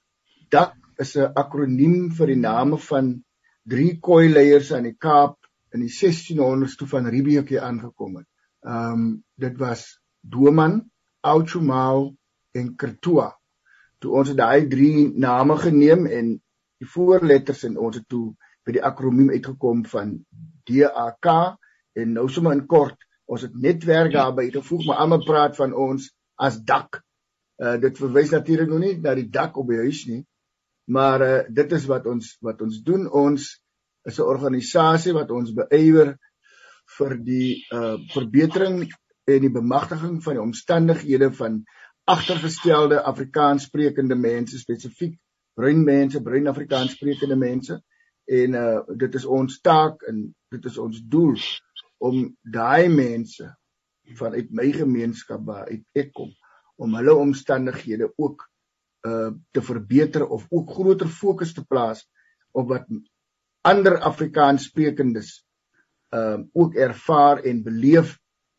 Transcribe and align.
Dak 0.54 0.78
is 1.04 1.18
'n 1.18 1.34
akroniem 1.36 2.12
vir 2.18 2.28
die 2.28 2.40
name 2.40 2.78
van 2.78 3.10
drie 3.68 4.00
koi 4.00 4.30
leiers 4.30 4.72
aan 4.72 4.88
die 4.88 4.96
Kaap 4.96 5.36
in 5.74 5.84
die 5.84 5.92
1600s 5.92 6.78
toe 6.78 6.88
van 6.88 7.08
Riebeeck 7.08 7.50
hier 7.50 7.66
aangekom 7.68 8.16
het. 8.22 8.28
Ehm 8.64 8.94
um, 8.94 9.24
dit 9.36 9.58
was 9.58 10.00
Doman, 10.22 10.92
Auchumau 11.22 12.16
en 12.52 12.76
Kertua. 12.76 13.32
Toe 14.00 14.12
ons 14.20 14.32
daai 14.36 14.68
drie 14.68 15.12
name 15.12 15.58
geneem 15.58 16.06
en 16.06 16.32
die 16.80 16.90
voorletters 16.96 17.64
en 17.64 17.78
ons 17.78 17.96
het 17.96 18.08
toe 18.08 18.36
by 18.66 18.78
die 18.78 18.84
akroniem 18.84 19.30
uitgekom 19.36 19.84
van 19.86 20.16
DAK 20.70 21.28
en 21.94 22.14
nou 22.14 22.28
sommer 22.30 22.56
in 22.58 22.66
kort 22.68 22.98
ons 23.26 23.42
het 23.42 23.54
netwerk 23.56 24.14
daarby 24.14 24.50
gevoeg 24.52 24.86
maar 24.88 25.04
almal 25.04 25.24
praat 25.26 25.56
van 25.60 25.74
ons 25.74 26.10
as 26.42 26.58
dak. 26.66 27.02
Uh 27.62 27.78
dit 27.82 27.98
verwys 28.02 28.34
natuurlik 28.34 28.70
nog 28.70 28.82
nie 28.82 28.96
na 28.98 29.14
die 29.16 29.30
dak 29.30 29.58
op 29.58 29.70
die 29.70 29.82
huis 29.84 30.06
nie, 30.10 30.24
Maar 30.92 31.22
uh, 31.22 31.44
dit 31.48 31.72
is 31.72 31.86
wat 31.86 32.06
ons 32.06 32.36
wat 32.42 32.62
ons 32.62 32.82
doen. 32.84 33.06
Ons 33.10 33.62
is 34.04 34.18
'n 34.18 34.28
organisasie 34.34 35.14
wat 35.14 35.32
ons 35.32 35.54
beywer 35.54 36.18
vir 36.98 37.18
die 37.24 37.66
uh 37.72 37.98
verbetering 38.14 38.90
en 39.24 39.42
die 39.42 39.54
bemagtiging 39.54 40.24
van 40.24 40.34
die 40.34 40.42
omstandighede 40.42 41.32
van 41.32 41.64
agtergestelde 42.04 43.04
Afrikaans 43.04 43.70
sprekende 43.70 44.16
mense 44.16 44.58
spesifiek 44.58 45.20
bruin 45.54 45.84
mense, 45.84 46.22
bruin 46.22 46.48
Afrikaans 46.48 46.98
sprekende 46.98 47.36
mense 47.36 47.82
en 48.26 48.54
uh 48.54 48.82
dit 48.98 49.16
is 49.16 49.26
ons 49.26 49.62
taak 49.62 50.02
en 50.10 50.26
dit 50.52 50.66
is 50.66 50.78
ons 50.78 51.02
doel 51.08 51.38
om 51.98 52.26
daai 52.42 52.90
mense 52.90 53.48
vanuit 54.18 54.52
my 54.52 54.72
gemeenskap 54.72 55.46
waar 55.46 55.70
ek 55.70 56.14
kom 56.14 56.32
om 56.82 56.96
hulle 56.98 57.16
omstandighede 57.16 58.12
ook 58.18 58.48
uh 59.08 59.32
te 59.52 59.62
verbeter 59.62 60.28
of 60.28 60.46
ook 60.50 60.70
groter 60.70 61.10
fokus 61.10 61.54
te 61.54 61.64
plaas 61.66 62.06
op 62.52 62.68
wat 62.70 62.86
ander 63.62 63.98
Afrikaans 64.00 64.68
sprekendes 64.70 65.40
um 66.12 66.20
uh, 66.20 66.46
ook 66.54 66.76
ervaar 66.76 67.44
en 67.48 67.64
beleef 67.64 68.18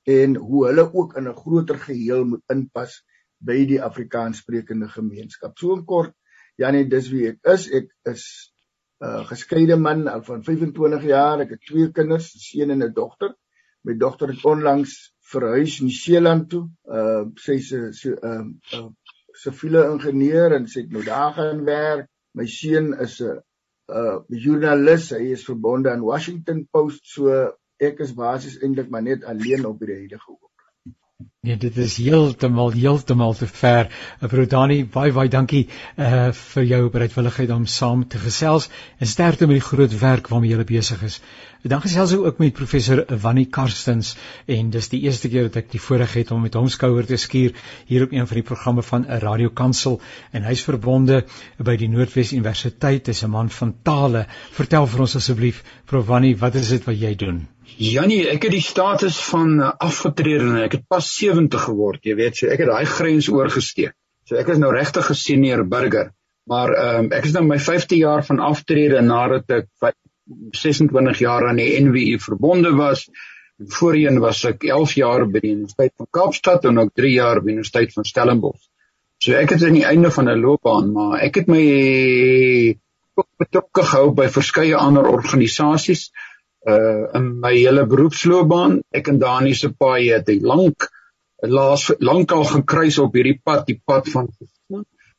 en 0.08 0.36
hoe 0.36 0.66
hulle 0.66 0.84
ook 0.92 1.16
in 1.16 1.28
'n 1.28 1.36
groter 1.36 1.78
geheel 1.78 2.24
moet 2.24 2.42
inpas 2.48 3.02
by 3.38 3.64
die 3.66 3.82
Afrikaans 3.82 4.38
sprekende 4.38 4.88
gemeenskap. 4.88 5.58
So 5.58 5.74
in 5.74 5.84
kort, 5.84 6.14
Janie, 6.56 6.86
dis 6.88 7.10
wie 7.10 7.28
ek 7.28 7.38
is. 7.54 7.68
Ek 7.70 7.90
is 8.06 8.52
'n 9.02 9.06
uh, 9.06 9.24
geskeide 9.26 9.76
man 9.76 10.06
al 10.08 10.22
van 10.22 10.42
25 10.42 11.04
jaar. 11.04 11.40
Ek 11.40 11.50
het 11.50 11.62
twee 11.66 11.90
kinders, 11.90 12.34
'n 12.34 12.38
seun 12.38 12.70
en 12.70 12.82
'n 12.82 12.94
dogter. 12.94 13.34
My 13.84 13.94
dogter 13.98 14.28
het 14.28 14.44
onlangs 14.44 15.12
verhuis 15.34 15.80
in 15.84 15.90
Seeland 15.90 16.48
toe. 16.50 16.66
Uh 16.98 17.24
sy's 17.44 17.72
'n 17.72 17.92
so, 17.92 18.16
uh, 18.30 18.44
uh 18.78 18.90
siviele 19.42 19.86
ingenieur 19.92 20.52
en 20.56 20.68
sê 20.68 20.84
ek 20.84 20.92
nou 20.92 21.04
daar 21.04 21.32
gaan 21.38 21.64
werk. 21.64 22.08
My 22.34 22.46
seun 22.46 22.92
is 23.06 23.20
'n 23.20 23.40
'n 23.88 24.38
joernalis. 24.44 25.10
Hy 25.10 25.32
is 25.36 25.44
verbonde 25.48 25.90
aan 25.90 26.08
Washington 26.12 26.66
Post. 26.70 27.02
So 27.14 27.52
ek 27.78 28.00
is 28.00 28.14
basies 28.14 28.58
eintlik 28.62 28.90
maar 28.90 29.02
net 29.02 29.24
alleen 29.24 29.66
op 29.66 29.78
hierdie 29.80 30.02
huidige 30.04 30.30
oomblik. 30.30 30.51
Nee, 31.46 31.56
dit 31.58 31.76
is 31.82 31.96
heeltemal 31.98 32.68
heeltemal 32.70 33.32
te 33.34 33.46
ver. 33.50 33.88
Broer 34.30 34.46
Dani, 34.50 34.76
baie 34.96 35.10
baie 35.16 35.30
dankie 35.30 35.62
uh 36.04 36.28
vir 36.40 36.66
jou 36.72 36.78
bereidwilligheid 36.96 37.50
om 37.50 37.64
saam 37.76 38.04
te 38.12 38.20
gesels 38.24 38.68
en 39.02 39.08
sterkte 39.10 39.48
met 39.50 39.58
die 39.58 39.64
groot 39.68 39.96
werk 40.02 40.30
waarmee 40.30 40.52
jy 40.52 40.66
besig 40.68 41.02
is. 41.08 41.16
Dan 41.72 41.82
gesels 41.82 42.12
ek 42.14 42.22
ook 42.28 42.38
met 42.44 42.54
professor 42.60 43.02
Wannie 43.24 43.48
Karstens 43.56 44.12
en 44.46 44.70
dis 44.70 44.88
die 44.92 45.00
eerste 45.08 45.32
keer 45.32 45.48
dat 45.48 45.58
ek 45.64 45.72
die 45.72 45.82
voorreg 45.82 46.14
het 46.20 46.30
om 46.30 46.46
met 46.46 46.54
hom 46.60 46.68
skouer 46.70 47.10
te 47.10 47.18
skuur 47.18 47.58
hier 47.90 48.04
op 48.06 48.14
een 48.14 48.30
van 48.30 48.38
die 48.38 48.46
programme 48.52 48.86
van 48.90 49.08
'n 49.08 49.18
radiokansel 49.26 49.98
en 50.30 50.46
hy's 50.46 50.62
verbonde 50.68 51.24
by 51.58 51.74
die 51.76 51.88
Noordwes 51.88 52.32
Universiteit. 52.38 53.10
Hy's 53.10 53.24
'n 53.24 53.34
man 53.34 53.50
van 53.50 53.74
tale. 53.82 54.28
Vertel 54.60 54.86
vir 54.86 55.00
ons 55.08 55.16
asseblief, 55.16 55.64
Prof 55.86 56.06
Wannie, 56.06 56.36
wat 56.36 56.54
is 56.54 56.68
dit 56.68 56.86
wat 56.86 57.00
jy 57.00 57.16
doen? 57.16 57.48
Janie, 57.80 58.26
ek 58.28 58.46
het 58.46 58.52
die 58.52 58.64
status 58.64 59.18
van 59.30 59.54
uh, 59.60 59.70
afgetrede 59.80 60.64
ek 60.66 60.78
het 60.78 60.84
pas 60.90 61.06
70 61.16 61.64
geword, 61.68 62.04
jy 62.04 62.14
weet, 62.18 62.36
so 62.36 62.50
ek 62.52 62.64
het 62.64 62.70
daai 62.70 62.86
grens 62.88 63.28
oorgesteek. 63.32 63.94
So 64.28 64.36
ek 64.38 64.52
is 64.54 64.60
nou 64.60 64.72
regtig 64.74 65.10
'n 65.10 65.18
senior 65.18 65.64
burger, 65.64 66.12
maar 66.46 66.72
ehm 66.74 67.04
um, 67.04 67.12
ek 67.12 67.24
is 67.24 67.32
nou 67.32 67.44
my 67.46 67.58
5de 67.58 67.98
jaar 67.98 68.24
van 68.24 68.40
aftrede 68.40 69.00
nadat 69.02 69.50
ek 69.50 69.68
26 70.52 71.18
jaar 71.18 71.48
aan 71.48 71.56
die 71.56 71.80
NWU 71.80 72.18
verbonde 72.18 72.74
was. 72.76 73.08
Voorheen 73.58 74.20
was 74.20 74.44
ek 74.44 74.64
11 74.64 74.94
jaar 74.94 75.26
by 75.26 75.40
die 75.40 75.54
Universiteit 75.54 75.92
van 75.96 76.06
Kaapstad 76.10 76.64
en 76.64 76.78
ook 76.78 76.92
3 76.94 77.12
jaar 77.12 77.40
by 77.40 77.46
die 77.46 77.56
Universiteit 77.58 77.92
van 77.92 78.04
Stellenbosch. 78.04 78.68
So 79.18 79.32
ek 79.32 79.50
het 79.54 79.64
aan 79.64 79.78
die 79.78 79.86
einde 79.86 80.10
van 80.10 80.28
'n 80.28 80.40
loopbaan, 80.40 80.92
maar 80.92 81.20
ek 81.20 81.34
het 81.34 81.48
my 81.48 81.64
betrokke 83.38 83.82
gehou 83.82 84.12
by 84.14 84.28
verskeie 84.28 84.76
ander 84.76 85.06
organisasies 85.06 86.10
uh 86.66 87.18
in 87.18 87.40
my 87.40 87.54
hele 87.56 87.86
beroepsloopbaan 87.86 88.80
ek 88.90 89.08
en 89.08 89.18
Dani 89.18 89.54
se 89.54 89.72
paai 89.74 90.12
het 90.12 90.28
lank 90.42 90.88
laas 91.42 91.90
lankal 91.98 92.44
gekruis 92.44 92.98
op 93.02 93.14
hierdie 93.18 93.40
pad 93.44 93.66
die 93.66 93.80
pad 93.84 94.08
van 94.08 94.28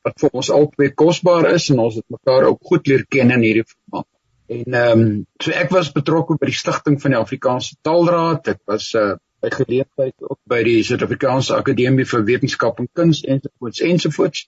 wat 0.03 0.19
vir 0.19 0.33
ons 0.39 0.49
albei 0.51 0.89
kosbaar 0.91 1.49
is 1.53 1.69
en 1.71 1.79
ons 1.83 1.95
het 1.99 2.05
mekaar 2.11 2.49
ook 2.49 2.71
goed 2.71 2.87
leer 2.91 3.05
ken 3.09 3.31
in 3.31 3.45
hierdie 3.45 3.65
verband. 3.67 4.09
En 4.51 4.75
ehm 4.79 5.03
um, 5.03 5.13
so 5.39 5.53
ek 5.63 5.71
was 5.71 5.93
betrokke 5.95 6.35
by 6.39 6.49
die 6.51 6.59
stigting 6.59 6.99
van 7.01 7.15
die 7.15 7.19
Afrikaanse 7.19 7.77
Taalraad. 7.87 8.49
Ek 8.55 8.61
was 8.67 8.91
uh 8.99 9.13
by 9.43 9.49
geleentheid 9.51 10.15
ook 10.23 10.39
by 10.47 10.61
die 10.63 10.77
Suid-Afrikaanse 10.87 11.55
Akademie 11.57 12.05
vir 12.07 12.21
Wetenskap 12.27 12.77
en 12.79 12.87
Kuns 12.95 13.23
ensovoorts 13.27 13.81
ensovoorts. 13.83 14.45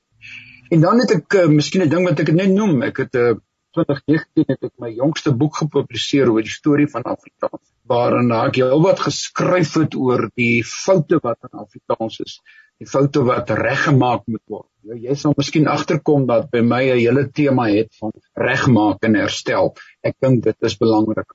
En 0.71 0.85
dan 0.85 1.01
het 1.03 1.11
ek 1.17 1.35
uh, 1.41 1.47
miskien 1.51 1.83
'n 1.83 1.91
ding 1.91 2.07
wat 2.07 2.19
ek 2.23 2.31
net 2.31 2.51
noem. 2.51 2.81
Ek 2.83 3.03
het 3.03 3.15
'n 3.15 3.35
uh, 3.35 3.35
2019 3.75 4.49
het 4.53 4.67
ek 4.69 4.73
my 4.81 4.91
jongste 4.95 5.33
boek 5.35 5.61
gepubliseer 5.61 6.31
oor 6.31 6.45
die 6.45 6.53
storie 6.53 6.87
van 6.91 7.05
Afrikaans 7.11 7.63
waarin 7.91 8.31
ek 8.33 8.59
heelwat 8.61 9.03
geskryf 9.05 9.75
het 9.77 9.95
oor 9.95 10.29
die 10.39 10.63
foute 10.65 11.19
wat 11.23 11.37
in 11.45 11.59
Afrikaans 11.65 12.21
is 12.23 12.39
die 12.81 12.87
foute 12.89 13.23
wat 13.23 13.51
reggemaak 13.55 14.25
moet 14.27 14.43
word. 14.51 14.67
Nou, 14.85 14.97
jy 14.99 15.15
sal 15.17 15.33
miskien 15.37 15.69
agterkom 15.71 16.25
dat 16.27 16.49
by 16.51 16.61
my 16.61 16.81
'n 16.91 16.99
hele 16.99 17.23
tema 17.31 17.67
het 17.71 17.91
van 17.99 18.11
regmaak 18.35 19.03
en 19.07 19.15
herstel. 19.15 19.73
Ek 20.03 20.15
dink 20.19 20.43
dit 20.43 20.57
is 20.61 20.77
belangrik. 20.77 21.29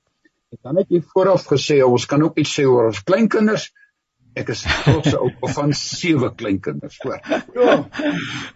Ek 0.53 0.61
kan 0.63 0.75
net 0.75 0.89
hier 0.89 1.03
vooraf 1.15 1.47
gesê 1.47 1.81
ons 1.87 2.07
kan 2.07 2.23
ook 2.23 2.39
iets 2.39 2.59
sê 2.59 2.67
oor 2.67 2.91
ons 2.91 3.03
kleinkinders. 3.03 3.71
Ek 4.39 4.53
is 4.55 4.63
trots 4.63 5.15
op 5.19 5.49
van 5.55 5.73
sewe 5.75 6.31
kleinkinders 6.35 6.99
voor. 7.03 7.19
Ja. 7.55 7.89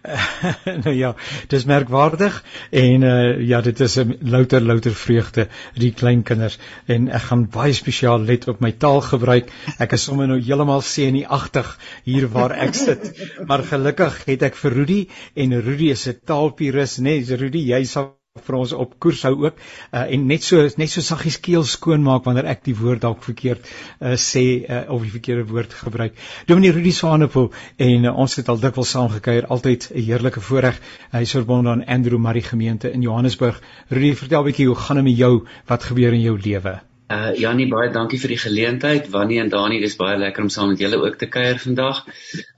nou 0.85 0.93
ja, 0.95 1.11
dis 1.51 1.65
merkwaardig 1.67 2.37
en 2.71 3.03
uh 3.03 3.13
ja, 3.43 3.61
dit 3.61 3.79
is 3.79 3.97
'n 3.99 4.17
louter 4.21 4.61
louter 4.61 4.95
vreugde 4.95 5.47
die 5.75 5.91
kleinkinders 5.91 6.57
en 6.85 7.09
ek 7.09 7.27
gaan 7.29 7.47
baie 7.51 7.73
spesiaal 7.73 8.23
let 8.23 8.47
op 8.47 8.59
my 8.63 8.71
taalgebruik. 8.71 9.51
Ek 9.77 9.97
is 9.97 10.03
sommer 10.03 10.27
nou 10.27 10.39
heeltemal 10.39 10.81
senuagtig 10.81 11.77
hier 12.03 12.27
waar 12.31 12.55
ek 12.55 12.73
sit. 12.73 13.11
Maar 13.47 13.63
gelukkig 13.63 14.23
het 14.25 14.43
ek 14.43 14.55
vir 14.55 14.79
Rudy 14.79 15.01
en 15.35 15.61
Rudy 15.61 15.91
is 15.91 16.07
'n 16.07 16.19
taalpurist, 16.25 16.99
né? 16.99 17.19
Nee, 17.19 17.37
Rudy, 17.37 17.67
jy 17.71 17.83
sal 17.83 18.15
vir 18.43 18.55
ons 18.59 18.71
op 18.75 18.95
koers 18.99 19.21
hou 19.23 19.31
ook 19.45 19.59
uh, 19.95 20.01
en 20.11 20.25
net 20.27 20.43
so 20.43 20.59
net 20.79 20.91
so 20.91 21.03
saggies 21.07 21.37
keel 21.43 21.63
skoon 21.63 22.01
maak 22.03 22.25
wanneer 22.27 22.49
ek 22.51 22.65
die 22.65 22.73
woord 22.75 23.05
dalk 23.05 23.21
verkeerd 23.23 23.63
uh, 23.63 24.17
sê 24.19 24.41
uh, 24.59 24.81
of 24.91 25.05
die 25.05 25.11
verkeerde 25.13 25.45
woord 25.47 25.75
gebruik. 25.79 26.17
Dominee 26.49 26.73
Rudy 26.75 26.91
Swanepoel 26.91 27.53
en 27.85 28.09
uh, 28.09 28.11
ons 28.11 28.35
het 28.35 28.49
al 28.51 28.59
dikwels 28.59 28.89
saam 28.91 29.07
gekuier, 29.13 29.47
altyd 29.47 29.87
'n 29.87 30.03
heerlike 30.03 30.43
voorreg. 30.43 30.81
Hy 31.13 31.21
is 31.23 31.31
verbonde 31.31 31.71
aan 31.71 31.85
Andrew 31.85 32.19
Marie 32.19 32.43
gemeente 32.43 32.91
in 32.91 33.05
Johannesburg. 33.07 33.61
Rudy, 33.87 34.11
vertel 34.19 34.41
'n 34.41 34.47
bietjie 34.49 34.67
hoe 34.67 34.75
gaan 34.75 34.99
dit 34.99 35.05
met 35.05 35.17
jou? 35.17 35.47
Wat 35.71 35.83
gebeur 35.83 36.13
in 36.13 36.21
jou 36.21 36.35
lewe? 36.35 36.73
Uh 37.07 37.31
Janie, 37.39 37.69
baie 37.71 37.91
dankie 37.91 38.19
vir 38.19 38.35
die 38.35 38.41
geleentheid. 38.43 39.07
Wannie 39.15 39.39
en 39.39 39.49
Dani, 39.49 39.79
dis 39.79 39.95
baie 39.95 40.17
lekker 40.17 40.43
om 40.43 40.49
saam 40.49 40.73
met 40.73 40.83
julle 40.83 40.99
ook 40.99 41.15
te 41.15 41.31
kuier 41.31 41.55
vandag. 41.55 42.03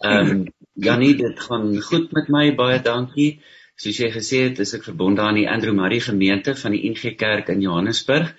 Ehm 0.01 0.25
um, 0.31 0.43
Janie, 0.73 1.13
dit 1.21 1.39
gaan 1.39 1.69
goed 1.81 2.11
met 2.17 2.33
my. 2.33 2.55
Baie 2.55 2.81
dankie. 2.81 3.37
Soos 3.77 3.97
jy 4.01 4.07
gesê 4.09 4.39
het, 4.47 4.59
is 4.63 4.73
ek 4.73 4.87
verbonde 4.87 5.21
aan 5.21 5.37
die 5.37 5.49
Andrew 5.49 5.75
Murray 5.77 5.99
gemeente 6.01 6.55
van 6.57 6.73
die 6.73 6.89
NG 6.89 7.11
Kerk 7.19 7.51
in 7.53 7.61
Johannesburg. 7.61 8.31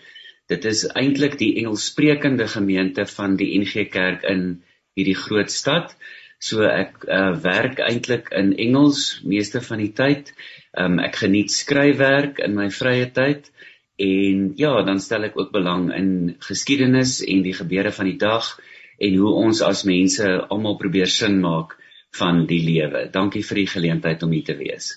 Dit 0.50 0.64
is 0.67 0.81
eintlik 0.99 1.37
die 1.38 1.52
Engelssprekende 1.61 2.49
gemeente 2.50 3.05
van 3.06 3.37
die 3.38 3.52
NG 3.61 3.85
Kerk 3.93 4.26
in 4.26 4.64
hierdie 4.99 5.14
groot 5.14 5.55
stad. 5.55 5.94
So 6.43 6.67
ek 6.67 7.06
uh, 7.06 7.37
werk 7.44 7.79
eintlik 7.87 8.32
in 8.35 8.50
Engels 8.67 9.20
meeste 9.23 9.62
van 9.62 9.82
die 9.85 9.93
tyd. 9.94 10.35
Um, 10.75 10.99
ek 11.02 11.23
geniet 11.23 11.55
skryfwerk 11.55 12.43
in 12.43 12.58
my 12.58 12.67
vrye 12.75 13.06
tyd 13.14 13.50
en 13.99 14.44
ja, 14.58 14.75
dan 14.87 14.99
stel 15.02 15.31
ek 15.31 15.38
ook 15.38 15.55
belang 15.55 15.88
in 15.94 16.12
geskiedenis 16.43 17.19
en 17.23 17.46
die 17.46 17.55
gebeure 17.55 17.94
van 17.94 18.11
die 18.11 18.19
dag 18.19 18.56
en 18.99 19.19
hoe 19.23 19.38
ons 19.46 19.62
as 19.62 19.87
mense 19.87 20.31
almal 20.50 20.79
probeer 20.82 21.11
sin 21.11 21.38
maak 21.43 21.79
van 22.19 22.46
die 22.50 22.64
lewe. 22.67 23.06
Dankie 23.14 23.46
vir 23.46 23.62
die 23.62 23.70
geleentheid 23.79 24.23
om 24.26 24.35
hier 24.35 24.46
te 24.50 24.58
wees. 24.58 24.96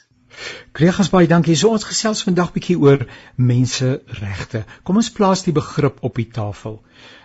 Kregas 0.78 1.10
baie 1.14 1.28
dankie. 1.28 1.56
So 1.60 1.74
ons 1.76 1.88
gesels 1.88 2.24
vandag 2.28 2.54
bietjie 2.56 2.78
oor 2.80 3.06
menseregte. 3.36 4.64
Kom 4.84 5.02
ons 5.02 5.12
plaas 5.18 5.44
die 5.48 5.56
begrip 5.56 6.00
op 6.08 6.20
die 6.22 6.30
tafel. 6.38 6.80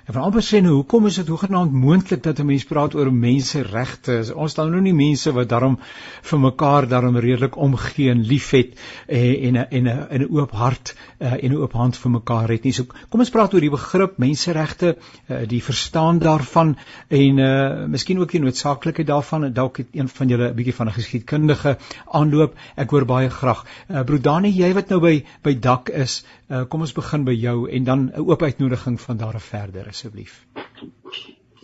En 0.06 0.14
van 0.14 0.23
amper 0.23 0.44
sê 0.47 0.61
nou, 0.62 0.76
hoekom 0.76 1.08
is 1.08 1.17
dit 1.19 1.31
hoegenaamd 1.32 1.73
moontlik 1.75 2.20
dat 2.23 2.38
'n 2.38 2.47
mens 2.47 2.64
praat 2.64 2.94
oor 2.94 3.08
menseregte? 3.12 4.32
Ons 4.35 4.53
staan 4.53 4.70
nou 4.70 4.81
nie 4.81 4.94
mense 4.94 5.32
wat 5.32 5.49
daarom 5.49 5.79
vir 6.23 6.38
mekaar 6.38 6.87
daarom 6.88 7.17
redelik 7.17 7.56
omgee 7.56 8.11
en 8.11 8.23
liefhet 8.23 8.79
eh, 9.08 9.49
en 9.49 9.56
en 9.56 9.82
'n 9.82 10.06
en 10.11 10.20
'n 10.20 10.29
oop 10.31 10.53
hart 10.53 10.94
eh, 11.19 11.32
en 11.43 11.50
'n 11.50 11.56
oop 11.56 11.73
hand 11.73 11.97
vir 11.97 12.11
mekaar 12.11 12.49
het 12.49 12.62
nie. 12.62 12.73
So 12.73 12.85
kom 13.08 13.20
ons 13.20 13.31
praat 13.31 13.55
oor 13.55 13.61
die 13.61 13.70
begrip 13.70 14.19
menseregte, 14.19 14.97
eh, 15.26 15.49
die 15.49 15.62
verstaan 15.62 16.19
daarvan 16.19 16.76
en 17.09 17.38
uh 17.38 17.87
miskien 17.87 18.19
ook 18.19 18.31
die 18.31 18.41
noodsaaklikheid 18.41 19.06
daarvan. 19.06 19.52
Dalk 19.52 19.76
het 19.76 19.87
een 19.93 20.09
van 20.09 20.29
julle 20.29 20.50
'n 20.50 20.55
bietjie 20.55 20.75
van 20.75 20.87
'n 20.87 20.93
geskiedkundige 20.93 21.79
aanloop. 22.12 22.55
Ek 22.76 22.91
hoor 22.91 23.05
baie 23.05 23.31
graag. 23.31 23.67
Uh 23.91 24.05
Broer 24.05 24.23
Dani, 24.23 24.50
jy 24.50 24.73
wat 24.73 24.88
nou 24.88 25.00
by 25.00 25.25
by 25.43 25.59
dak 25.59 25.88
is, 25.88 26.25
uh 26.49 26.64
kom 26.69 26.81
ons 26.81 26.93
begin 26.93 27.25
by 27.25 27.32
jou 27.32 27.69
en 27.70 27.85
dan 27.85 28.12
'n 28.14 28.20
oop 28.20 28.43
uitnodiging 28.43 29.00
van 29.00 29.17
daar 29.17 29.35
af 29.35 29.43
verder 29.43 29.95
asseblief. 29.96 30.44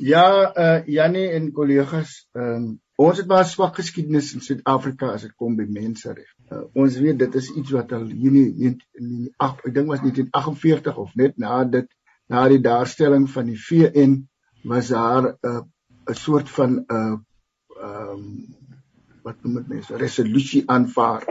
Ja, 0.00 0.52
uh 0.56 0.87
Jannie 0.88 1.29
en 1.37 1.52
kollegas, 1.52 2.25
ehm 2.32 2.55
um, 2.55 2.70
ons 3.02 3.19
het 3.19 3.26
baie 3.26 3.44
swak 3.49 3.76
geskiedenis 3.81 4.31
in 4.37 4.43
Suid-Afrika 4.44 5.11
as 5.12 5.25
dit 5.26 5.32
kom 5.37 5.56
by 5.58 5.64
menseregte. 5.67 6.38
Uh, 6.52 6.64
ons 6.79 6.96
weet 7.02 7.19
dit 7.19 7.37
is 7.40 7.49
iets 7.58 7.73
wat 7.75 7.93
al 7.96 8.06
in 8.08 8.37
in 9.00 9.11
ag 9.43 9.58
ek 9.67 9.75
dink 9.75 9.90
was 9.90 10.02
1948 10.05 11.00
of 11.02 11.14
net 11.19 11.38
na 11.44 11.62
dit 11.64 11.88
na 12.31 12.44
die 12.49 12.61
daarstelling 12.62 13.26
van 13.31 13.50
die 13.50 13.58
VN 13.58 14.19
was 14.73 14.93
daar 14.94 15.32
'n 15.32 15.37
uh, 15.50 15.62
'n 16.11 16.19
soort 16.25 16.50
van 16.50 16.78
'n 16.78 16.85
uh, 16.88 17.17
ehm 17.82 18.11
um, 18.17 18.26
wat 19.23 19.43
noem 19.43 19.55
dit 19.55 19.69
mense 19.69 19.96
resolusie 19.96 20.62
aanvaar 20.67 21.26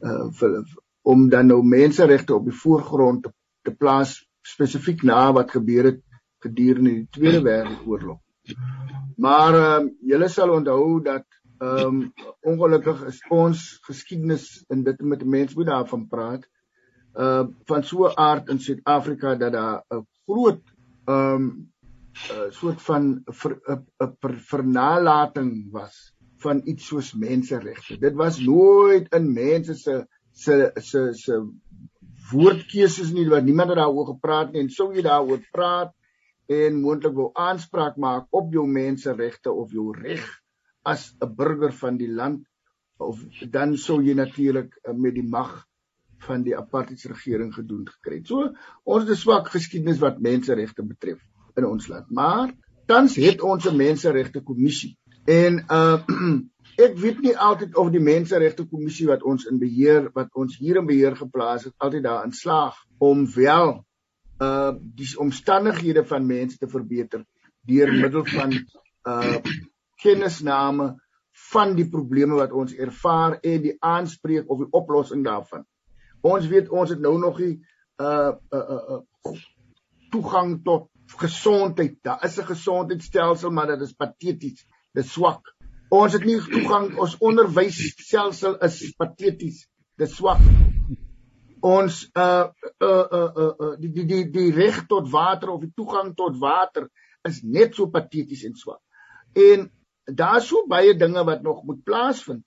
uh 0.00 0.28
vir, 0.38 0.64
om 1.02 1.28
dan 1.28 1.46
nou 1.46 1.62
menseregte 1.62 2.34
op 2.34 2.44
die 2.44 2.60
voorgrond 2.64 3.22
te, 3.22 3.32
te 3.62 3.74
plaas 3.74 4.23
spesifiek 4.46 5.02
na 5.02 5.32
wat 5.32 5.50
gebeur 5.50 5.84
het 5.90 6.02
gedurende 6.44 6.90
die 6.90 7.08
Tweede 7.10 7.42
Wêreldoorlog. 7.44 8.20
Maar 9.16 9.54
ehm 9.54 9.86
uh, 9.86 9.92
julle 10.10 10.28
sal 10.28 10.52
onthou 10.52 11.02
dat 11.02 11.24
ehm 11.58 12.00
um, 12.02 12.12
ongelukkig 12.40 13.04
is 13.08 13.20
ons 13.30 13.78
geskiedenis 13.86 14.64
in 14.68 14.84
dit 14.84 15.00
met 15.00 15.24
mense 15.24 15.56
moet 15.56 15.70
daarvan 15.72 16.08
praat. 16.08 16.48
Uh 17.14 17.46
van 17.70 17.84
so 17.84 18.08
'n 18.08 18.16
aard 18.16 18.48
in 18.48 18.60
Suid-Afrika 18.60 19.34
dat 19.34 19.52
daar 19.52 19.84
'n 19.90 20.06
groot 20.26 20.62
ehm 21.04 21.34
um, 21.34 21.72
'n 22.14 22.50
soort 22.50 22.82
van 22.82 23.02
'n 23.06 23.32
ver, 23.32 23.60
ver, 24.20 24.38
vernalating 24.50 25.70
was 25.70 26.12
van 26.36 26.60
iets 26.64 26.86
soos 26.86 27.14
menseregte. 27.14 27.98
Dit 27.98 28.14
was 28.14 28.38
nooit 28.38 29.14
in 29.14 29.32
mense 29.32 29.74
se 29.74 30.06
se 30.32 30.70
se 30.74 31.08
se 31.12 31.38
woordkeuses 32.34 33.12
nie 33.16 33.26
wat 33.30 33.46
niemand 33.46 33.76
daaroor 33.78 34.14
gepraat 34.14 34.52
nie 34.52 34.64
en 34.64 34.72
sou 34.76 34.90
jy 34.94 35.04
daaroor 35.06 35.42
praat 35.54 35.92
en 36.52 36.80
moontlik 36.80 37.14
wou 37.16 37.30
aanspraak 37.48 37.96
maak 37.96 38.26
op 38.30 38.50
jou 38.52 38.66
menseregte 38.68 39.52
of 39.52 39.72
jou 39.72 39.92
reg 39.96 40.24
as 40.84 41.14
'n 41.20 41.34
burger 41.36 41.72
van 41.72 41.96
die 41.96 42.10
land 42.10 42.44
of 42.98 43.20
dan 43.50 43.76
sou 43.76 44.02
jy 44.02 44.14
natuurlik 44.14 44.74
eh, 44.82 44.92
met 44.92 45.14
die 45.14 45.28
mag 45.36 45.64
van 46.24 46.42
die 46.42 46.56
apartheidsregering 46.56 47.52
gedoen 47.54 47.86
gekry. 47.88 48.22
So 48.24 48.52
ons 48.84 49.04
het 49.04 49.10
'n 49.10 49.22
swak 49.24 49.48
geskiedenis 49.48 50.00
wat 50.00 50.20
menseregte 50.20 50.82
betref 50.82 51.20
in 51.56 51.64
ons 51.64 51.88
land. 51.88 52.10
Maar 52.10 52.52
tans 52.86 53.16
het 53.16 53.40
ons 53.40 53.66
'n 53.66 53.76
menseregte 53.76 54.40
kommissie 54.40 54.96
en 55.24 55.64
uh 55.70 55.98
Ek 56.74 56.96
weet 56.98 57.20
nie 57.22 57.36
altyd 57.38 57.76
of 57.78 57.90
die 57.94 58.02
menseregte 58.02 58.64
kommissie 58.66 59.06
wat 59.06 59.22
ons 59.22 59.46
in 59.46 59.60
beheer 59.62 60.08
wat 60.14 60.32
ons 60.34 60.56
hier 60.58 60.80
in 60.80 60.88
beheer 60.88 61.14
geplaas 61.16 61.68
het 61.68 61.74
altyd 61.78 62.02
daarin 62.06 62.34
slaag 62.34 62.80
om 62.98 63.26
wel 63.34 63.84
uh 64.42 64.72
die 64.98 65.06
omstandighede 65.22 66.02
van 66.04 66.26
mense 66.26 66.58
te 66.58 66.68
verbeter 66.68 67.22
deur 67.70 67.92
middel 67.92 68.26
van 68.26 68.56
uh 69.06 69.36
kennisname 70.02 70.94
van 71.52 71.76
die 71.78 71.86
probleme 71.90 72.34
wat 72.34 72.52
ons 72.52 72.74
ervaar 72.74 73.38
en 73.42 73.62
die 73.62 73.76
aanspreek 73.78 74.50
of 74.50 74.58
die 74.64 74.70
oplossing 74.70 75.24
daarvan. 75.24 75.64
Ons 76.22 76.46
weet 76.50 76.68
ons 76.70 76.90
het 76.90 77.00
nou 77.00 77.18
nog 77.18 77.38
nie 77.38 77.54
uh 78.02 78.34
uh, 78.50 78.58
uh, 78.58 78.98
uh 78.98 79.38
toegang 80.10 80.58
tot 80.64 80.90
gesondheid. 81.22 81.98
Daar 82.02 82.24
is 82.24 82.38
'n 82.38 82.50
gesondheidstelsel, 82.50 83.50
maar 83.50 83.66
dit 83.66 83.80
is 83.80 83.92
pateties. 83.92 84.66
Dit 84.92 85.06
swak. 85.06 85.53
Ons 85.94 86.16
het 86.16 86.24
nie 86.26 86.40
toegang 86.42 86.94
ons 86.98 87.14
onderwysstelsel 87.22 88.56
is 88.66 88.78
pateties. 88.98 89.64
Dit 90.00 90.10
swak. 90.10 90.40
Ons 91.64 92.00
uh 92.18 92.48
uh 92.82 92.88
uh, 92.88 93.20
uh, 93.20 93.50
uh 93.66 93.74
die 93.80 93.92
die 93.94 94.06
die, 94.08 94.24
die 94.32 94.50
reg 94.56 94.82
tot 94.90 95.06
water 95.12 95.54
of 95.54 95.62
die 95.62 95.72
toegang 95.76 96.12
tot 96.18 96.40
water 96.40 96.88
is 97.28 97.42
net 97.44 97.78
so 97.78 97.86
pateties 97.92 98.42
en 98.48 98.56
swak. 98.58 98.80
En 99.38 99.68
daar's 100.04 100.48
so 100.50 100.66
baie 100.68 100.96
dinge 100.98 101.24
wat 101.24 101.46
nog 101.46 101.62
moet 101.68 101.84
plaasvind 101.84 102.44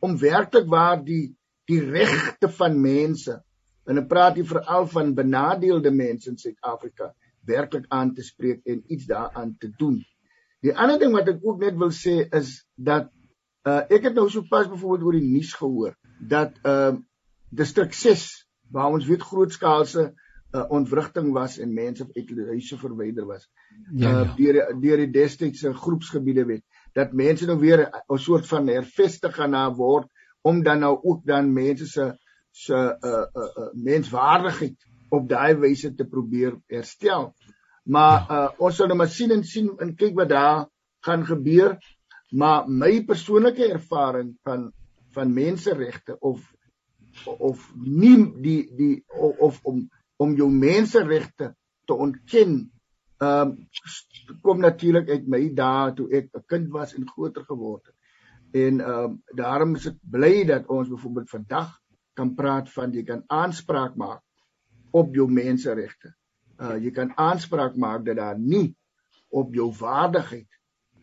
om 0.00 0.18
werklik 0.18 0.66
waar 0.68 0.98
die 1.04 1.30
die 1.70 1.80
regte 1.84 2.50
van 2.58 2.80
mense 2.82 3.38
en 3.86 4.02
ek 4.02 4.10
praat 4.10 4.36
hier 4.40 4.48
veral 4.50 4.88
van 4.90 5.14
benadeelde 5.14 5.92
mense 5.94 6.30
in 6.32 6.38
Suid-Afrika 6.40 7.12
werklik 7.46 7.86
aan 7.88 8.12
te 8.14 8.26
spreek 8.26 8.66
en 8.66 8.82
iets 8.92 9.06
daaraan 9.06 9.54
te 9.58 9.70
doen. 9.78 10.02
Die 10.64 10.74
ander 10.76 10.98
ding 11.00 11.14
wat 11.16 11.28
ek 11.32 11.44
ook 11.46 11.60
net 11.62 11.78
wil 11.80 11.92
sê 11.94 12.20
is 12.36 12.60
dat 12.76 13.08
uh, 13.68 13.82
ek 13.88 14.10
het 14.10 14.14
nou 14.18 14.28
sopas 14.30 14.68
byvoorbeeld 14.68 15.06
oor 15.06 15.16
die 15.18 15.28
nuus 15.28 15.54
gehoor 15.56 15.94
dat 16.20 16.58
ehm 16.62 17.00
uh, 17.00 17.06
distrik 17.50 17.94
6 17.98 18.26
waar 18.70 18.92
ons 18.94 19.06
weet 19.08 19.24
grootskaalse 19.26 20.02
uh, 20.54 20.64
ontwrigting 20.70 21.32
was 21.34 21.56
en 21.58 21.72
mense 21.74 22.06
uit 22.14 22.28
huise 22.46 22.76
verwyder 22.78 23.26
was. 23.26 23.48
Ja, 23.90 24.10
ja. 24.10 24.20
Uh, 24.20 24.36
deur 24.36 24.58
deur 24.82 25.02
die 25.02 25.10
destydse 25.10 25.72
groepsgebiede 25.74 26.44
wet 26.46 26.62
dat 26.94 27.12
mense 27.12 27.46
nou 27.46 27.58
weer 27.58 27.88
'n 27.90 28.18
soort 28.18 28.46
van 28.46 28.68
hervestig 28.68 29.34
gaan 29.34 29.50
na 29.50 29.64
word 29.74 30.06
om 30.42 30.62
dan 30.62 30.78
nou 30.80 30.98
ook 31.02 31.26
dan 31.26 31.52
mense 31.52 31.86
se 31.86 32.12
se 32.50 32.74
uh, 32.74 33.10
uh, 33.10 33.42
uh, 33.42 33.68
menswaardigheid 33.74 34.76
op 35.10 35.28
daai 35.28 35.54
wyse 35.54 35.94
te 35.94 36.04
probeer 36.04 36.56
herstel. 36.66 37.34
Maar 37.90 38.18
uh, 38.30 38.48
ons 38.62 38.76
sal 38.76 38.90
nou 38.90 38.98
maar 39.00 39.10
sien 39.10 39.32
en 39.34 39.42
sien 39.46 39.70
en 39.82 39.94
kyk 39.98 40.14
wat 40.18 40.30
daar 40.30 40.66
gaan 41.06 41.24
gebeur. 41.26 41.78
Maar 42.30 42.68
my 42.68 42.92
persoonlike 43.04 43.66
ervaring 43.66 44.36
van 44.46 44.70
van 45.10 45.32
menseregte 45.34 46.14
of 46.22 46.44
of 47.26 47.64
nie 47.74 48.18
die 48.42 48.60
die 48.78 49.04
of, 49.08 49.38
of 49.38 49.58
om 49.66 49.88
om 50.22 50.36
jou 50.38 50.46
menseregte 50.52 51.54
te 51.84 51.94
ontken 51.94 52.70
ehm 53.20 53.50
um, 53.50 54.36
kom 54.40 54.62
natuurlik 54.62 55.10
uit 55.10 55.26
my 55.28 55.40
dae 55.54 55.90
toe 55.96 56.06
ek 56.18 56.30
'n 56.38 56.44
kind 56.46 56.70
was 56.72 56.94
en 56.94 57.08
groter 57.08 57.44
geword 57.44 57.86
het. 57.86 57.96
En 58.62 58.80
ehm 58.80 59.04
um, 59.04 59.22
daarom 59.34 59.74
is 59.74 59.86
ek 59.86 59.98
bly 60.00 60.44
dat 60.44 60.66
ons 60.66 60.88
byvoorbeeld 60.88 61.30
vandag 61.30 61.74
kan 62.14 62.34
praat 62.34 62.72
van 62.72 62.92
jy 62.92 63.02
kan 63.02 63.24
aanspraak 63.26 63.96
maak 63.96 64.22
op 64.90 65.14
jou 65.14 65.28
menseregte. 65.30 66.14
Uh 66.60 66.76
jy 66.76 66.90
kan 66.92 67.12
aanspraak 67.16 67.76
maak 67.76 68.04
dat 68.04 68.16
daar 68.16 68.38
nie 68.38 68.74
op 69.28 69.54
jou 69.54 69.70
waardigheid 69.78 70.48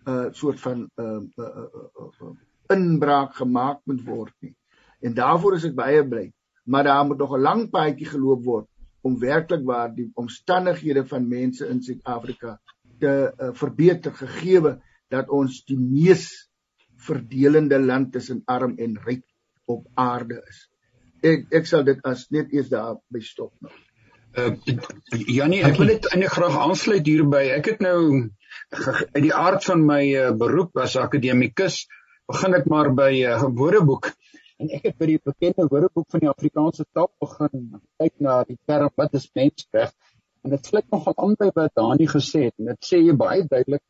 'n 0.08 0.12
uh, 0.12 0.28
soort 0.32 0.60
van 0.60 0.90
uh, 0.96 1.06
uh, 1.06 1.46
uh, 1.64 1.88
uh, 2.02 2.12
uh, 2.22 2.36
inbraak 2.76 3.36
gemaak 3.36 3.80
moet 3.86 4.04
word 4.06 4.34
nie. 4.40 4.56
En 5.02 5.14
daarvoor 5.14 5.56
is 5.56 5.66
ek 5.68 5.76
baie 5.76 6.04
bly. 6.08 6.32
Maar 6.66 6.84
daar 6.84 7.06
moet 7.06 7.18
nog 7.18 7.36
'n 7.36 7.42
lang 7.42 7.70
paadjie 7.70 8.08
geloop 8.08 8.44
word 8.44 8.68
om 9.02 9.20
werklik 9.20 9.64
waar 9.66 9.94
die 9.96 10.12
omstandighede 10.14 11.06
van 11.08 11.28
mense 11.28 11.68
in 11.68 11.82
Suid-Afrika 11.82 12.60
te 13.00 13.14
uh, 13.32 13.50
verbeter 13.54 14.12
gegeewe 14.12 14.82
dat 15.08 15.30
ons 15.30 15.64
die 15.66 15.80
mees 15.80 16.50
verdelende 16.96 17.80
land 17.80 18.12
tussen 18.12 18.42
arm 18.46 18.74
en 18.78 18.98
ryk 19.06 19.24
op 19.66 19.88
aarde 19.94 20.42
is. 20.50 20.70
Ek 21.22 21.46
ek 21.52 21.66
sal 21.66 21.84
dit 21.84 22.02
as 22.04 22.28
net 22.30 22.52
eers 22.54 22.70
daar 22.70 22.98
by 23.14 23.20
stop 23.20 23.54
nou. 23.62 23.72
Uh, 24.38 24.54
Janie, 25.26 25.64
ek 25.66 25.80
wil 25.80 25.90
net 25.90 26.04
eintlik 26.12 26.36
graag 26.36 26.58
aansluit 26.62 27.08
hierby. 27.10 27.40
Ek 27.56 27.72
het 27.72 27.80
nou 27.82 28.02
uit 28.70 29.24
die 29.24 29.34
aard 29.34 29.64
van 29.66 29.82
my 29.82 30.02
uh, 30.14 30.28
beroep 30.38 30.78
as 30.84 30.94
akademikus 31.02 31.80
begin 32.30 32.58
ek 32.58 32.68
maar 32.70 32.92
by 32.94 33.10
'n 33.16 33.24
uh, 33.24 33.32
eh, 33.34 33.48
woordeboek. 33.62 34.12
En 34.62 34.70
ek 34.78 34.86
het 34.90 34.98
by 35.02 35.08
die 35.10 35.18
bekende 35.26 35.66
woordeboek 35.72 36.06
van 36.14 36.22
die 36.22 36.30
Afrikaanse 36.30 36.86
taal 36.94 37.10
begin 37.24 37.82
kyk 37.98 38.14
na 38.28 38.44
die 38.46 38.60
term 38.70 38.94
wat 39.02 39.18
is 39.18 39.26
mensreg? 39.34 39.94
En 40.46 40.54
dit 40.54 40.70
sluit 40.70 40.86
nogal 40.94 41.18
aan 41.18 41.36
by 41.42 41.50
wat 41.58 41.74
Dani 41.82 42.08
gesê 42.14 42.46
het. 42.52 42.56
En 42.62 42.70
dit 42.76 42.92
sê 42.92 43.02
jy 43.02 43.18
baie 43.18 43.42
duidelik 43.42 43.86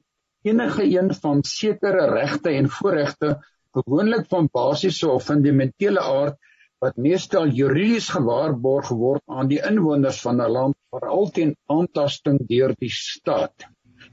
enige 0.47 0.87
een 0.87 1.11
van 1.25 1.43
sekere 1.43 2.07
regte 2.13 2.55
en 2.55 2.71
voorregte 2.71 3.35
gewoonlik 3.75 4.31
van 4.31 4.47
basiese 4.47 5.11
of 5.11 5.27
fundamentele 5.27 5.99
aard 5.99 6.39
wat 6.83 6.97
meestal 7.01 7.49
juridies 7.49 8.09
gewaarborg 8.13 8.89
word 8.93 9.23
aan 9.25 9.49
die 9.49 9.61
inwoners 9.69 10.19
van 10.21 10.41
'n 10.41 10.51
land 10.51 10.75
veral 10.93 11.29
teen 11.33 11.55
aantasting 11.65 12.37
deur 12.49 12.73
die 12.77 12.91
staat. 12.93 13.65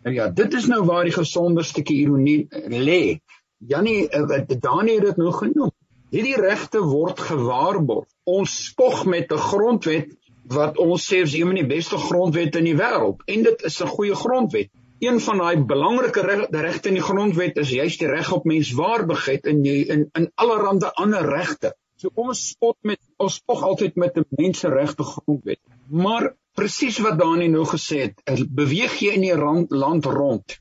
Nou 0.03 0.15
ja, 0.15 0.29
dit 0.29 0.55
is 0.55 0.67
nou 0.67 0.85
waar 0.85 1.05
die 1.05 1.13
gesonde 1.13 1.63
stukkie 1.63 1.97
ironie 2.05 2.49
lê. 2.69 3.21
Jannie, 3.59 4.09
eh, 4.09 4.43
Dani 4.61 4.95
het 4.95 5.05
dit 5.05 5.17
nou 5.17 5.33
genoem. 5.33 5.73
Hierdie 6.11 6.41
regte 6.41 6.81
word 6.81 7.21
gewaarborg. 7.21 8.07
Ons 8.25 8.67
spog 8.67 9.05
met 9.05 9.33
'n 9.33 9.39
grondwet 9.51 10.17
wat 10.49 10.79
ons 10.79 11.13
sê 11.13 11.23
is 11.23 11.35
een 11.35 11.47
van 11.47 11.55
die 11.55 11.67
beste 11.67 11.97
grondwette 11.97 12.59
in 12.59 12.65
die 12.65 12.77
wêreld 12.77 13.23
en 13.27 13.43
dit 13.43 13.63
is 13.63 13.81
'n 13.83 13.87
goeie 13.87 14.15
grondwet. 14.15 14.71
Een 15.01 15.21
van 15.21 15.39
daai 15.39 15.57
belangrike 15.57 16.49
regte 16.51 16.89
in 16.89 16.95
die 16.95 17.03
grondwet 17.03 17.57
is 17.57 17.71
juist 17.71 17.99
die 17.99 18.09
reg 18.09 18.33
op 18.33 18.45
menswaardigheid 18.45 19.47
en 19.47 19.65
jy 19.65 19.85
in 19.89 20.09
in 20.13 20.31
allerlei 20.35 20.91
ander 20.95 21.29
regte. 21.29 21.75
So 22.01 22.11
ons 22.19 22.41
spot 22.51 22.77
met 22.83 22.99
ons 23.23 23.35
spog 23.39 23.63
altyd 23.63 23.97
met 24.03 24.17
'n 24.19 24.27
menseregte 24.39 25.05
grondwet. 25.11 25.61
Maar 26.05 26.35
presies 26.59 26.99
wat 27.05 27.19
Dani 27.19 27.49
nou 27.49 27.65
gesê 27.71 27.99
het, 28.07 28.21
er 28.25 28.41
beweeg 28.61 28.95
jy 29.01 29.13
in 29.15 29.27
die 29.27 29.37
rand, 29.39 29.71
land 29.71 30.07
rond. 30.07 30.57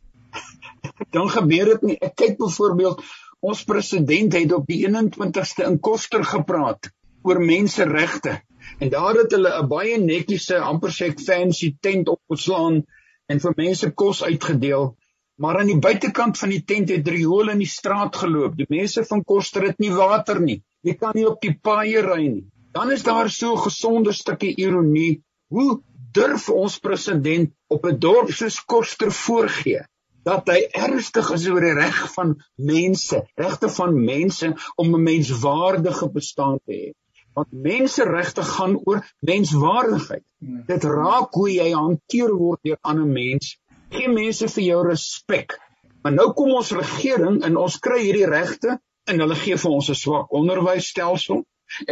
Dan 1.15 1.29
gebeur 1.29 1.65
dit 1.73 1.81
nie. 1.89 1.97
Ek 2.01 2.15
kyk 2.15 2.37
byvoorbeeld 2.37 3.01
ons 3.41 3.63
president 3.63 4.33
het 4.33 4.53
op 4.53 4.67
die 4.67 4.83
21ste 4.85 5.65
in 5.67 5.79
Koster 5.79 6.23
gepraat 6.23 6.91
oor 7.23 7.39
menseregte. 7.39 8.41
En 8.79 8.89
daar 8.89 9.15
het 9.23 9.31
hulle 9.31 9.53
'n 9.61 9.67
baie 9.67 9.97
netjiese 9.97 10.59
amper 10.59 10.91
sê 10.91 11.09
ek 11.11 11.19
fancy 11.19 11.75
tent 11.81 12.09
opgeslaan 12.09 12.83
en 13.27 13.39
vir 13.39 13.53
mense 13.57 13.89
kos 13.91 14.23
uitgedeel. 14.23 14.95
Maar 15.41 15.59
aan 15.59 15.71
die 15.73 15.79
buitekant 15.79 16.37
van 16.37 16.49
die 16.49 16.63
tent 16.63 16.89
het 16.89 17.07
riole 17.07 17.51
in 17.51 17.63
die 17.65 17.73
straat 17.79 18.15
geloop. 18.15 18.55
Die 18.57 18.69
mense 18.69 19.03
van 19.03 19.23
Koster 19.23 19.63
het 19.65 19.79
nie 19.79 19.91
water 19.91 20.41
nie. 20.41 20.61
Jy 20.83 20.97
kan 20.99 21.15
nie 21.15 21.23
op 21.29 21.39
die 21.43 21.53
paaie 21.63 22.01
ry 22.03 22.21
nie. 22.27 22.45
Dan 22.75 22.91
is 22.91 23.03
daar 23.07 23.29
so 23.29 23.53
'n 23.53 23.63
gesonde 23.65 24.13
stukkie 24.13 24.55
ironie. 24.59 25.23
Hoe 25.47 25.81
durf 26.11 26.49
ons 26.49 26.79
president 26.79 27.53
op 27.67 27.85
'n 27.85 27.99
dorp 27.99 28.31
soos 28.31 28.59
Koster 28.65 29.11
voorgee 29.11 29.85
dat 30.23 30.47
hy 30.47 30.59
ernstig 30.87 31.31
is 31.35 31.47
oor 31.47 31.61
die 31.61 31.73
reg 31.73 31.99
van 32.15 32.35
mense, 32.55 33.23
regte 33.35 33.69
van 33.69 34.03
mense 34.05 34.53
om 34.75 34.95
'n 34.95 35.03
menswaardige 35.03 36.09
bestaan 36.11 36.59
te 36.65 36.73
hê? 36.73 36.91
Want 37.33 37.51
menseregte 37.51 38.43
gaan 38.43 38.77
oor 38.85 39.01
menswaardigheid. 39.19 40.23
Dit 40.67 40.83
raak 40.83 41.33
hoe 41.33 41.49
jy 41.49 41.71
hanteer 41.71 42.35
word 42.35 42.59
deur 42.63 42.77
ander 42.81 43.07
mense. 43.07 43.57
Geen 43.89 44.13
mense 44.13 44.47
vir 44.47 44.63
jou 44.63 44.87
respek. 44.87 45.59
Maar 46.01 46.11
nou 46.11 46.33
kom 46.33 46.51
ons 46.51 46.71
regering 46.71 47.43
en 47.43 47.57
ons 47.57 47.79
kry 47.79 48.01
hierdie 48.03 48.27
regte 48.27 48.79
en 49.11 49.23
hulle 49.23 49.35
gee 49.39 49.57
vir 49.61 49.73
ons 49.77 49.89
'n 49.91 49.99
swak 49.99 50.35
onderwysstelsel. 50.39 51.41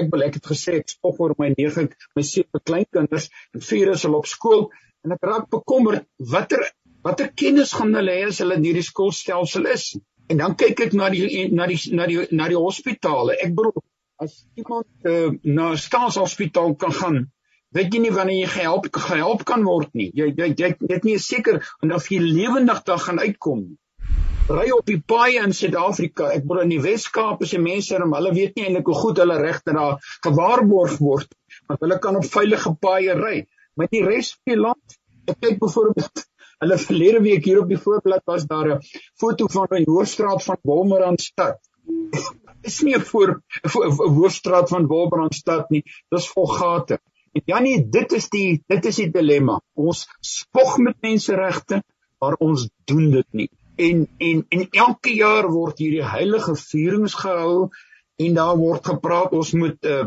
Ek 0.01 0.11
wil 0.11 0.23
ek 0.27 0.37
het 0.37 0.47
gesê 0.51 0.75
ek 0.79 0.93
spog 0.93 1.19
oor 1.19 1.33
my 1.39 1.49
9 1.57 1.87
my 2.15 2.23
sewe 2.29 2.61
kleinkinders 2.69 3.29
en 3.55 3.65
vier 3.69 3.91
is 3.95 4.05
al 4.05 4.17
op 4.19 4.29
skool 4.33 4.69
en 5.03 5.15
ek 5.15 5.27
raak 5.29 5.49
bekommerd 5.55 6.05
watter 6.33 6.63
watter 7.03 7.31
kennis 7.41 7.73
gaan 7.73 7.95
hulle 7.97 8.15
hê 8.19 8.27
as 8.29 8.39
hulle 8.43 8.59
in 8.59 8.67
hierdie 8.69 8.87
skoolstelsel 8.89 9.67
is. 9.75 9.85
En 10.29 10.37
dan 10.43 10.55
kyk 10.55 10.85
ek 10.87 10.93
na 10.93 11.09
die 11.09 11.47
na 11.51 11.67
die 11.67 11.79
na 11.97 12.07
die 12.11 12.27
na 12.31 12.47
die 12.47 12.61
hospitale. 12.61 13.35
Ek 13.41 13.55
bedoel 13.57 13.83
as 14.21 14.37
iemand 14.55 14.87
uh, 15.11 15.31
na 15.43 15.71
'n 15.71 15.83
staatshospitaal 15.87 16.75
kan 16.75 16.93
gaan 17.01 17.21
weet 17.75 17.93
jy 17.93 17.99
nie 18.03 18.15
wanneer 18.15 18.43
jy 18.43 18.49
gehelp 18.55 18.87
gehelp 19.09 19.45
kan 19.51 19.63
word 19.63 19.91
nie. 19.93 20.11
Jy 20.13 20.33
jy 20.37 20.53
jy 20.63 20.75
weet 20.79 21.03
nie 21.03 21.17
seker 21.17 21.63
of 21.81 22.11
jy 22.11 22.19
lewendig 22.19 22.83
daar 22.83 23.03
gaan 23.07 23.19
uitkom 23.19 23.59
nie 23.67 23.77
ry 24.51 24.71
op 24.75 24.87
die 24.87 24.99
paaie 24.99 25.41
in 25.45 25.53
Suid-Afrika. 25.55 26.29
Ek 26.35 26.43
bedoel 26.45 26.65
in 26.65 26.73
die 26.73 26.81
Wes-Kaap 26.83 27.43
is 27.45 27.53
die 27.55 27.61
mense 27.61 27.95
en 27.97 28.11
hulle 28.15 28.33
weet 28.35 28.57
nie 28.57 28.67
eintlik 28.67 28.89
hoe 28.91 28.97
goed 28.99 29.21
hulle 29.21 29.37
regte 29.39 29.75
daar 29.77 29.99
gewaarborg 30.25 30.97
word, 31.03 31.31
want 31.69 31.85
hulle 31.85 31.97
kan 32.03 32.19
op 32.19 32.27
veilige 32.27 32.73
paaie 32.83 33.15
ry. 33.19 33.37
Maar 33.79 33.91
die 33.93 34.03
res 34.05 34.33
van 34.35 34.53
die 34.53 34.59
land, 34.59 34.97
ek 35.31 35.39
kyk 35.45 35.61
byvoorbeeld 35.61 36.25
hulle 36.61 36.77
verlede 36.77 37.21
week 37.25 37.47
hier 37.47 37.61
op 37.63 37.71
die 37.71 37.79
voorblad 37.81 38.25
was 38.29 38.43
daar 38.49 38.73
'n 38.75 38.81
foto 39.21 39.47
van 39.49 39.67
'n 39.77 39.87
hoofstraat 39.89 40.43
van 40.43 40.59
Wolmerandstad. 40.63 41.57
is 42.63 42.81
nie 42.81 42.95
'n 42.95 43.01
voor 43.01 43.41
'n 43.63 44.13
hoofstraat 44.19 44.69
van 44.69 44.87
Wolmerandstad 44.87 45.69
nie, 45.69 45.83
dis 46.09 46.27
vol 46.27 46.47
gate. 46.47 46.99
En 47.33 47.41
Janie, 47.45 47.89
dit 47.89 48.11
is 48.11 48.29
die 48.29 48.63
dit 48.67 48.85
is 48.85 48.95
die 48.95 49.11
dilemma. 49.11 49.61
Ons 49.73 50.07
spog 50.19 50.77
met 50.77 50.95
menseregte, 51.01 51.83
maar 52.19 52.35
ons 52.39 52.69
doen 52.85 53.11
dit 53.11 53.27
nie 53.31 53.49
en 53.75 54.07
en 54.17 54.45
en 54.49 54.67
elke 54.69 55.13
jaar 55.15 55.47
word 55.51 55.79
hierdie 55.79 56.05
heilige 56.05 56.55
vierings 56.55 57.15
gehou 57.23 57.69
en 58.21 58.33
daar 58.37 58.57
word 58.57 58.85
gepraat 58.85 59.33
ons 59.37 59.53
moet 59.57 59.89
uh, 59.89 60.05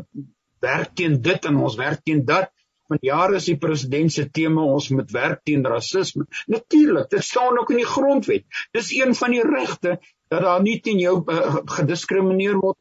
werk 0.64 0.94
teen 0.98 1.20
dit 1.22 1.48
en 1.50 1.56
ons 1.56 1.76
werk 1.76 2.04
teen 2.04 2.24
dat. 2.24 2.50
Van 2.88 3.00
jare 3.00 3.38
is 3.40 3.46
die 3.48 3.56
president 3.56 4.12
se 4.12 4.26
tema 4.28 4.62
ons 4.62 4.90
moet 4.92 5.10
werk 5.12 5.40
teen 5.48 5.64
rasisme. 5.64 6.26
Natuurlik 6.52 7.08
dit 7.10 7.24
staan 7.24 7.58
ook 7.58 7.70
in 7.72 7.80
die 7.80 7.88
grondwet. 7.88 8.44
Dis 8.76 8.92
een 8.92 9.14
van 9.16 9.32
die 9.32 9.44
regte 9.44 9.96
dat 10.28 10.44
daar 10.44 10.62
nie 10.62 10.80
teen 10.84 11.00
jou 11.00 11.16
uh, 11.24 11.62
gediskrimineer 11.78 12.60
word 12.60 12.78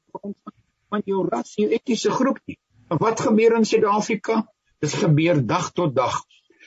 van 0.92 1.06
jou 1.08 1.24
ras 1.30 1.56
jou 1.58 1.70
etiese 1.72 2.12
groep 2.12 2.42
nie. 2.46 2.60
En 2.92 3.00
wat 3.02 3.24
gebeur 3.24 3.56
in 3.58 3.66
Suid-Afrika? 3.66 4.44
Dit 4.84 4.94
gebeur 5.00 5.40
dag 5.48 5.72
tot 5.72 5.96
dag. 5.96 6.20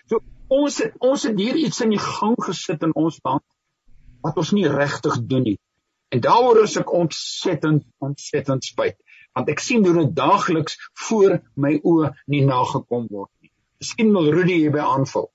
So 0.08 0.22
ons 0.48 0.80
het, 0.80 0.96
ons 1.04 1.26
het 1.28 1.36
hier 1.38 1.58
iets 1.60 1.82
in 1.84 1.92
die 1.92 2.02
gang 2.02 2.34
gesit 2.40 2.82
in 2.82 2.94
ons 2.96 3.20
land 3.22 3.44
wat 4.26 4.40
ons 4.42 4.52
nie 4.56 4.66
regtig 4.70 5.18
doen 5.30 5.46
nie. 5.50 5.58
En 6.14 6.22
daaroor 6.22 6.62
is 6.62 6.76
ek 6.80 6.92
ontsettend 6.94 7.86
ontsettend 8.04 8.64
spyt, 8.64 8.98
want 9.34 9.50
ek 9.52 9.62
sien 9.62 9.84
hoe 9.86 9.94
dit 10.02 10.14
daagliks 10.16 10.78
voor 11.06 11.40
my 11.54 11.76
oë 11.82 12.12
nie 12.32 12.44
nagekom 12.46 13.08
word 13.10 13.32
nie. 13.42 13.52
Miskien 13.82 14.12
wil 14.14 14.30
Rudy 14.32 14.60
hierby 14.62 14.84
aanvul. 14.84 15.30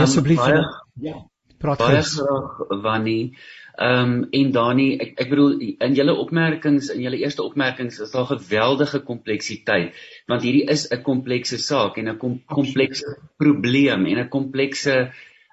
Asseblief. 0.00 0.40
Um, 0.40 0.70
ja. 1.04 1.18
Praat 1.60 1.80
graag 1.80 2.60
wanneer 2.84 3.34
Ehm 3.76 4.10
um, 4.12 4.26
en 4.30 4.50
Dani, 4.54 4.84
ek 5.02 5.16
ek 5.18 5.30
bedoel 5.32 5.54
in 5.82 5.94
julle 5.98 6.12
opmerkings, 6.22 6.92
in 6.94 7.00
julle 7.02 7.18
eerste 7.18 7.42
opmerkings 7.42 7.96
is 8.04 8.12
daar 8.12 8.28
geweldige 8.28 9.00
kompleksiteit, 9.02 9.96
want 10.30 10.44
hierdie 10.46 10.68
is 10.70 10.84
'n 10.94 11.02
komplekse 11.02 11.58
saak 11.58 11.98
en 11.98 12.08
'n 12.12 12.18
kom, 12.18 12.36
komplekse 12.46 13.16
probleem 13.36 14.06
en 14.06 14.20
'n 14.22 14.28
komplekse 14.28 15.10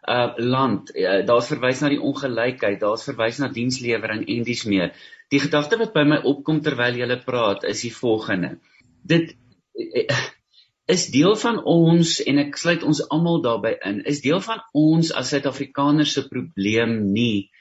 uh 0.07 0.33
land. 0.37 0.91
Uh, 0.95 1.21
daar's 1.25 1.49
verwys 1.51 1.81
na 1.81 1.91
die 1.93 2.01
ongelykheid, 2.01 2.79
daar's 2.81 3.05
verwys 3.05 3.39
na 3.41 3.51
dienslewering 3.53 4.25
en 4.25 4.43
dis 4.47 4.65
meer. 4.65 4.95
Die 5.31 5.39
gedagte 5.39 5.77
wat 5.79 5.93
by 5.93 6.03
my 6.07 6.21
opkom 6.27 6.61
terwyl 6.65 6.97
jy 6.97 7.19
praat 7.25 7.63
is 7.69 7.83
die 7.85 7.93
volgende. 7.93 8.57
Dit 9.03 9.35
uh, 9.77 10.19
is 10.91 11.07
deel 11.13 11.35
van 11.39 11.61
ons 11.63 12.17
en 12.25 12.41
ek 12.41 12.57
sluit 12.57 12.83
ons 12.83 13.03
almal 13.13 13.41
daarbey 13.45 13.77
in. 13.87 14.01
Is 14.09 14.23
deel 14.25 14.41
van 14.43 14.63
ons 14.73 15.13
as 15.13 15.31
Suid-Afrikaners 15.31 16.17
se 16.17 16.25
probleem 16.27 17.13
nie 17.13 17.51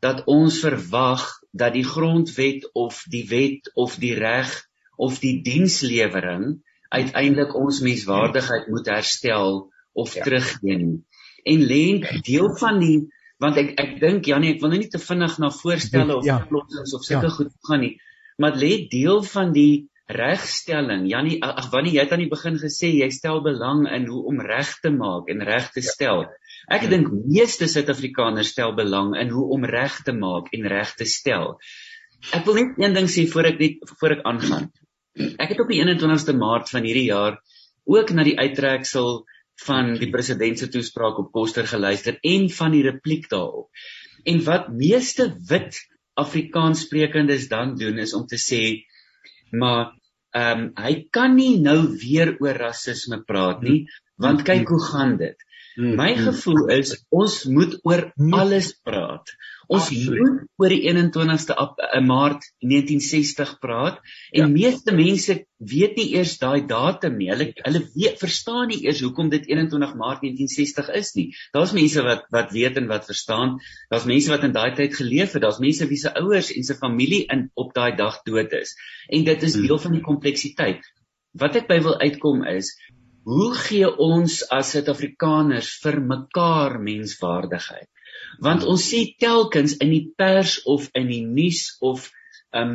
dat 0.00 0.24
ons 0.32 0.62
verwag 0.62 1.26
dat 1.52 1.74
die 1.76 1.84
grondwet 1.84 2.64
of 2.72 3.02
die 3.12 3.26
wet 3.28 3.68
of 3.74 3.98
die 4.00 4.14
reg 4.16 4.52
of 4.96 5.18
die 5.20 5.40
dienslewering 5.44 6.60
uiteindelik 6.88 7.52
ons 7.54 7.82
menswaardigheid 7.84 8.70
moet 8.72 8.88
herstel 8.90 9.68
of 9.92 10.14
ja. 10.14 10.24
teruggee 10.24 10.78
nie. 10.78 10.98
En 11.44 11.64
lê 11.64 11.84
deel 12.26 12.50
van 12.60 12.80
die 12.82 12.98
want 13.40 13.56
ek 13.60 13.72
ek 13.80 13.94
dink 14.00 14.28
Janie 14.28 14.54
ek 14.54 14.60
wil 14.62 14.74
nou 14.74 14.80
nie 14.82 14.90
te 14.92 15.00
vinnig 15.00 15.38
na 15.40 15.50
voorstelle 15.54 16.18
of 16.18 16.26
ja. 16.28 16.42
oplossings 16.44 16.92
of 16.96 17.06
sulke 17.06 17.30
ja. 17.30 17.36
goed 17.38 17.54
gaan 17.68 17.84
nie 17.86 17.94
maar 18.40 18.58
lê 18.60 18.72
deel 18.92 19.22
van 19.32 19.54
die 19.56 19.86
regstelling 20.10 21.06
Janie 21.08 21.38
ag 21.44 21.70
wanneer 21.72 21.96
jy 21.96 22.04
het 22.04 22.12
aan 22.16 22.24
die 22.24 22.32
begin 22.32 22.58
gesê 22.60 22.90
jy 22.92 23.08
stel 23.14 23.40
belang 23.46 23.86
in 23.88 24.08
hoe 24.10 24.20
om 24.32 24.42
reg 24.44 24.74
te 24.84 24.92
maak 24.92 25.30
en 25.32 25.44
reg 25.46 25.70
te 25.72 25.84
ja. 25.84 25.92
stel 25.94 26.26
ek 26.68 26.84
ja. 26.84 26.90
dink 26.92 27.12
meeste 27.30 27.68
Suid-Afrikaners 27.70 28.52
stel 28.52 28.74
belang 28.76 29.14
in 29.20 29.32
hoe 29.32 29.46
om 29.56 29.64
reg 29.64 30.02
te 30.04 30.12
maak 30.16 30.52
en 30.56 30.68
reg 30.74 30.92
te 30.98 31.08
stel 31.08 31.54
ek 32.36 32.44
wil 32.44 32.60
net 32.60 32.82
een 32.82 32.98
ding 32.98 33.08
sê 33.08 33.24
voor 33.30 33.52
ek 33.54 33.62
net 33.62 33.96
voor 33.96 34.18
ek 34.18 34.26
aangaan 34.28 34.68
ek 35.16 35.54
het 35.54 35.64
op 35.64 35.72
die 35.72 35.80
21ste 35.80 36.36
Maart 36.36 36.68
van 36.74 36.84
hierdie 36.84 37.08
jaar 37.08 37.40
ook 37.88 38.12
na 38.12 38.26
die 38.26 38.36
uittreksel 38.36 39.24
van 39.66 39.94
die 40.00 40.10
president 40.10 40.58
se 40.58 40.68
toespraak 40.72 41.18
op 41.20 41.32
Koster 41.32 41.66
geluister 41.68 42.18
en 42.22 42.48
van 42.50 42.74
die 42.76 42.84
repliek 42.86 43.28
daarop. 43.30 43.68
En 44.24 44.42
wat 44.44 44.68
meeste 44.72 45.30
wit 45.48 45.78
Afrikaanssprekendes 46.20 47.48
dan 47.48 47.76
doen 47.80 47.98
is 47.98 48.14
om 48.14 48.26
te 48.26 48.40
sê 48.40 48.62
maar 49.50 49.96
ehm 50.30 50.60
um, 50.60 50.66
hy 50.78 50.92
kan 51.10 51.34
nie 51.34 51.58
nou 51.58 51.90
weer 51.98 52.36
oor 52.38 52.54
rasisme 52.54 53.22
praat 53.26 53.64
nie 53.66 53.80
want 54.20 54.44
kyk 54.46 54.68
hoe 54.68 54.82
gaan 54.84 55.16
dit. 55.18 55.36
Mm, 55.76 55.94
My 55.96 56.10
mm. 56.14 56.24
gevoel 56.26 56.68
is 56.74 56.96
ons 57.14 57.44
moet 57.46 57.76
oor 57.86 58.08
mm. 58.16 58.34
alles 58.34 58.72
praat. 58.82 59.30
Ons 59.70 59.86
moet 59.94 60.40
oor 60.58 60.72
die 60.72 60.80
21ste 60.90 61.54
eh, 61.54 62.00
Maart 62.02 62.48
1960 62.58 63.52
praat 63.62 64.00
en 64.34 64.42
ja. 64.42 64.48
meeste 64.50 64.94
mense 64.96 65.36
weet 65.72 65.94
nie 66.00 66.08
eers 66.16 66.34
daai 66.42 66.66
datum 66.66 67.14
nie. 67.20 67.30
Hulle 67.30 67.50
hulle 67.60 67.84
weet 67.94 68.18
verstaan 68.18 68.72
nie 68.72 68.80
eers 68.88 69.02
hoekom 69.04 69.30
dit 69.30 69.46
21 69.46 69.94
Maart 70.00 70.24
1960 70.26 70.90
is 70.98 71.14
nie. 71.18 71.28
Daar's 71.54 71.74
mense 71.76 72.02
wat 72.06 72.26
wat 72.34 72.50
weet 72.56 72.82
en 72.82 72.90
wat 72.90 73.06
verstaan. 73.06 73.58
Daar's 73.94 74.08
mense 74.10 74.34
wat 74.34 74.48
in 74.48 74.56
daai 74.56 74.74
tyd 74.74 74.96
geleef 74.98 75.36
het. 75.38 75.44
Daar's 75.46 75.62
mense 75.62 75.86
wie 75.86 76.00
se 76.02 76.14
ouers 76.18 76.50
en 76.50 76.66
se 76.66 76.74
familie 76.74 77.26
in 77.30 77.46
op 77.54 77.70
daai 77.78 77.94
dag 77.94 78.24
dood 78.26 78.58
is. 78.58 78.74
En 79.06 79.28
dit 79.28 79.46
is 79.46 79.60
deel 79.60 79.78
van 79.78 79.94
die 79.94 80.02
kompleksiteit. 80.02 80.82
Wat 81.38 81.54
ek 81.54 81.70
by 81.70 81.78
wil 81.84 82.00
uitkom 82.02 82.42
is 82.50 82.74
Hoe 83.30 83.50
gee 83.54 83.86
ons 83.86 84.40
as 84.50 84.72
Suid-Afrikaners 84.74 85.68
vir 85.84 86.00
mekaar 86.02 86.80
menswaardigheid? 86.82 87.86
Want 88.42 88.64
ons 88.72 88.86
sien 88.90 89.12
telkens 89.22 89.76
in 89.84 89.92
die 89.94 90.06
pers 90.18 90.56
of 90.72 90.88
in 90.98 91.06
die 91.12 91.22
nuus 91.26 91.76
of 91.90 92.08
um 92.50 92.74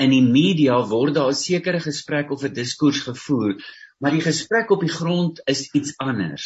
in 0.00 0.12
die 0.12 0.24
media 0.24 0.76
word 0.90 1.16
daar 1.16 1.32
'n 1.32 1.40
sekere 1.40 1.80
gesprek 1.86 2.30
of 2.36 2.44
'n 2.44 2.52
diskurs 2.58 3.00
gevoer, 3.08 3.56
maar 4.00 4.12
die 4.12 4.26
gesprek 4.28 4.70
op 4.76 4.84
die 4.84 4.92
grond 4.92 5.40
is 5.46 5.68
iets 5.72 5.96
anders. 5.96 6.44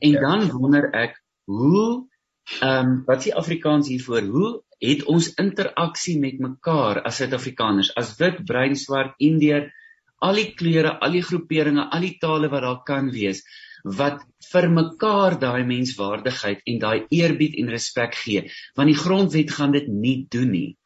En 0.00 0.12
ja. 0.16 0.20
dan 0.20 0.50
wonder 0.50 0.92
ek 0.92 1.16
hoe 1.44 2.04
um 2.62 3.04
wat 3.06 3.22
s'ie 3.22 3.34
Afrikaans 3.34 3.88
hiervoor? 3.88 4.22
Hoe 4.22 4.50
het 4.78 5.04
ons 5.04 5.32
interaksie 5.34 6.18
met 6.20 6.38
mekaar 6.38 7.02
as 7.02 7.16
Suid-Afrikaners, 7.16 7.94
as 7.96 8.16
wit, 8.20 8.44
bruin, 8.44 8.76
swart, 8.76 9.14
Indiër, 9.18 9.72
al 10.24 10.40
die 10.40 10.50
kleure, 10.58 10.98
al 11.04 11.14
die 11.14 11.22
groeperinge, 11.22 11.88
al 11.94 12.04
die 12.04 12.16
tale 12.20 12.50
wat 12.52 12.64
daar 12.66 12.82
kan 12.86 13.10
wees 13.14 13.44
wat 13.84 14.24
vir 14.50 14.66
mekaar 14.74 15.38
daai 15.38 15.62
menswaardigheid 15.66 16.64
en 16.66 16.80
daai 16.82 17.06
eerbied 17.14 17.54
en 17.60 17.70
respek 17.70 18.16
gee 18.24 18.42
want 18.76 18.90
die 18.90 18.98
grondwet 18.98 19.54
gaan 19.54 19.72
dit 19.72 19.88
nie 19.88 20.26
doen 20.30 20.50
nie. 20.50 20.76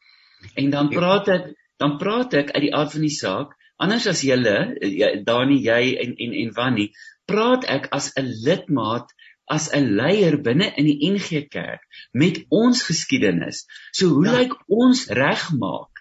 En 0.59 0.69
dan 0.69 0.89
praat 0.93 1.29
ek 1.33 1.51
dan 1.81 1.97
praat 1.97 2.33
ek 2.37 2.53
uit 2.53 2.63
die 2.67 2.75
aard 2.75 2.93
van 2.93 3.05
die 3.07 3.15
saak 3.17 3.57
anders 3.81 4.07
as 4.07 4.21
julle 4.23 4.55
ja, 4.81 5.09
Dani 5.25 5.59
jy 5.63 5.95
en 6.03 6.15
en 6.25 6.37
en 6.43 6.53
Wannie 6.55 6.91
praat 7.27 7.65
ek 7.65 7.89
as 7.91 8.11
'n 8.19 8.29
lidmaat 8.45 9.09
as 9.55 9.69
'n 9.73 9.95
leier 9.99 10.37
binne 10.45 10.71
in 10.77 10.85
die 10.85 11.09
NG 11.11 11.49
Kerk 11.49 11.81
met 12.13 12.45
ons 12.49 12.83
geskiedenis. 12.83 13.65
So 13.91 14.07
hoe 14.15 14.25
ja. 14.25 14.37
lyk 14.37 14.53
ons 14.67 15.07
regmaak? 15.09 15.92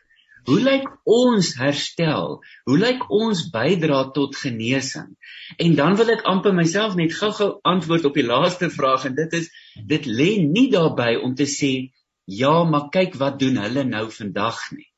Hoe 0.49 0.59
lyk 0.59 0.87
ons 1.07 1.53
herstel? 1.59 2.39
Hoe 2.67 2.79
lyk 2.79 3.05
ons 3.15 3.45
bydra 3.55 4.03
tot 4.17 4.37
genesing? 4.37 5.13
En 5.63 5.77
dan 5.79 5.97
wil 6.01 6.11
ek 6.17 6.25
amper 6.29 6.55
myself 6.57 6.97
net 6.99 7.15
gou-gou 7.15 7.51
antwoord 7.69 8.09
op 8.11 8.19
die 8.19 8.27
laaste 8.27 8.71
vraag 8.75 9.07
en 9.11 9.15
dit 9.19 9.37
is 9.39 9.51
dit 9.93 10.09
lê 10.09 10.31
nie 10.43 10.69
daarbey 10.73 11.21
om 11.23 11.37
te 11.39 11.47
sê 11.47 11.73
ja, 12.27 12.55
maar 12.65 12.91
kyk 12.95 13.15
wat 13.21 13.39
doen 13.39 13.61
hulle 13.63 13.87
nou 13.87 14.09
vandag 14.11 14.59
nie. 14.75 14.89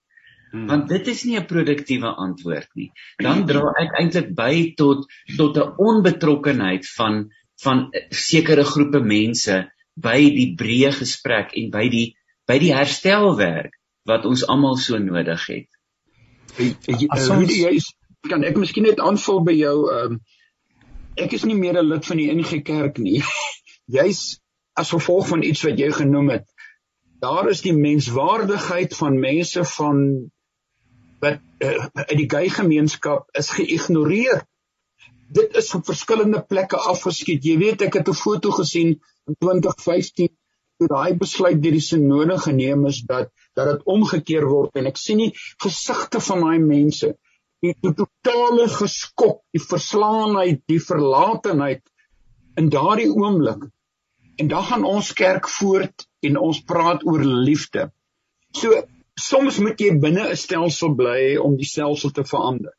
Hmm. 0.54 0.66
Want 0.70 0.88
dit 0.88 1.12
is 1.12 1.24
nie 1.28 1.36
'n 1.38 1.46
produktiewe 1.50 2.10
antwoord 2.26 2.68
nie. 2.74 2.90
Dan 3.18 3.46
dra 3.46 3.72
ek 3.84 3.96
eintlik 4.00 4.34
by 4.34 4.74
tot 4.76 5.06
tot 5.36 5.56
'n 5.56 5.74
onbetrokkenheid 5.76 6.88
van 6.96 7.24
van 7.62 7.88
sekere 8.10 8.64
groepe 8.64 9.00
mense 9.00 9.70
by 9.94 10.18
die 10.36 10.54
breë 10.58 10.92
gesprek 10.92 11.54
en 11.54 11.70
by 11.70 11.88
die 11.88 12.06
by 12.46 12.58
die 12.58 12.74
herstelwerk 12.74 13.74
wat 14.08 14.24
ons 14.28 14.46
almal 14.52 14.76
so 14.76 14.98
nodig 15.00 15.46
het. 15.48 15.68
As 17.08 17.28
ons 17.32 17.52
jy 17.52 17.74
is, 17.80 17.90
kan 18.28 18.44
ek 18.44 18.58
miskien 18.60 18.86
net 18.88 19.02
aanvul 19.02 19.42
by 19.46 19.56
jou 19.56 19.76
ehm 19.90 20.16
um, 20.16 20.22
ek 21.14 21.36
is 21.36 21.44
nie 21.46 21.54
meer 21.54 21.76
'n 21.78 21.86
lid 21.86 22.06
van 22.10 22.18
die 22.18 22.30
NG 22.32 22.62
Kerk 22.66 22.98
nie. 22.98 23.20
Jy's 23.96 24.40
as 24.74 24.90
gevolg 24.90 25.28
van 25.28 25.44
iets 25.46 25.62
wat 25.62 25.78
jy 25.78 25.90
genoem 25.94 26.32
het. 26.34 26.46
Daar 27.22 27.48
is 27.48 27.62
die 27.62 27.74
menswaardigheid 27.76 28.96
van 28.98 29.20
mense 29.20 29.62
van 29.76 30.00
wat 31.22 31.38
uh, 31.62 31.86
uit 31.94 32.18
die 32.18 32.28
gay 32.28 32.48
gemeenskap 32.48 33.28
is 33.38 33.52
geïgnoreer. 33.54 34.42
Dit 35.38 35.54
is 35.56 35.70
op 35.74 35.86
verskillende 35.86 36.42
plekke 36.42 36.76
afgeskiet. 36.76 37.46
Jy 37.46 37.56
weet 37.62 37.86
ek 37.86 38.00
het 38.00 38.08
'n 38.10 38.18
foto 38.18 38.50
gesien 38.50 38.98
in 39.30 39.38
2015 39.38 40.34
toe 40.78 40.88
daai 40.90 41.14
besluit 41.18 41.60
deur 41.62 41.76
die 41.76 41.84
sinode 41.84 42.38
geneem 42.46 42.86
is 42.90 43.02
dat 43.08 43.30
dat 43.54 43.70
dit 43.70 43.84
omgekeer 43.86 44.46
word. 44.50 44.74
En 44.74 44.88
ek 44.90 44.98
sien 44.98 45.20
nie 45.22 45.30
gesigte 45.62 46.20
van 46.20 46.42
daai 46.42 46.58
mense 46.58 47.14
die, 47.64 47.74
die 47.80 47.94
totale 47.96 48.68
geskok 48.68 49.42
die 49.54 49.62
verslaanheid 49.62 50.64
die 50.70 50.80
verlatenheid 50.82 51.84
in 52.60 52.70
daardie 52.70 53.10
oomblik. 53.10 53.68
En 54.38 54.50
dan 54.50 54.66
gaan 54.68 54.84
ons 54.86 55.12
kerk 55.14 55.48
voort 55.48 56.06
en 56.26 56.40
ons 56.42 56.60
praat 56.66 57.04
oor 57.06 57.22
liefde. 57.22 57.88
So 58.54 58.82
soms 59.20 59.60
moet 59.62 59.80
jy 59.80 59.94
binne 60.02 60.28
'n 60.30 60.36
stelsel 60.36 60.94
bly 60.98 61.36
om 61.38 61.56
die 61.56 61.68
stelsel 61.70 62.10
te 62.10 62.24
verander. 62.26 62.74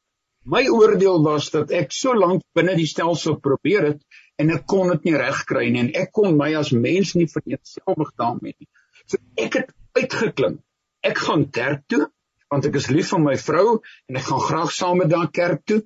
My 0.46 0.68
oordeel 0.70 1.24
was 1.24 1.50
dat 1.50 1.72
ek 1.72 1.92
so 1.92 2.14
lank 2.14 2.44
binne 2.54 2.76
die 2.78 2.86
stelsel 2.88 3.40
probeer 3.42 3.88
het 3.92 4.02
en 4.42 4.52
ek 4.56 4.66
kon 4.72 4.92
dit 4.92 5.10
nie 5.10 5.18
regkry 5.20 5.70
nie 5.72 5.84
en 5.86 5.92
ek 6.02 6.12
kon 6.16 6.36
my 6.38 6.52
as 6.60 6.72
mens 6.72 7.14
nie 7.16 7.28
vereenselwig 7.32 8.12
daarmee 8.20 8.56
nie. 8.58 8.70
So 9.06 9.22
ek 9.40 9.60
het 9.62 9.74
uitgeklink 9.98 10.62
ek 11.06 11.22
gaan 11.28 11.46
kerk 11.58 11.86
toe 11.92 12.06
want 12.52 12.68
ek 12.70 12.80
is 12.80 12.90
lief 12.94 13.12
vir 13.14 13.22
my 13.24 13.36
vrou 13.42 13.68
en 14.10 14.20
ek 14.20 14.28
gaan 14.30 14.44
graag 14.50 14.74
saam 14.76 15.02
met 15.04 15.14
haar 15.16 15.32
kerk 15.40 15.64
toe 15.70 15.82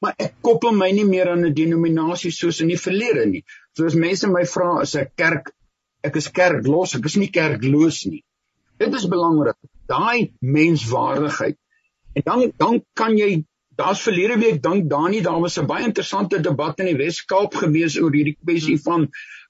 maar 0.00 0.16
ek 0.16 0.38
koppel 0.44 0.72
my 0.76 0.88
nie 0.96 1.04
meer 1.04 1.28
aan 1.32 1.44
'n 1.44 1.54
denominasie 1.54 2.32
soos 2.32 2.60
in 2.64 2.72
die 2.72 2.80
verlede 2.80 3.26
nie. 3.26 3.44
Soos 3.76 3.94
mense 3.94 4.28
my 4.28 4.44
vra 4.54 4.80
is 4.82 4.94
ek 4.96 5.12
kerk 5.16 5.52
ek 6.02 6.16
is 6.16 6.30
kerklos 6.32 6.96
ek 6.96 7.04
is 7.04 7.16
nie 7.20 7.28
kerkloos 7.28 8.06
nie. 8.06 8.24
Dit 8.80 8.94
is 8.94 9.06
belangrik 9.06 9.58
daai 9.90 10.32
menswaardigheid. 10.40 11.58
En 12.16 12.22
dan 12.24 12.52
dan 12.56 12.80
kan 12.94 13.18
jy 13.18 13.44
daar's 13.80 14.04
verlede 14.04 14.38
week 14.40 14.62
dank 14.62 14.88
Dani 14.90 15.20
daar 15.24 15.40
was 15.40 15.58
'n 15.58 15.66
baie 15.66 15.88
interessante 15.88 16.40
debat 16.40 16.78
in 16.80 16.92
die 16.92 17.00
Wes-Kaap 17.00 17.54
gewees 17.64 17.98
oor 18.00 18.12
hierdie 18.12 18.38
kwessie 18.44 18.78
van 18.88 19.08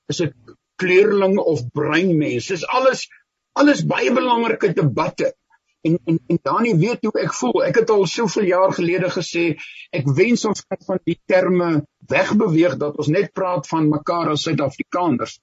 is 0.09 0.23
dit 0.23 0.35
kleurling 0.81 1.39
of 1.39 1.67
bruin 1.77 2.17
mense 2.19 2.55
dis 2.55 2.67
alles 2.67 3.09
alles 3.61 3.85
baie 3.87 4.13
belangrike 4.15 4.73
debatte. 4.75 5.35
En 5.83 5.99
en 6.05 6.19
en 6.29 6.39
Dani 6.43 6.75
weet 6.77 7.07
hoe 7.07 7.23
ek 7.23 7.35
voel. 7.35 7.63
Ek 7.65 7.81
het 7.81 7.91
al 7.91 8.07
soveel 8.07 8.51
jaar 8.51 8.75
gelede 8.77 9.09
gesê 9.13 9.45
ek 9.97 10.09
wens 10.19 10.45
ons 10.49 10.63
kan 10.69 10.83
van 10.87 11.01
die 11.09 11.17
terme 11.33 11.71
wegbeweeg 12.13 12.77
dat 12.83 13.01
ons 13.01 13.09
net 13.09 13.33
praat 13.33 13.69
van 13.71 13.89
mekaar 13.89 14.33
as 14.35 14.45
Suid-Afrikaners. 14.47 15.39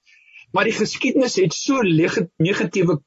Maar 0.54 0.70
die 0.70 0.78
geskiedenis 0.78 1.36
het 1.42 1.56
so 1.56 1.82
negatiewe 1.82 3.00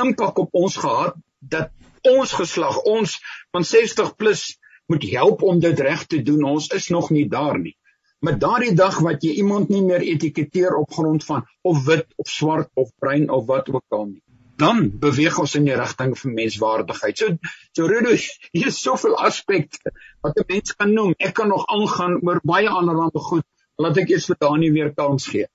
impak 0.00 0.40
op 0.42 0.56
ons 0.64 0.76
gehad 0.80 1.20
dat 1.38 1.70
ons 2.04 2.32
geslag, 2.32 2.80
ons 2.88 3.18
van 3.54 3.64
60 3.64 4.16
plus 4.16 4.42
moet 4.86 5.08
help 5.10 5.42
om 5.42 5.60
dit 5.60 5.80
reg 5.80 6.06
te 6.06 6.22
doen. 6.22 6.42
Ons 6.44 6.68
is 6.68 6.88
nog 6.88 7.10
nie 7.10 7.28
daar 7.28 7.58
nie. 7.58 7.76
Met 8.24 8.40
daardie 8.40 8.74
dag 8.74 8.98
wat 9.04 9.22
jy 9.22 9.34
iemand 9.44 9.68
nie 9.68 9.82
meer 9.82 10.00
etiketeer 10.00 10.76
op 10.76 10.92
grond 10.92 11.24
van 11.24 11.44
of 11.62 11.84
wit 11.84 12.06
of 12.16 12.28
swart 12.28 12.70
of 12.74 12.90
bruin 12.98 13.30
of 13.30 13.46
wat 13.46 13.68
ook 13.70 13.84
al 13.88 14.06
nie 14.06 14.24
dan 14.56 14.90
beweeg 15.00 15.38
ons 15.38 15.54
in 15.58 15.66
die 15.66 15.76
rigting 15.78 16.14
van 16.18 16.34
menswaardigheid. 16.34 17.18
So 17.18 17.36
so 17.74 17.88
Rudo, 17.90 18.14
hier 18.54 18.70
is 18.70 18.80
soveel 18.80 19.16
aspekte 19.18 19.92
wat 20.22 20.38
'n 20.38 20.46
mens 20.48 20.76
kan 20.76 20.92
noem. 20.94 21.14
Ek 21.18 21.34
kan 21.34 21.48
nog 21.48 21.66
aangaan 21.66 22.20
oor 22.22 22.40
baie 22.42 22.68
ander 22.68 22.94
rande 22.94 23.18
goed. 23.18 23.44
Laat 23.76 23.98
ek 23.98 24.10
eers 24.10 24.26
vir 24.26 24.36
Dani 24.38 24.70
weer 24.70 24.94
kans 24.94 25.26
gee. 25.26 25.46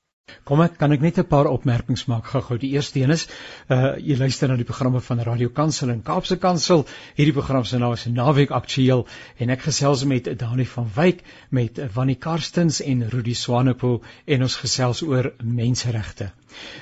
Kom 0.43 0.61
ek 0.61 0.77
kan 0.77 0.91
ek 0.91 1.01
net 1.01 1.19
'n 1.19 1.27
paar 1.27 1.45
opmerkings 1.45 2.05
maak 2.05 2.25
gou-gou. 2.25 2.57
Die 2.57 2.71
eerste 2.71 2.99
een 2.99 3.11
is 3.11 3.27
uh 3.69 3.95
jy 3.97 4.17
luister 4.17 4.47
na 4.47 4.55
die 4.55 4.67
programme 4.67 5.01
van 5.01 5.19
Radio 5.19 5.49
Kansel 5.49 5.89
en 5.89 6.01
Kaapse 6.03 6.37
Kansel. 6.37 6.85
Hierdie 7.15 7.33
program 7.33 7.65
se 7.65 7.77
naam 7.77 7.93
is 7.93 8.05
Naweek 8.05 8.51
Aktueel 8.51 9.07
en 9.37 9.49
ek 9.49 9.61
gesels 9.61 10.05
met 10.05 10.39
Dani 10.39 10.65
van 10.65 10.89
Wyk 10.95 11.23
met 11.49 11.79
Wannie 11.93 12.15
Karstens 12.15 12.81
en 12.81 13.09
Rudy 13.09 13.33
Swanepoel 13.33 14.01
en 14.25 14.41
ons 14.41 14.55
gesels 14.55 15.01
oor 15.01 15.33
menseregte. 15.43 16.31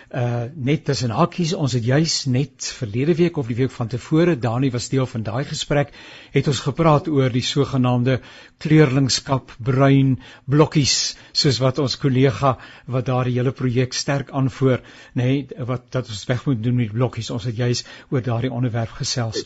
Uh 0.09 0.47
net 0.55 0.85
tussen 0.87 1.11
hakies, 1.11 1.53
ons 1.53 1.73
het 1.75 1.83
juis 1.83 2.13
net 2.31 2.67
verlede 2.79 3.15
week 3.19 3.37
of 3.37 3.49
die 3.51 3.57
week 3.57 3.73
van 3.75 3.89
tevore, 3.91 4.37
Dani 4.39 4.69
was 4.71 4.87
deel 4.89 5.05
van 5.05 5.25
daai 5.27 5.43
gesprek, 5.49 5.91
het 6.31 6.47
ons 6.47 6.61
gepraat 6.63 7.09
oor 7.11 7.33
die 7.33 7.43
sogenaamde 7.43 8.19
kleurlingskap 8.63 9.51
bruin 9.59 10.15
blokkies, 10.45 11.17
soos 11.33 11.59
wat 11.63 11.81
ons 11.83 11.97
kollega 11.99 12.55
wat 12.87 13.09
daar 13.11 13.27
hele 13.37 13.53
projek 13.55 13.93
sterk 13.93 14.31
aanvoer, 14.31 14.83
nê, 15.13 15.23
nee, 15.23 15.65
wat 15.69 15.87
dat 15.95 16.09
ons 16.13 16.25
weg 16.29 16.45
moet 16.45 16.63
doen 16.63 16.75
met 16.75 16.91
blokkies. 16.91 17.29
Ons 17.33 17.47
het 17.49 17.55
juis 17.55 17.83
oor 18.09 18.21
daardie 18.21 18.51
onderwerp 18.51 18.95
gesels. 18.99 19.43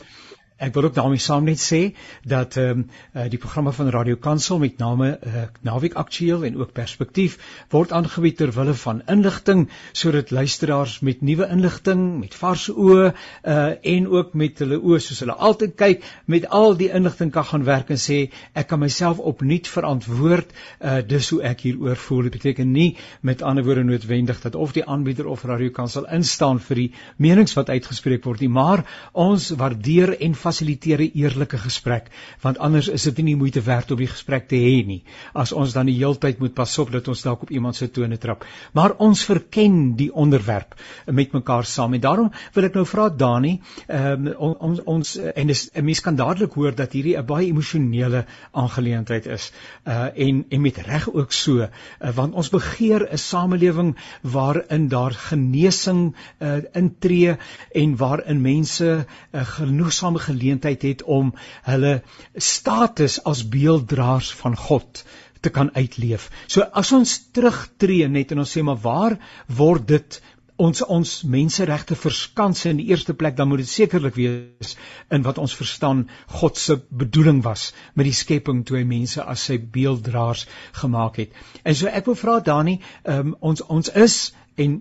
Ek 0.62 0.74
wil 0.76 0.84
ook 0.86 0.94
daarmee 0.94 1.18
saam 1.18 1.48
net 1.50 1.58
sê 1.58 1.80
dat 2.22 2.56
ehm 2.56 2.70
um, 2.70 2.82
uh, 3.16 3.24
die 3.30 3.38
programme 3.42 3.72
van 3.74 3.88
Radio 3.90 4.16
Kansel 4.16 4.60
met 4.62 4.78
name 4.78 5.18
uh, 5.26 5.42
Naweek 5.66 5.94
Aktueel 5.98 6.44
en 6.46 6.56
ook 6.60 6.72
Perspektief 6.72 7.34
word 7.72 7.92
aangebied 7.92 8.36
ter 8.38 8.52
wille 8.54 8.74
van 8.74 9.00
inligting 9.10 9.64
sodat 9.92 10.30
luisteraars 10.30 11.00
met 11.00 11.20
nuwe 11.20 11.48
inligting, 11.50 12.04
met 12.20 12.34
vars 12.34 12.68
oë 12.70 13.08
uh, 13.08 13.56
en 13.94 14.06
ook 14.08 14.36
met 14.38 14.62
hulle 14.62 14.78
oë 14.78 15.00
soos 15.02 15.24
hulle 15.24 15.34
altyd 15.48 15.74
kyk, 15.82 16.06
met 16.30 16.46
al 16.48 16.76
die 16.78 16.92
inligting 16.94 17.34
kan 17.34 17.48
gaan 17.50 17.66
werk 17.66 17.90
en 17.90 17.98
sê 17.98 18.20
ek 18.54 18.70
kan 18.70 18.82
myself 18.84 19.18
opnuut 19.18 19.66
verantwoord 19.66 20.54
uh, 20.54 21.00
dis 21.02 21.32
hoe 21.34 21.42
ek 21.50 21.66
hieroor 21.66 21.98
voel. 22.04 22.22
Dit 22.28 22.38
beteken 22.38 22.70
nie 22.70 22.96
met 23.20 23.42
ander 23.42 23.66
woorde 23.66 23.82
noodwendig 23.90 24.38
dat 24.46 24.54
of 24.54 24.76
die 24.78 24.86
aanbieder 24.86 25.26
of 25.26 25.42
Radio 25.42 25.74
Kansel 25.74 26.06
instaan 26.06 26.62
vir 26.70 26.84
die 26.84 26.88
menings 27.18 27.58
wat 27.58 27.74
uitgespreek 27.74 28.22
word 28.30 28.46
nie, 28.46 28.52
maar 28.62 28.86
ons 29.26 29.50
waardeer 29.58 30.14
en 30.22 30.38
fasiliteer 30.52 31.00
'n 31.00 31.10
eerlike 31.14 31.58
gesprek 31.58 32.10
want 32.42 32.58
anders 32.58 32.88
is 32.88 33.02
dit 33.02 33.24
nie 33.24 33.36
moeite 33.36 33.62
werd 33.62 33.90
om 33.90 33.98
die 33.98 34.06
gesprek 34.06 34.48
te 34.48 34.56
hê 34.56 34.84
nie. 34.86 35.02
As 35.34 35.52
ons 35.52 35.72
dan 35.72 35.86
die 35.86 35.96
heeltyd 35.96 36.38
moet 36.38 36.54
pas 36.54 36.78
op 36.78 36.90
dat 36.92 37.08
ons 37.08 37.22
dalk 37.22 37.42
op 37.42 37.50
iemand 37.50 37.76
se 37.76 37.90
tone 37.90 38.18
trap. 38.18 38.44
Maar 38.72 38.96
ons 38.98 39.24
verken 39.24 39.96
die 39.96 40.12
onderwerp 40.12 40.74
met 41.06 41.32
mekaar 41.32 41.64
saam. 41.64 41.94
En 41.94 42.00
daarom 42.00 42.30
wil 42.54 42.64
ek 42.64 42.74
nou 42.74 42.84
vra 42.86 43.08
Dani 43.08 43.60
um, 43.88 44.28
ons 44.58 44.80
ons 44.84 45.16
en 45.16 45.46
dis 45.46 45.70
'n 45.74 45.84
mens 45.84 46.00
kan 46.00 46.16
dadelik 46.16 46.52
hoor 46.52 46.74
dat 46.74 46.92
hierdie 46.92 47.16
'n 47.16 47.26
baie 47.26 47.46
emosionele 47.46 48.24
aangeleentheid 48.52 49.26
is. 49.26 49.52
Uh, 49.86 50.08
en 50.16 50.44
en 50.48 50.60
met 50.60 50.76
reg 50.76 51.12
ook 51.12 51.32
so 51.32 51.62
uh, 51.62 51.68
want 52.14 52.34
ons 52.34 52.50
begeer 52.50 53.08
'n 53.12 53.18
samelewing 53.18 53.96
waarin 54.22 54.88
daar 54.88 55.12
genesing 55.12 56.14
uh, 56.38 56.56
intree 56.72 57.36
en 57.72 57.96
waarin 57.96 58.40
mense 58.40 59.06
uh, 59.32 59.46
genoegsame 59.46 60.18
geleentheid 60.42 60.82
het 60.90 61.02
om 61.02 61.32
hulle 61.68 62.00
status 62.36 63.20
as 63.28 63.46
beelddraers 63.48 64.32
van 64.42 64.56
God 64.58 65.04
te 65.42 65.50
kan 65.50 65.72
uitleef. 65.74 66.28
So 66.46 66.66
as 66.82 66.92
ons 66.94 67.16
terugtreë 67.34 68.10
net 68.10 68.32
en 68.32 68.44
ons 68.44 68.52
sê 68.56 68.62
maar 68.66 68.78
waar 68.82 69.18
word 69.50 69.88
dit 69.90 70.20
ons 70.62 70.82
ons 70.94 71.12
menseregte 71.26 71.96
verskans 71.98 72.66
in 72.70 72.78
die 72.78 72.90
eerste 72.92 73.14
plek 73.18 73.34
dan 73.38 73.48
moet 73.50 73.62
dit 73.64 73.70
sekerlik 73.70 74.14
wees 74.18 74.74
in 75.10 75.24
wat 75.26 75.40
ons 75.42 75.54
verstaan 75.58 76.04
God 76.36 76.60
se 76.60 76.76
bedoeling 77.02 77.40
was 77.46 77.70
met 77.94 78.06
die 78.06 78.14
skepping 78.16 78.62
toe 78.68 78.78
hy 78.78 78.84
mense 78.86 79.24
as 79.24 79.48
sy 79.48 79.58
beelddraers 79.58 80.46
gemaak 80.82 81.18
het. 81.24 81.34
En 81.64 81.74
so 81.78 81.90
ek 81.90 82.06
wil 82.10 82.18
vra 82.20 82.38
Dani, 82.44 82.78
um, 83.08 83.34
ons 83.40 83.64
ons 83.66 83.90
is 84.04 84.18
en 84.60 84.78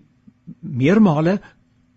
meermale 0.59 1.39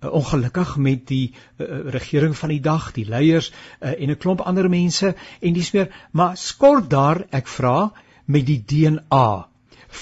uh, 0.05 0.13
ongelukkig 0.13 0.77
met 0.77 1.07
die 1.09 1.33
uh, 1.33 1.91
regering 1.97 2.37
van 2.37 2.49
die 2.49 2.61
dag, 2.61 2.93
die 2.93 3.07
leiers 3.09 3.51
uh, 3.53 3.95
en 3.95 4.11
'n 4.11 4.17
klomp 4.17 4.41
ander 4.41 4.69
mense 4.69 5.15
en 5.41 5.53
dis 5.53 5.73
meer, 5.73 5.89
maar 6.13 6.37
skort 6.37 6.91
daar, 6.91 7.25
ek 7.31 7.49
vra, 7.49 7.93
met 8.25 8.47
die 8.47 8.63
DNA 8.67 9.49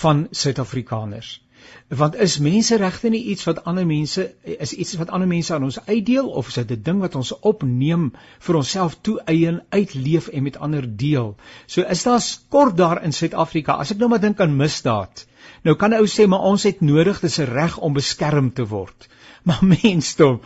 van 0.02 0.26
Suid-Afrikaners. 0.30 1.40
Want 1.88 2.16
is 2.16 2.38
menseregte 2.38 3.08
nie 3.12 3.22
iets 3.32 3.44
wat 3.44 3.64
ander 3.68 3.86
mense 3.86 4.22
is 4.42 4.72
iets 4.72 4.94
wat 5.00 5.10
ander 5.12 5.28
mense 5.28 5.54
aan 5.54 5.66
ons 5.66 5.78
uitdeel 5.86 6.28
of 6.40 6.48
is 6.48 6.54
dit 6.54 6.70
'n 6.70 6.82
ding 6.82 7.00
wat 7.00 7.14
ons 7.20 7.32
opneem 7.50 8.12
vir 8.46 8.56
onsself 8.56 8.96
toeëien, 9.08 9.60
uitleef 9.68 10.28
en 10.28 10.42
met 10.42 10.56
ander 10.56 10.88
deel? 10.96 11.36
So 11.66 11.82
is 11.82 12.02
daar 12.02 12.20
skort 12.20 12.76
daar 12.76 13.02
in 13.04 13.12
Suid-Afrika. 13.12 13.72
As 13.72 13.90
ek 13.90 13.98
nou 13.98 14.08
maar 14.08 14.20
dink 14.20 14.40
aan 14.40 14.56
misdaad. 14.56 15.26
Nou 15.62 15.76
kan 15.76 15.90
'n 15.90 16.00
ou 16.00 16.06
sê 16.06 16.26
maar 16.26 16.48
ons 16.52 16.62
het 16.62 16.80
nodig 16.80 17.20
dis 17.20 17.38
'n 17.38 17.52
reg 17.52 17.78
om 17.78 17.92
beskerm 17.92 18.52
te 18.52 18.66
word. 18.66 19.08
Maar 19.46 19.64
mensdom 19.64 20.40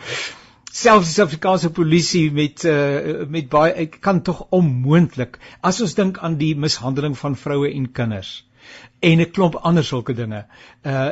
selfs 0.77 1.07
die 1.07 1.13
Suid-Afrikaanse 1.15 1.69
polisie 1.73 2.31
met 2.31 2.63
uh, 2.69 3.25
met 3.33 3.47
baie 3.49 3.87
kan 3.89 4.21
tog 4.21 4.43
onmoontlik 4.53 5.39
as 5.65 5.79
ons 5.81 5.95
dink 5.97 6.19
aan 6.21 6.35
die 6.37 6.53
mishandeling 6.55 7.15
van 7.17 7.37
vroue 7.39 7.71
en 7.71 7.87
kinders 7.99 8.33
en 8.99 9.21
'n 9.21 9.31
klomp 9.31 9.55
ander 9.55 9.83
sulke 9.83 10.13
dinge. 10.13 10.45
Uh 10.83 11.09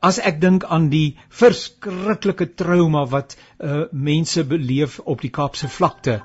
as 0.00 0.18
ek 0.18 0.36
dink 0.40 0.64
aan 0.64 0.88
die 0.90 1.16
verskriklike 1.28 2.46
trauma 2.54 3.04
wat 3.14 3.36
uh 3.58 3.84
mense 3.90 4.44
beleef 4.44 4.98
op 4.98 5.20
die 5.20 5.30
Kaapse 5.38 5.68
vlakte 5.68 6.20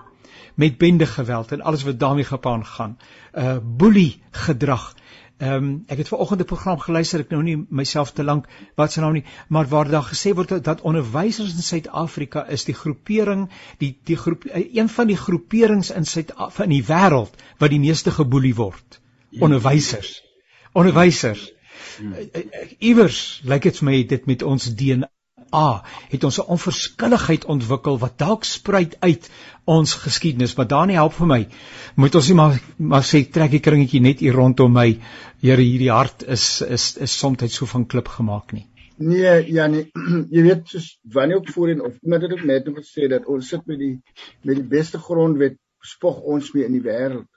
met 0.56 0.78
bende 0.78 1.06
geweld 1.06 1.52
en 1.52 1.62
alles 1.62 1.84
wat 1.84 2.00
daarmee 2.00 2.28
gepaard 2.30 2.68
gaan. 2.68 2.98
Uh 3.34 3.58
boelie 3.62 4.22
gedrag. 4.32 4.94
Ehm 5.38 5.54
um, 5.54 5.84
ek 5.86 6.00
het 6.02 6.08
ver 6.10 6.18
oggend 6.18 6.42
'n 6.42 6.50
program 6.50 6.80
geluister, 6.80 7.20
ek 7.20 7.30
nou 7.30 7.44
nie 7.44 7.58
myself 7.70 8.12
te 8.12 8.24
lank 8.24 8.48
wat 8.76 8.92
se 8.92 9.02
naam 9.02 9.14
nie, 9.14 9.24
maar 9.48 9.68
waar 9.68 9.90
daar 9.90 10.08
gesê 10.10 10.34
word 10.34 10.64
dat 10.64 10.82
onderwysers 10.82 11.54
in 11.54 11.62
Suid-Afrika 11.62 12.46
is 12.48 12.66
die 12.66 12.74
groepering, 12.74 13.50
die 13.78 13.92
die 14.04 14.18
groep 14.18 14.46
eh, 14.46 14.76
een 14.76 14.90
van 14.90 15.08
die 15.08 15.18
groeperings 15.18 15.92
in 15.92 16.06
Suid 16.06 16.34
in 16.64 16.70
die 16.70 16.86
wêreld 16.88 17.38
wat 17.58 17.70
die 17.70 17.80
meeste 17.80 18.12
geboelie 18.12 18.56
word. 18.56 19.02
Ja. 19.30 19.42
Onderwysers. 19.42 20.24
Onderwysers. 20.72 21.54
Hmm. 21.98 22.14
Eh, 22.14 22.42
eh, 22.42 22.72
iewers 22.80 23.42
lyk 23.44 23.62
dit 23.62 23.78
vir 23.78 23.86
my 23.86 24.04
dit 24.04 24.26
met 24.26 24.44
ons 24.44 24.74
DNA 24.76 25.12
A 25.56 25.84
het 26.10 26.24
ons 26.24 26.40
'n 26.40 26.50
onverskilligheid 26.56 27.46
ontwikkel 27.46 28.00
wat 28.00 28.18
dalk 28.18 28.44
spruit 28.44 28.96
uit 29.00 29.30
ons 29.66 29.94
geskiedenis, 29.94 30.56
maar 30.56 30.68
daar 30.68 30.88
nie 30.88 30.96
help 30.96 31.14
vir 31.14 31.28
my. 31.28 31.48
Moet 31.96 32.16
ons 32.16 32.28
nie 32.28 32.36
maar 32.36 32.60
maar 32.78 33.04
sê 33.04 33.24
trek 33.32 33.52
die 33.52 33.60
kringetjie 33.60 34.02
net 34.02 34.20
hier 34.20 34.34
rondom 34.34 34.74
my. 34.74 35.00
Here, 35.42 35.62
hierdie 35.62 35.92
hart 35.92 36.24
is 36.24 36.62
is 36.62 36.98
is 36.98 37.20
soms 37.20 37.54
so 37.54 37.66
van 37.66 37.86
klip 37.86 38.08
gemaak 38.08 38.54
nie. 38.54 38.68
Nee, 38.98 39.54
ja 39.54 39.68
nee, 39.68 39.92
jy 40.36 40.42
weet 40.42 40.68
soos 40.68 41.00
wanneer 41.14 41.38
ook 41.38 41.50
voorheen 41.54 41.82
of 41.82 41.98
iemand 42.02 42.22
het 42.22 42.32
ook 42.32 42.44
net 42.44 42.70
gesê 42.80 43.08
dat 43.08 43.26
ons 43.26 43.48
sit 43.48 43.66
met 43.66 43.78
die 43.80 44.02
met 44.42 44.56
die 44.56 44.70
beste 44.76 44.98
grondwet 44.98 45.58
spog 45.86 46.22
ons 46.22 46.52
mee 46.54 46.66
in 46.66 46.74
die 46.74 46.82
wêreld. 46.82 47.28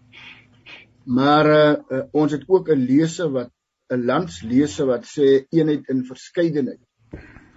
Maar 1.04 1.46
uh, 1.46 1.74
uh, 1.90 2.04
ons 2.12 2.32
het 2.32 2.46
ook 2.48 2.70
'n 2.70 2.86
lese 2.86 3.28
wat 3.30 3.50
'n 3.92 4.06
landslese 4.06 4.86
wat 4.86 5.04
sê 5.04 5.44
eenheid 5.50 5.88
in 5.88 6.04
verskeidenheid. 6.04 6.80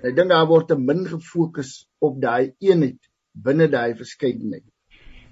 Ek 0.03 0.15
dink 0.17 0.33
daar 0.33 0.47
word 0.49 0.67
te 0.67 0.75
min 0.75 1.05
gefokus 1.07 1.85
op 2.03 2.19
daai 2.23 2.51
eenheid 2.59 2.99
binne 3.45 3.69
daai 3.71 3.93
verskeidenheid. 3.95 4.65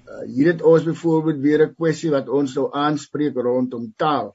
Uh, 0.08 0.24
hier 0.32 0.52
het 0.54 0.64
ons 0.64 0.86
byvoorbeeld 0.88 1.42
weer 1.44 1.66
'n 1.66 1.76
kwessie 1.76 2.12
wat 2.12 2.30
ons 2.30 2.56
nou 2.56 2.70
aanspreek 2.72 3.36
rondom 3.36 3.92
taal. 3.98 4.32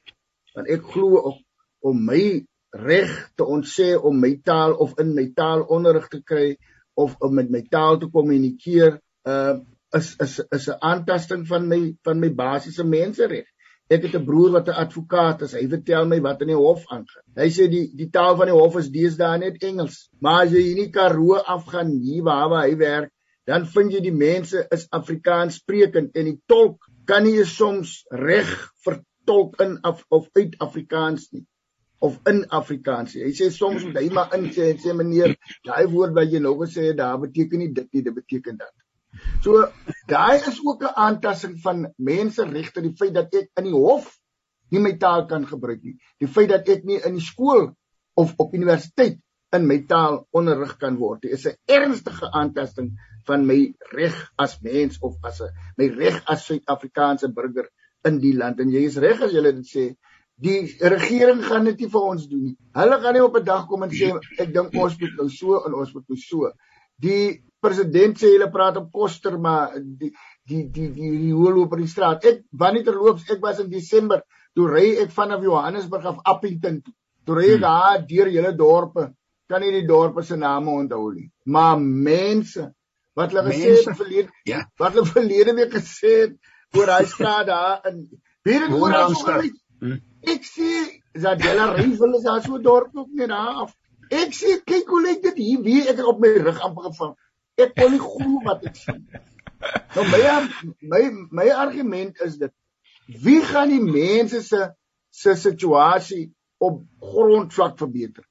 Want 0.54 0.68
ek 0.68 0.84
glo 0.92 1.22
op 1.30 1.40
om 1.80 2.04
my 2.04 2.44
reg 2.70 3.12
te 3.36 3.44
ontsê 3.44 3.94
om 3.96 4.20
my 4.20 4.34
taal 4.44 4.76
of 4.76 4.92
in 5.00 5.14
my 5.14 5.26
taal 5.34 5.64
onderrig 5.72 6.08
te 6.08 6.20
kry 6.22 6.56
of 6.94 7.16
om 7.20 7.34
met 7.34 7.50
my 7.50 7.62
taal 7.70 7.98
te 7.98 8.08
kommunikeer, 8.12 9.00
uh 9.24 9.56
is 9.96 10.16
is 10.20 10.40
is 10.52 10.68
'n 10.68 10.80
aantasting 10.80 11.46
van 11.46 11.68
my 11.68 11.96
van 12.04 12.20
my 12.20 12.30
basiese 12.34 12.84
mensereg. 12.84 13.46
Ek 13.94 14.02
het 14.02 14.14
'n 14.18 14.24
broer 14.28 14.50
wat 14.56 14.68
'n 14.68 14.80
advokaat 14.84 15.42
is. 15.46 15.52
Hy 15.54 15.66
vertel 15.74 16.06
my 16.10 16.20
wat 16.20 16.40
in 16.42 16.48
die 16.52 16.62
hof 16.62 16.82
aangaan. 16.90 17.26
Hy 17.36 17.48
sê 17.56 17.68
die 17.70 17.86
die 18.00 18.10
taal 18.10 18.36
van 18.36 18.50
die 18.50 18.58
hof 18.60 18.76
is 18.80 18.90
deesdae 18.90 19.38
net 19.38 19.62
Engels. 19.62 20.08
Maar 20.20 20.46
as 20.46 20.52
jy 20.52 20.62
in 20.70 20.80
die 20.82 20.90
Karoo 20.90 21.36
afgaan 21.56 21.90
hier 22.06 22.24
waar 22.24 22.48
waar 22.50 22.66
hy 22.66 22.76
werk, 22.76 23.12
dan 23.46 23.66
vind 23.66 23.92
jy 23.92 24.00
die 24.00 24.18
mense 24.26 24.66
is 24.74 24.88
Afrikaans 24.90 25.60
sprekend 25.62 26.16
en 26.16 26.24
die 26.24 26.40
tolk 26.46 26.88
kan 27.06 27.22
nie 27.22 27.44
soms 27.44 28.02
reg 28.10 28.50
vertolk 28.82 29.60
in 29.60 29.78
af, 29.82 30.04
of 30.08 30.28
uit 30.34 30.58
Afrikaans 30.58 31.30
nie 31.32 31.46
of 31.98 32.18
in 32.26 32.44
Afrikaans. 32.50 33.14
Hy 33.14 33.32
sê 33.36 33.50
soms 33.54 33.84
moet 33.86 34.00
hy 34.00 34.08
maar 34.14 34.34
in 34.36 34.50
sê 34.54 34.72
en 34.72 34.82
sê 34.82 34.94
meneer, 34.96 35.36
daai 35.64 35.86
woord 35.92 36.14
wat 36.18 36.32
jy 36.32 36.42
nou 36.44 36.56
gesê 36.60 36.90
het, 36.90 36.98
daar 36.98 37.18
beteken 37.22 37.62
nie 37.62 37.70
dit 37.72 37.88
nie, 37.92 38.02
dit 38.02 38.14
beteken 38.14 38.58
dat. 38.60 38.74
So 39.44 39.66
daai 40.10 40.38
is 40.38 40.60
ook 40.64 40.82
'n 40.82 40.94
aantasting 41.06 41.58
van 41.62 41.92
menseregte, 41.96 42.82
die 42.82 42.96
feit 42.96 43.14
dat 43.14 43.34
ek 43.34 43.50
in 43.56 43.64
die 43.64 43.72
hof 43.76 44.18
nie 44.70 44.80
my 44.80 44.96
taal 44.98 45.26
kan 45.26 45.46
gebruik 45.46 45.82
nie. 45.82 45.96
Die 46.20 46.28
feit 46.28 46.48
dat 46.48 46.68
ek 46.68 46.84
nie 46.84 47.00
in 47.04 47.14
die 47.14 47.24
skool 47.24 47.76
of 48.14 48.34
op 48.36 48.54
universiteit 48.54 49.20
in 49.52 49.66
my 49.66 49.78
taal 49.86 50.26
onderrig 50.32 50.76
kan 50.78 50.96
word. 50.96 51.22
Dit 51.22 51.32
is 51.32 51.46
'n 51.46 51.56
ernstige 51.66 52.30
aantasting 52.32 52.98
van 53.26 53.46
my 53.46 53.74
reg 53.92 54.32
as 54.36 54.60
mens 54.60 54.98
of 55.00 55.16
as 55.22 55.40
'n 55.40 55.50
my 55.76 55.86
reg 55.86 56.22
as 56.26 56.46
Suid-Afrikaanse 56.46 57.32
burger 57.32 57.68
in 58.04 58.18
die 58.18 58.36
land. 58.36 58.60
En 58.60 58.70
jy 58.70 58.84
is 58.86 58.96
reg 58.96 59.22
as 59.22 59.32
jy 59.32 59.42
dit 59.42 59.66
sê, 59.66 59.96
Die 60.36 60.66
regering 60.92 61.40
gaan 61.48 61.64
dit 61.64 61.78
nie 61.80 61.88
vir 61.88 62.02
ons 62.12 62.24
doen 62.28 62.42
nie. 62.50 62.56
Hulle 62.76 62.96
gaan 63.00 63.14
nie 63.16 63.24
op 63.24 63.36
'n 63.38 63.44
dag 63.44 63.66
kom 63.66 63.82
en 63.82 63.90
sê 63.90 64.12
ek 64.38 64.52
dink 64.52 64.74
ons 64.76 64.98
moet 65.00 65.14
nou 65.16 65.28
so 65.32 65.62
en 65.64 65.74
ons 65.74 65.92
moet 65.94 66.08
nou 66.08 66.18
so. 66.20 66.50
Die 67.00 67.42
president 67.62 68.18
sê 68.20 68.32
hulle 68.34 68.50
praat 68.52 68.78
op 68.80 68.90
koster 68.92 69.38
maar 69.38 69.76
die 69.76 70.12
die 70.46 70.64
die 70.70 70.90
die 70.94 71.12
die 71.24 71.34
hoel 71.34 71.62
op 71.64 71.76
die 71.78 71.88
straat. 71.90 72.24
Ek 72.24 72.44
wanneer 72.52 72.86
terloops 72.88 73.30
ek 73.32 73.42
was 73.42 73.60
in 73.64 73.70
Desember 73.70 74.22
toe 74.54 74.68
ry 74.70 74.86
ek 75.04 75.12
vanaf 75.14 75.44
Johannesburg 75.44 76.06
af 76.12 76.20
Appington 76.24 76.82
toe. 76.82 76.94
Toe 77.26 77.38
ry 77.38 77.48
ek 77.54 77.60
hmm. 77.60 77.66
daar 77.66 78.04
deur 78.10 78.32
hele 78.32 78.52
dorpe. 78.56 79.10
Kan 79.50 79.62
nie 79.62 79.72
die 79.74 79.86
dorpe 79.86 80.24
se 80.26 80.36
name 80.36 80.72
onthou 80.82 81.10
nie. 81.14 81.30
Maar 81.44 81.80
mense 81.80 82.70
wat 83.16 83.32
hulle 83.32 83.48
gesê 83.48 83.74
het 83.78 83.96
verlede 83.96 84.44
ja. 84.44 84.64
wat 84.78 84.94
hulle 84.94 85.08
verlede 85.08 85.54
week 85.56 85.72
gesê 85.72 86.14
het 86.26 86.76
oor 86.76 86.90
hy 86.92 87.04
straat 87.08 87.46
daar 87.48 87.86
in 87.90 88.06
Wie 88.46 88.54
het 88.62 88.70
oor 88.70 88.94
ons 89.08 89.22
gery? 89.26 89.50
Hmm. 89.82 89.98
Ek 90.30 90.44
sê 90.46 90.72
dat 91.18 91.42
hulle 91.42 91.66
rival 91.80 92.14
is 92.18 92.26
daar 92.26 92.42
so 92.44 92.60
dorp 92.62 92.94
ook 92.94 93.08
net 93.18 93.32
daar 93.32 93.62
af. 93.64 93.72
Ek 94.14 94.34
sê 94.38 94.58
kyk 94.62 94.90
hoe 94.92 95.00
lyk 95.02 95.24
dit 95.24 95.40
hier 95.42 95.64
wie 95.64 95.80
ek 95.90 96.02
op 96.06 96.20
my 96.22 96.30
rug 96.44 96.60
amper 96.68 96.86
gevang. 96.86 97.16
Ek 97.56 97.72
kon 97.76 97.92
nie 97.94 98.02
glo 98.02 98.42
wat 98.44 98.64
ek 98.68 98.76
sien. 98.76 99.02
Nou 99.96 100.04
my 100.12 100.22
my 100.92 101.02
my 101.40 101.48
argument 101.64 102.20
is 102.24 102.36
dit 102.42 102.52
wie 103.06 103.40
gaan 103.42 103.70
die 103.70 103.82
mense 103.82 104.42
se 104.42 104.62
se 105.10 105.34
situasie 105.40 106.24
op 106.58 106.82
grondvlak 107.00 107.78
verbeter? 107.78 108.24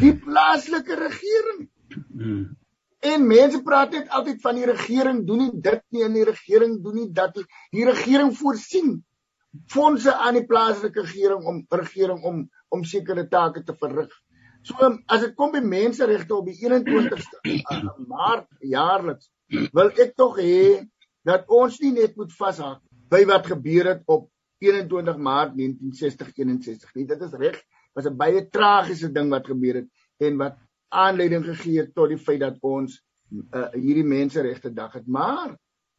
Die 0.00 0.14
plaaslike 0.16 0.96
regering. 0.96 1.66
Hmm. 1.92 2.44
En 3.04 3.26
mense 3.28 3.60
praat 3.62 3.92
net 3.92 4.08
altyd 4.08 4.40
van 4.40 4.56
die 4.56 4.68
regering 4.70 5.24
doen 5.28 5.42
nie 5.42 5.50
dit 5.66 5.82
nie 5.92 6.04
en 6.06 6.14
die 6.16 6.24
regering 6.24 6.78
doen 6.84 6.94
nie 7.02 7.10
dat 7.12 7.34
die, 7.36 7.44
die 7.76 7.84
regering 7.84 8.32
voorsien 8.36 9.02
fondse 9.70 10.14
aan 10.14 10.38
die 10.38 10.46
plaaslike 10.48 11.04
regering 11.04 11.44
om 11.44 11.60
regering 11.68 12.22
om 12.24 12.44
om 12.74 12.84
sekere 12.84 13.28
take 13.28 13.62
te 13.62 13.74
verrig. 13.78 14.10
So 14.64 14.88
as 15.12 15.20
dit 15.20 15.34
kom 15.36 15.52
by 15.52 15.60
menseregte 15.60 16.36
op 16.36 16.46
die 16.48 16.56
21ste 16.56 17.40
uh, 17.44 17.80
Maart 18.08 18.48
jaarliks 18.64 19.28
wil 19.76 19.90
ek 20.00 20.14
tog 20.16 20.38
hê 20.40 20.80
dat 21.28 21.44
ons 21.52 21.76
nie 21.82 21.92
net 21.98 22.16
moet 22.16 22.32
vashak 22.32 22.80
by 23.12 23.22
wat 23.28 23.50
gebeur 23.52 23.90
het 23.92 24.02
op 24.08 24.30
21 24.64 25.20
Maart 25.20 25.52
1960 25.58 26.32
61 26.32 26.94
nie. 26.96 27.06
Dit 27.10 27.22
is 27.26 27.36
reg, 27.36 27.60
was 27.92 28.08
'n 28.08 28.16
baie 28.16 28.46
tragiese 28.48 29.12
ding 29.12 29.28
wat 29.30 29.46
gebeur 29.52 29.82
het 29.82 29.88
en 30.24 30.40
wat 30.40 30.56
aanleiding 30.88 31.44
gegee 31.44 31.82
het 31.82 31.94
tot 31.94 32.08
die 32.08 32.18
feit 32.18 32.40
dat 32.40 32.56
ons 32.62 32.96
uh, 33.52 33.68
hierdie 33.74 34.06
menseregte 34.06 34.72
dag 34.72 34.92
het. 34.96 35.06
Maar 35.06 35.56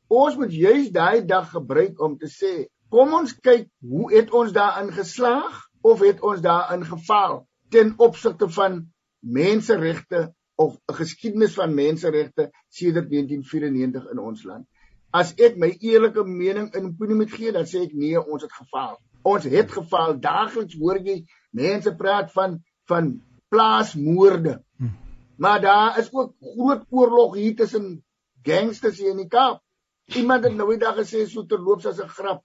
ons 0.10 0.38
moet 0.42 0.54
juis 0.54 0.90
daai 0.90 1.26
dag 1.26 1.52
gebruik 1.52 2.02
om 2.02 2.18
te 2.18 2.30
sê, 2.32 2.66
kom 2.90 3.14
ons 3.14 3.34
kyk 3.46 3.70
hoe 3.80 4.10
het 4.14 4.32
ons 4.32 4.54
daarin 4.54 4.92
geslaag 4.92 5.68
of 5.82 6.02
het 6.02 6.22
ons 6.22 6.42
daarin 6.42 6.86
gefaal 6.86 7.44
ten 7.76 7.94
opsigte 7.98 8.48
van 8.50 8.80
menseregte 9.20 10.34
of 10.56 10.78
'n 10.88 10.94
geskiedenis 10.94 11.54
van 11.54 11.74
menseregte 11.74 12.52
sedert 12.70 13.10
1994 13.10 14.12
in 14.12 14.20
ons 14.20 14.44
land. 14.44 14.68
As 15.12 15.34
ek 15.36 15.58
my 15.58 15.76
eerlike 15.80 16.24
mening 16.24 16.74
in 16.76 16.86
opinie 16.86 17.16
moet 17.16 17.32
gee, 17.32 17.52
dan 17.52 17.68
sê 17.68 17.84
ek 17.88 17.94
nee, 17.94 18.20
ons 18.20 18.42
het 18.44 18.52
gefaal. 18.52 18.96
Ons 19.24 19.44
het 19.44 19.72
gefaal. 19.72 20.20
Daagliks 20.20 20.78
hoor 20.80 21.00
jy 21.00 21.26
mense 21.52 21.96
praat 21.96 22.32
van 22.32 22.64
van 22.88 23.22
plaasmoorde. 23.50 24.62
Hm. 24.78 24.92
Maar 25.38 25.62
daar 25.62 26.00
is 26.00 26.14
ook 26.14 26.34
groot 26.40 26.86
oorlog 26.90 27.36
hier 27.36 27.56
tussen 27.56 28.04
gangsters 28.44 28.98
hier 28.98 29.12
in 29.12 29.24
die 29.24 29.28
Kaap. 29.28 29.62
Iemand 30.06 30.44
het 30.44 30.56
nou 30.56 30.70
die 30.70 30.80
dag 30.80 30.96
gesê 30.96 31.26
so 31.28 31.46
terloops 31.46 31.86
as 31.86 32.00
'n 32.00 32.08
grap. 32.08 32.44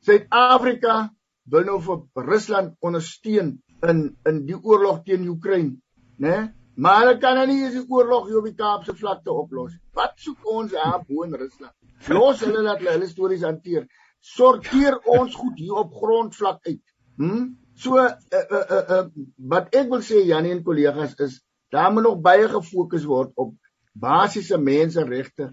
Suid-Afrika 0.00 1.17
vir 1.50 2.24
Rusland 2.28 2.76
ondersteun 2.80 3.58
in 3.88 4.16
in 4.26 4.46
die 4.46 4.56
oorlog 4.56 5.04
teen 5.04 5.28
Oekraïne, 5.28 5.76
né? 6.18 6.52
Maar 6.78 7.00
hulle 7.00 7.18
kan 7.18 7.34
nou 7.34 7.46
nie 7.50 7.62
eens 7.64 7.74
die 7.74 7.86
oorlog 7.90 8.28
hier 8.28 8.38
op 8.38 8.44
die 8.46 8.54
Kaapse 8.54 8.94
vlakte 8.94 9.32
oplos. 9.32 9.72
Wat 9.98 10.12
soek 10.22 10.44
ons 10.46 10.70
daar 10.72 11.00
bo 11.08 11.24
in 11.26 11.34
Rusland? 11.34 11.74
Los 12.06 12.44
hulle 12.44 12.62
dat 12.62 12.78
hulle 12.78 12.92
hulle 12.94 13.08
stories 13.10 13.42
hanteer. 13.42 13.88
Sorteer 14.20 14.98
ons 15.10 15.34
goed 15.34 15.58
hier 15.58 15.80
op 15.82 15.94
grondvlak 15.94 16.60
uit. 16.68 16.84
Hm? 17.18 17.48
So 17.74 17.98
uh, 17.98 18.12
uh, 18.30 18.62
uh, 18.70 18.84
uh, 18.94 19.02
wat 19.50 19.74
ek 19.74 19.90
wil 19.90 20.04
sê 20.06 20.22
Janie 20.26 20.54
en 20.54 20.62
kollegas 20.66 21.16
is 21.22 21.40
daar 21.74 21.90
moet 21.92 22.06
nog 22.06 22.22
baie 22.22 22.46
gefokus 22.48 23.04
word 23.06 23.34
op 23.34 23.56
basiese 23.98 24.58
menseregte 24.58 25.50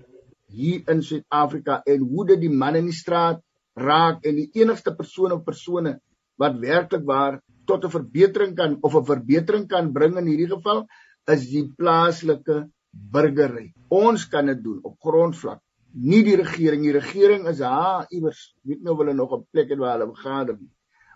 hier 0.53 0.85
in 0.89 1.01
Suid-Afrika 1.01 1.81
en 1.85 2.05
hoe 2.05 2.25
dit 2.31 2.45
die 2.45 2.53
man 2.53 2.77
in 2.77 2.89
die 2.89 2.97
straat 2.97 3.41
raak 3.75 4.25
en 4.25 4.35
die 4.35 4.49
enigste 4.61 4.95
persoon 4.95 5.31
of 5.35 5.43
persone 5.45 5.99
wat 6.41 6.59
werklik 6.59 7.03
waar 7.05 7.41
tot 7.65 7.85
'n 7.85 7.95
verbetering 7.97 8.55
kan 8.55 8.77
of 8.81 8.95
'n 8.95 9.05
verbetering 9.05 9.67
kan 9.67 9.93
bring 9.93 10.17
in 10.17 10.27
hierdie 10.27 10.51
geval 10.55 10.85
is 11.27 11.49
die 11.49 11.67
plaaslike 11.77 12.69
burgery. 13.11 13.73
Ons 13.89 14.27
kan 14.27 14.45
dit 14.45 14.63
doen 14.63 14.79
op 14.83 14.95
grondvlak, 14.99 15.59
nie 15.93 16.23
die 16.23 16.35
regering. 16.35 16.83
Die 16.83 16.95
regering 16.95 17.47
is 17.47 17.59
ha 17.59 18.05
iewers, 18.09 18.55
weet 18.63 18.81
nou 18.83 18.95
hulle 18.97 19.13
nog 19.13 19.33
'n 19.33 19.45
plek 19.51 19.69
het 19.69 19.79
waar 19.79 19.99
hulle 19.99 20.13
vergader. 20.13 20.57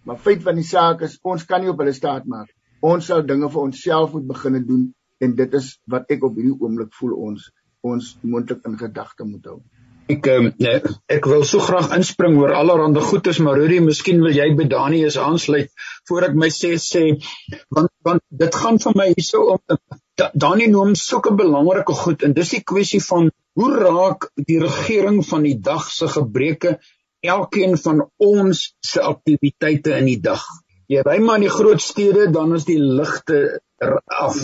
Maar 0.03 0.17
feit 0.17 0.43
van 0.43 0.55
die 0.55 0.63
saak 0.63 1.01
is 1.01 1.19
ons 1.21 1.45
kan 1.45 1.61
nie 1.61 1.69
op 1.69 1.77
hulle 1.77 1.93
staat 1.93 2.25
maak. 2.25 2.49
Ons 2.81 3.05
sal 3.05 3.25
dinge 3.25 3.49
vir 3.49 3.61
onsself 3.61 4.13
moet 4.13 4.27
begin 4.27 4.65
doen 4.65 4.93
en 5.19 5.35
dit 5.35 5.53
is 5.53 5.79
wat 5.85 6.11
ek 6.11 6.23
op 6.23 6.35
hierdie 6.35 6.55
oomblik 6.59 6.93
voel 6.93 7.13
ons 7.13 7.51
ons 7.81 8.17
moontlik 8.21 8.65
in 8.65 8.77
gedagte 8.77 9.23
moet 9.23 9.45
hou. 9.45 9.61
Ek 10.09 10.25
um, 10.33 10.47
nee, 10.57 10.79
ek 11.13 11.27
wil 11.29 11.43
so 11.45 11.61
graag 11.61 11.91
inspring 11.93 12.37
oor 12.41 12.55
allerlei 12.57 13.01
goedes 13.05 13.37
maar 13.45 13.59
Rudy, 13.59 13.77
miskien 13.85 14.23
wil 14.23 14.33
jy 14.33 14.47
by 14.57 14.65
Dani 14.71 15.03
is 15.05 15.19
aansluit 15.21 15.69
voor 16.09 16.31
ek 16.31 16.37
my 16.43 16.49
sê 16.53 16.71
sê 16.81 17.03
want 17.77 17.91
want 18.07 18.23
dit 18.41 18.55
gaan 18.61 18.79
vir 18.81 18.95
my 18.97 19.05
hierso 19.11 19.43
om 19.53 19.77
Dani 20.33 20.65
noem 20.71 20.95
sulke 20.97 21.35
belangrike 21.37 21.93
goed 21.99 22.25
en 22.25 22.33
dis 22.33 22.55
die 22.55 22.63
kwessie 22.71 23.01
van 23.05 23.29
hoe 23.59 23.69
raak 23.75 24.25
die 24.49 24.57
regering 24.63 25.21
van 25.27 25.45
die 25.45 25.59
dag 25.69 25.85
se 25.93 26.09
gebreke 26.15 26.79
elkeen 27.21 27.77
van 27.77 28.01
ons 28.17 28.63
se 28.81 29.03
aktiwiteite 29.03 29.93
in 29.99 30.09
die 30.09 30.19
dag. 30.23 30.41
Jy 30.89 31.03
ry 31.05 31.19
maar 31.21 31.37
in 31.37 31.45
die 31.45 31.53
groot 31.53 31.83
stede, 31.83 32.29
dan 32.33 32.55
is 32.57 32.65
die 32.65 32.79
ligte 32.79 33.59
af. 33.79 34.39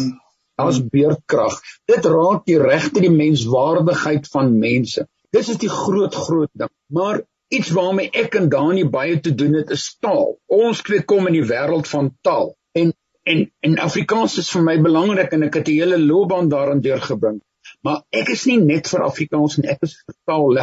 As 0.62 0.78
beerdkrag. 0.80 1.58
Dit 1.90 2.06
raak 2.08 2.46
die 2.48 2.60
regte 2.62 3.02
die 3.04 3.12
menswaardigheid 3.12 4.30
van 4.32 4.54
mense. 4.60 5.08
Dis 5.36 5.50
is 5.52 5.58
die 5.62 5.72
groot 5.72 6.16
groot 6.16 6.52
ding. 6.54 6.72
Maar 6.98 7.22
iets 7.54 7.72
waarmee 7.76 8.12
ek 8.24 8.38
en 8.40 8.48
Dani 8.50 8.86
baie 8.90 9.18
te 9.20 9.34
doen 9.36 9.58
het 9.60 9.74
is 9.76 9.88
taal. 10.00 10.38
Ons 10.48 10.84
twee 10.88 11.04
kom 11.04 11.28
in 11.30 11.36
die 11.40 11.48
wêreld 11.50 11.90
van 11.92 12.14
taal. 12.26 12.54
En 12.78 12.94
en 13.26 13.40
en 13.66 13.80
Afrikaans 13.82 14.38
is 14.38 14.52
vir 14.54 14.62
my 14.68 14.76
belangrik 14.86 15.32
en 15.34 15.48
ek 15.48 15.60
het 15.60 15.68
'n 15.68 15.80
hele 15.80 16.00
loopbaan 16.00 16.50
daarin 16.50 16.82
deurgebring. 16.82 17.42
Maar 17.82 18.04
ek 18.12 18.30
is 18.30 18.46
nie 18.46 18.60
net 18.62 18.90
vir 18.90 19.04
Afrikaans 19.04 19.58
nie, 19.58 19.70
ek 19.70 19.82
is 19.82 19.96
vir 20.06 20.16
taal. 20.30 20.58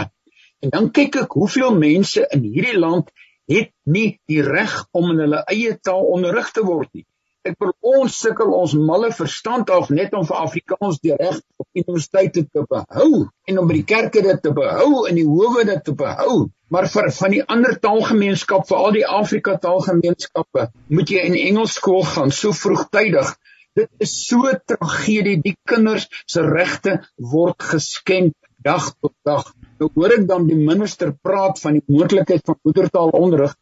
En 0.63 0.71
dan 0.71 0.91
kyk 0.91 1.17
ek 1.25 1.33
hoeveel 1.33 1.75
mense 1.75 2.27
in 2.31 2.43
hierdie 2.43 2.79
land 2.79 3.11
het 3.51 3.73
nie 3.85 4.21
die 4.31 4.43
reg 4.43 4.75
om 4.93 5.11
in 5.11 5.19
hulle 5.25 5.43
eie 5.51 5.75
taal 5.83 6.07
onderrig 6.17 6.53
te 6.55 6.63
word 6.63 6.89
nie. 6.95 7.07
Ek 7.49 7.57
wil 7.59 7.73
ons 7.91 8.17
sukkel 8.23 8.53
ons 8.55 8.73
malle 8.89 9.09
verstand 9.19 9.71
af 9.75 9.89
net 9.91 10.13
om 10.15 10.27
vir 10.29 10.37
Afrikaans 10.45 11.01
die 11.03 11.15
reg 11.17 11.41
op 11.59 11.81
universiteite 11.81 12.45
te 12.47 12.63
behou 12.71 13.25
en 13.51 13.59
om 13.59 13.71
by 13.71 13.79
die 13.81 13.89
kerke 13.93 14.23
dit 14.23 14.43
te 14.45 14.53
behou 14.55 15.09
en 15.11 15.19
die 15.19 15.27
howe 15.27 15.65
dit 15.67 15.83
te 15.89 15.95
behou. 16.05 16.37
Maar 16.71 16.87
vir 16.93 17.11
van 17.17 17.35
die 17.35 17.43
ander 17.55 17.75
taalgemeenskap, 17.83 18.69
vir 18.69 18.85
al 18.85 18.95
die 18.95 19.03
Afrika 19.19 19.57
taalgemeenskappe, 19.65 20.69
moet 20.95 21.11
jy 21.11 21.25
in 21.33 21.35
Engels 21.41 21.75
skool 21.81 22.07
gaan 22.13 22.31
so 22.31 22.55
vroegtydig. 22.55 23.35
Dit 23.75 23.91
is 24.07 24.15
so 24.29 24.55
tragedie. 24.71 25.41
Die 25.43 25.57
kinders 25.69 26.07
se 26.31 26.47
regte 26.47 27.01
word 27.35 27.59
geskenk 27.73 28.39
dag 28.63 28.93
tot 29.03 29.15
dag. 29.27 29.51
Nou 29.83 29.91
hoor 29.97 30.15
ek 30.15 30.29
dan 30.31 30.47
die 30.47 30.59
minister 30.59 31.11
praat 31.27 31.59
van 31.59 31.81
die 31.81 31.85
moontlikheid 31.91 32.47
van 32.47 32.61
moedertaalonderrig, 32.63 33.57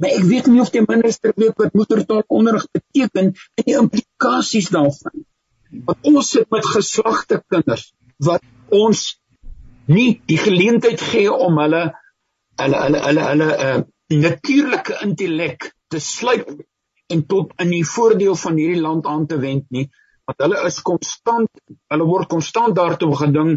maar 0.00 0.14
ek 0.16 0.24
weet 0.28 0.48
nie 0.50 0.60
of 0.62 0.72
die 0.74 0.84
minister 0.86 1.34
weet 1.36 1.58
wat 1.60 1.76
moedertaalonderrig 1.78 2.66
beteken 2.72 3.32
en 3.32 3.64
die 3.64 3.76
implikasies 3.78 4.70
daarvan. 4.74 5.24
Want 5.88 6.08
ons 6.12 6.30
sit 6.36 6.50
met 6.50 6.66
geslagte 6.66 7.42
kinders 7.48 7.92
wat 8.22 8.44
ons 8.68 9.20
nie 9.90 10.20
die 10.30 10.38
geleentheid 10.38 11.00
gee 11.12 11.32
om 11.32 11.58
hulle 11.58 11.82
hulle 12.60 12.82
hulle 12.84 13.00
hulle 13.06 13.24
hulle 13.30 13.48
uh, 13.66 13.80
natuurlike 14.12 15.00
intellek 15.06 15.72
te 15.90 16.00
sluip 16.00 16.52
en 17.12 17.24
tot 17.28 17.52
in 17.64 17.72
die 17.72 17.84
voordeel 17.88 18.36
van 18.38 18.60
hierdie 18.60 18.82
land 18.82 19.08
aan 19.10 19.26
te 19.26 19.40
wend 19.42 19.66
nie 19.74 19.88
want 20.28 20.44
hulle 20.44 20.60
is 20.68 20.78
konstant 20.86 21.50
hulle 21.92 22.08
word 22.08 22.30
konstant 22.30 22.76
daartoe 22.78 23.14
geding 23.24 23.56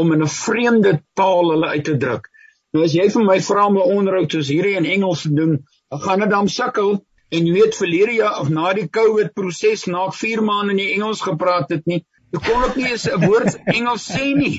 om 0.00 0.12
in 0.12 0.22
'n 0.22 0.34
vreemde 0.34 0.92
taal 1.14 1.50
hulle 1.52 1.68
uit 1.68 1.84
te 1.84 1.96
druk. 1.96 2.28
Nou 2.72 2.84
as 2.86 2.94
jy 2.96 3.08
vir 3.12 3.24
my 3.28 3.38
vra 3.44 3.66
om 3.68 3.78
'n 3.78 3.96
onderhoud 3.96 4.32
soos 4.32 4.48
hierdie 4.48 4.76
in 4.80 4.88
Engels 4.88 5.22
te 5.22 5.32
doen, 5.36 5.58
dan 5.90 6.00
gaan 6.00 6.20
dit 6.24 6.30
dan 6.30 6.48
sukkel 6.48 6.92
en 7.30 7.46
jy 7.46 7.52
weet 7.52 7.76
verlede 7.76 8.14
jaar 8.18 8.40
of 8.40 8.48
na 8.48 8.72
die 8.72 8.88
COVID 8.88 9.34
proses 9.34 9.86
na 9.86 10.10
4 10.10 10.42
maande 10.42 10.72
in 10.76 10.80
die 10.80 10.92
Engels 10.94 11.20
gepraat 11.20 11.70
het 11.70 11.86
nie, 11.86 12.04
ek 12.32 12.44
kon 12.44 12.64
ook 12.64 12.76
nie 12.76 12.88
eens 12.90 13.08
'n 13.08 13.26
woord 13.26 13.58
Engels 13.66 14.08
sê 14.08 14.32
nie. 14.36 14.56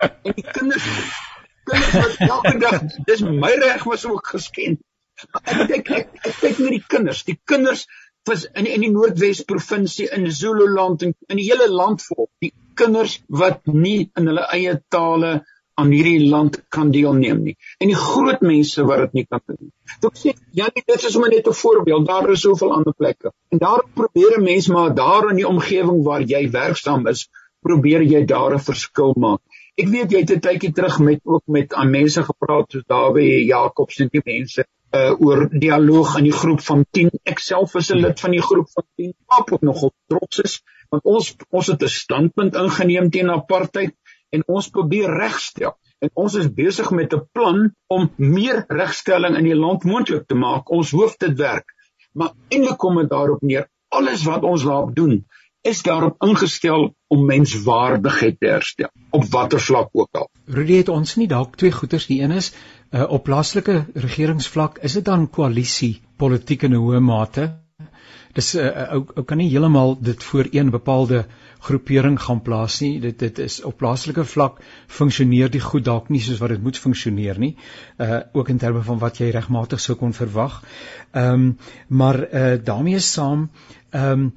En 0.00 0.32
die 0.32 0.48
kinders 0.52 0.86
kinders 1.70 2.18
wat 2.18 2.28
elke 2.28 2.58
dag 2.58 2.80
dis 3.06 3.22
my 3.22 3.52
reg 3.62 3.84
was 3.84 4.06
ook 4.06 4.32
geskend. 4.34 4.80
Ek 5.44 5.90
ek, 5.90 6.08
ek 6.24 6.36
kyk 6.40 6.58
na 6.58 6.70
die 6.70 6.84
kinders. 6.94 7.24
Die 7.28 7.38
kinders 7.44 7.86
was 8.28 8.46
in 8.54 8.66
in 8.66 8.84
die 8.84 8.92
Noordwes 8.92 9.44
provinsie 9.44 10.08
in 10.16 10.30
Zululand 10.32 11.02
en 11.02 11.14
in 11.28 11.40
die 11.40 11.48
hele 11.48 11.68
land 11.68 12.02
vol. 12.02 12.30
Die 12.40 12.52
kinders 12.74 13.20
wat 13.28 13.66
nie 13.66 14.10
in 14.16 14.30
hulle 14.30 14.46
eie 14.54 14.78
tale 14.88 15.40
aan 15.80 15.92
hierdie 15.94 16.28
land 16.30 16.60
kan 16.76 16.90
deelneem 16.94 17.42
nie. 17.48 17.56
En 17.80 17.90
die 17.90 17.98
groot 17.98 18.42
mense 18.44 18.84
wat 18.88 19.04
dit 19.04 19.18
nie 19.20 19.26
kan 19.26 19.42
doen. 19.46 19.70
Ek 20.08 20.18
sê 20.22 20.34
ja, 20.60 20.68
dit 20.74 20.94
is 20.96 21.12
sommer 21.12 21.32
net 21.32 21.48
'n 21.48 21.60
voorbeeld. 21.62 22.06
Daar 22.06 22.30
is 22.30 22.44
soveel 22.46 22.72
ander 22.78 22.94
plekke. 22.94 23.32
En 23.50 23.58
daar 23.58 23.84
probeer 24.00 24.38
'n 24.38 24.44
mens 24.44 24.68
maar 24.68 24.94
daar 24.94 25.30
in 25.30 25.36
die 25.36 25.48
omgewing 25.48 26.02
waar 26.04 26.22
jy 26.22 26.50
werksaam 26.50 27.06
is, 27.06 27.28
probeer 27.60 28.02
jy 28.02 28.24
daar 28.24 28.54
'n 28.54 28.66
verskil 28.70 29.14
maak. 29.16 29.40
Ek 29.76 29.88
weet 29.88 30.12
jy 30.12 30.20
het 30.20 30.32
'n 30.36 30.40
tydjie 30.40 30.72
terug 30.72 30.98
met 30.98 31.20
ook 31.24 31.42
met 31.46 31.74
aan 31.74 31.90
mense 31.90 32.22
gepraat 32.22 32.70
soos 32.70 32.84
Dawie 32.86 33.46
Jacobs 33.46 34.00
en 34.00 34.08
die 34.12 34.22
mense 34.24 34.66
uh 34.92 35.12
oor 35.22 35.48
dialoog 35.64 36.16
in 36.18 36.24
die 36.24 36.38
groep 36.42 36.60
van 36.60 36.84
10. 36.90 37.10
Ek 37.24 37.38
self 37.38 37.74
is 37.74 37.90
'n 37.90 38.02
lid 38.04 38.20
van 38.20 38.30
die 38.30 38.42
groep 38.42 38.68
van 38.74 38.84
10. 38.96 39.14
Ek 39.38 39.52
ook 39.52 39.62
nogal 39.62 39.92
trots 40.08 40.40
is 40.40 40.62
want 40.90 41.04
ons 41.04 41.36
ons 41.50 41.66
het 41.70 41.82
'n 41.82 41.94
standpunt 41.94 42.56
ingeneem 42.62 43.10
teen 43.10 43.30
apartheid 43.30 43.94
en 44.30 44.46
ons 44.46 44.70
probeer 44.70 45.10
regstel. 45.22 45.76
En 46.00 46.10
ons 46.14 46.34
is 46.34 46.48
besig 46.54 46.90
met 46.90 47.12
'n 47.14 47.26
plan 47.32 47.74
om 47.86 48.10
meer 48.16 48.64
regstelling 48.68 49.36
in 49.36 49.44
die 49.44 49.58
land 49.58 49.84
moontlik 49.84 50.26
te 50.26 50.34
maak. 50.34 50.70
Ons 50.70 50.90
hoef 50.90 51.16
dit 51.16 51.36
werk. 51.38 51.74
Maar 52.12 52.32
eintlik 52.48 52.78
kom 52.78 52.96
dit 52.96 53.10
daarop 53.10 53.42
neer 53.42 53.68
alles 53.88 54.24
wat 54.24 54.42
ons 54.42 54.64
laat 54.64 54.94
doen 54.94 55.24
is 55.60 55.82
daarop 55.82 56.22
ingestel 56.24 56.94
om 57.12 57.24
menswaardigheid 57.28 58.38
te 58.40 58.48
herstel 58.48 58.88
op 59.10 59.24
watter 59.32 59.60
vlak 59.60 59.90
ook 59.92 60.16
al. 60.16 60.28
Rudy 60.46 60.78
het 60.80 60.88
ons 60.88 61.16
nie 61.20 61.28
dalk 61.28 61.56
twee 61.60 61.72
goeters 61.72 62.06
die 62.08 62.22
een 62.22 62.32
is 62.32 62.52
uh, 62.52 63.04
op 63.12 63.26
plaaslike 63.28 63.84
regeringsvlak 63.94 64.78
is 64.88 64.96
dit 64.98 65.04
dan 65.04 65.28
koalisie 65.30 66.00
politiek 66.16 66.62
in 66.62 66.72
'n 66.72 66.80
hoë 66.80 67.00
mate. 67.00 67.50
Dis 68.32 68.54
'n 68.54 68.58
uh, 68.58 68.92
ou 68.94 69.04
ou 69.14 69.24
kan 69.24 69.38
nie 69.38 69.50
heeltemal 69.50 69.96
dit 70.00 70.22
voor 70.24 70.46
een 70.50 70.70
bepaalde 70.70 71.24
groepering 71.58 72.20
gaan 72.22 72.42
plaas 72.42 72.80
nie. 72.80 73.00
Dit 73.00 73.18
dit 73.18 73.38
is 73.38 73.62
op 73.62 73.76
plaaslike 73.76 74.24
vlak 74.24 74.60
funksioneer 74.86 75.50
die 75.50 75.60
goed 75.60 75.84
dalk 75.84 76.08
nie 76.08 76.20
soos 76.20 76.38
wat 76.38 76.48
dit 76.54 76.62
moet 76.62 76.78
funksioneer 76.78 77.38
nie. 77.38 77.56
Uh 77.98 78.20
ook 78.32 78.48
in 78.48 78.58
terme 78.58 78.82
van 78.82 78.98
wat 78.98 79.18
jy 79.18 79.30
regmatig 79.30 79.80
sou 79.80 79.96
kon 79.96 80.12
verwag. 80.12 80.62
Ehm 81.10 81.32
um, 81.32 81.58
maar 81.88 82.20
uh 82.34 82.64
daarmee 82.64 82.98
saam 82.98 83.50
ehm 83.90 84.12
um, 84.12 84.32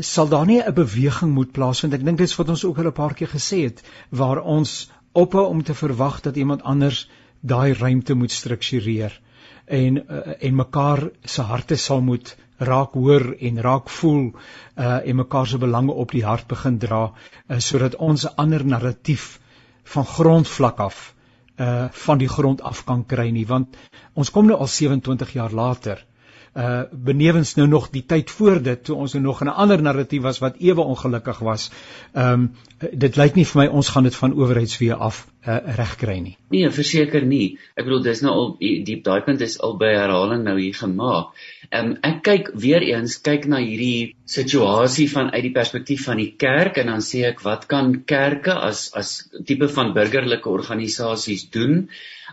sal 0.00 0.28
daar 0.28 0.46
nie 0.46 0.62
'n 0.62 0.74
beweging 0.74 1.34
moet 1.34 1.52
plaasvind. 1.52 1.92
Ek 1.92 2.04
dink 2.04 2.18
dit 2.18 2.28
is 2.28 2.36
wat 2.36 2.48
ons 2.48 2.64
ook 2.64 2.78
al 2.78 2.86
'n 2.86 2.92
paar 2.92 3.14
keer 3.14 3.28
gesê 3.28 3.64
het 3.64 3.82
waar 4.10 4.42
ons 4.42 4.90
ophou 5.12 5.46
om 5.46 5.62
te 5.62 5.74
verwag 5.74 6.20
dat 6.20 6.36
iemand 6.36 6.62
anders 6.62 7.10
daai 7.40 7.74
ruimte 7.74 8.14
moet 8.14 8.30
struktureer 8.30 9.20
en 9.64 9.96
uh, 9.96 10.32
en 10.38 10.54
mekaar 10.54 11.10
se 11.24 11.42
harte 11.42 11.76
sal 11.76 12.00
moet 12.00 12.36
raak 12.58 12.92
hoor 12.92 13.34
en 13.38 13.60
raak 13.60 13.88
voel 13.90 14.32
uh, 14.76 15.08
en 15.08 15.16
mekaar 15.16 15.46
se 15.46 15.58
belange 15.58 15.92
op 15.92 16.10
die 16.10 16.24
hart 16.24 16.46
begin 16.46 16.78
dra 16.78 17.02
uh, 17.12 17.58
sodat 17.58 17.96
ons 17.96 18.24
'n 18.24 18.34
ander 18.36 18.64
narratief 18.64 19.40
van 19.84 20.04
grondvlak 20.04 20.78
af 20.78 21.14
uh 21.60 21.88
van 21.92 22.18
die 22.18 22.28
grond 22.28 22.62
af 22.62 22.84
kan 22.84 23.04
kry 23.06 23.30
nie 23.30 23.46
want 23.46 23.76
ons 24.14 24.30
kom 24.30 24.46
nou 24.46 24.58
al 24.58 24.66
27 24.66 25.32
jaar 25.32 25.52
later 25.52 26.04
uh 26.52 26.82
benewens 26.92 27.54
nou 27.54 27.66
nog 27.68 27.90
die 27.90 28.04
tyd 28.06 28.30
voor 28.30 28.58
dit 28.62 28.84
toe 28.84 28.96
ons 28.96 29.12
nou 29.12 29.22
nog 29.24 29.40
in 29.40 29.46
'n 29.46 29.54
ander 29.64 29.82
narratief 29.82 30.22
was 30.22 30.38
wat 30.38 30.56
ewe 30.58 30.80
ongelukkig 30.80 31.38
was. 31.38 31.70
Ehm 32.12 32.32
um, 32.32 32.50
dit 32.92 33.16
lyk 33.16 33.34
nie 33.34 33.46
vir 33.46 33.62
my 33.62 33.66
ons 33.66 33.88
gaan 33.88 34.02
dit 34.02 34.16
van 34.16 34.34
owerheidswee 34.34 34.94
af 34.94 35.26
uh, 35.46 35.56
regkry 35.76 36.18
nie. 36.18 36.36
Nee, 36.48 36.70
verseker 36.70 37.24
nie. 37.26 37.58
Ek 37.74 37.84
bedoel 37.84 38.02
dis 38.02 38.20
nou 38.20 38.32
al 38.32 38.56
diep 38.58 39.04
daai 39.04 39.20
punt 39.22 39.40
is 39.40 39.60
al 39.60 39.76
by 39.76 39.94
herhaling 39.94 40.44
nou 40.44 40.58
hier 40.60 40.74
gemaak. 40.74 41.32
Um, 41.72 41.94
ek 42.04 42.18
kyk 42.26 42.48
weer 42.62 42.84
eens 42.84 43.14
kyk 43.24 43.46
na 43.48 43.58
hierdie 43.64 44.12
situasie 44.28 45.06
van 45.08 45.30
uit 45.32 45.44
die 45.46 45.54
perspektief 45.54 46.02
van 46.04 46.18
die 46.20 46.34
kerk 46.36 46.76
en 46.82 46.90
dan 46.92 47.04
sê 47.04 47.22
ek 47.24 47.38
wat 47.46 47.64
kan 47.70 47.94
kerke 48.04 48.52
as 48.52 48.90
as 48.98 49.12
tipe 49.48 49.70
van 49.72 49.94
burgerlike 49.96 50.50
organisasies 50.52 51.46
doen? 51.54 51.86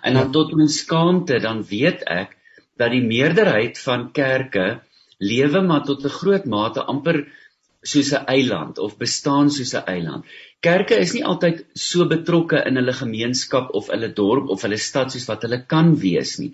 En 0.04 0.19
dan 0.19 0.34
tot 0.36 0.52
my 0.60 0.67
skaamte 0.67 1.39
dan 1.45 1.62
weet 1.69 2.04
ek 2.04 2.36
dat 2.80 2.91
die 2.91 3.06
meerderheid 3.06 3.80
van 3.80 4.10
kerke 4.15 4.65
lewe 5.32 5.62
maar 5.69 5.86
tot 5.88 6.04
'n 6.04 6.17
groot 6.19 6.45
mate 6.45 6.84
amper 6.93 7.21
soos 7.93 8.12
'n 8.12 8.28
eiland 8.36 8.80
of 8.88 8.97
bestaan 8.97 9.52
soos 9.52 9.73
'n 9.73 9.88
eiland. 9.88 10.25
Kerke 10.60 10.99
is 10.99 11.13
nie 11.13 11.23
altyd 11.23 11.63
so 11.75 12.06
betrokke 12.06 12.60
in 12.67 12.75
hulle 12.75 12.93
gemeenskap 12.93 13.71
of 13.71 13.88
hulle 13.88 14.12
dorp 14.19 14.49
of 14.49 14.67
hulle 14.67 14.78
stad 14.78 15.12
soos 15.12 15.30
wat 15.32 15.47
hulle 15.47 15.62
kan 15.65 15.95
wees 15.95 16.39
nie. 16.39 16.52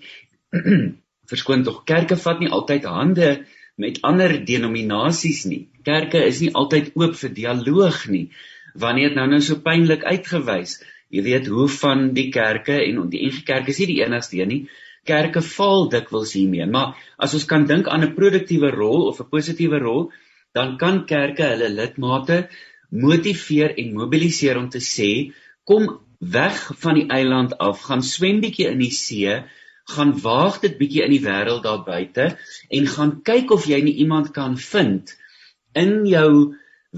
Verskoon 1.30 1.64
tog, 1.66 1.84
kerke 1.84 2.16
vat 2.16 2.40
nie 2.40 2.50
altyd 2.50 2.84
hande 2.84 3.30
met 3.76 3.98
ander 4.02 4.32
denominasies 4.48 5.44
nie. 5.50 5.66
Kerke 5.84 6.22
is 6.24 6.40
nie 6.40 6.52
altyd 6.54 6.92
oop 6.96 7.16
vir 7.20 7.32
dialoog 7.36 8.06
nie. 8.12 8.26
Wanneer 8.74 9.12
dit 9.12 9.18
nou 9.18 9.26
nou 9.30 9.40
so 9.44 9.60
pynlik 9.64 10.04
uitgewys, 10.04 10.78
jy 11.12 11.22
weet 11.26 11.50
hoe 11.52 11.68
van 11.80 12.10
die 12.16 12.28
kerke 12.34 12.78
en 12.82 13.06
die 13.10 13.22
NG 13.28 13.44
Kerk 13.48 13.68
is 13.72 13.80
nie 13.82 13.90
die 13.92 14.00
enigste 14.04 14.40
een 14.40 14.52
nie, 14.52 14.62
kerke 15.06 15.42
val 15.44 15.86
dikwels 15.92 16.34
hiermee, 16.34 16.66
maar 16.66 16.96
as 17.22 17.34
ons 17.38 17.46
kan 17.50 17.66
dink 17.70 17.88
aan 17.88 18.04
'n 18.04 18.14
produktiewe 18.16 18.70
rol 18.74 19.06
of 19.10 19.20
'n 19.20 19.30
positiewe 19.30 19.78
rol, 19.78 20.10
dan 20.54 20.76
kan 20.78 21.04
kerke 21.06 21.44
hulle 21.52 21.68
lidmate 21.68 22.48
motiveer 22.90 23.76
en 23.78 23.94
mobiliseer 23.94 24.58
om 24.58 24.68
te 24.68 24.80
sê, 24.80 25.32
kom 25.64 26.00
weg 26.20 26.58
van 26.82 26.94
die 26.94 27.08
eiland 27.08 27.58
af, 27.58 27.82
gaan 27.88 28.02
swem 28.02 28.40
bietjie 28.40 28.68
in 28.72 28.78
die 28.78 28.90
see, 28.90 29.42
gaan 29.94 30.14
waag 30.22 30.60
dit 30.64 30.78
bietjie 30.78 31.04
in 31.06 31.14
die 31.14 31.22
wêreld 31.24 31.62
daar 31.66 31.84
buite 31.86 32.32
en 32.68 32.88
gaan 32.94 33.18
kyk 33.22 33.52
of 33.54 33.68
jy 33.70 33.80
nie 33.86 33.98
iemand 34.04 34.32
kan 34.34 34.56
vind 34.58 35.14
in 35.76 36.06
jou 36.08 36.56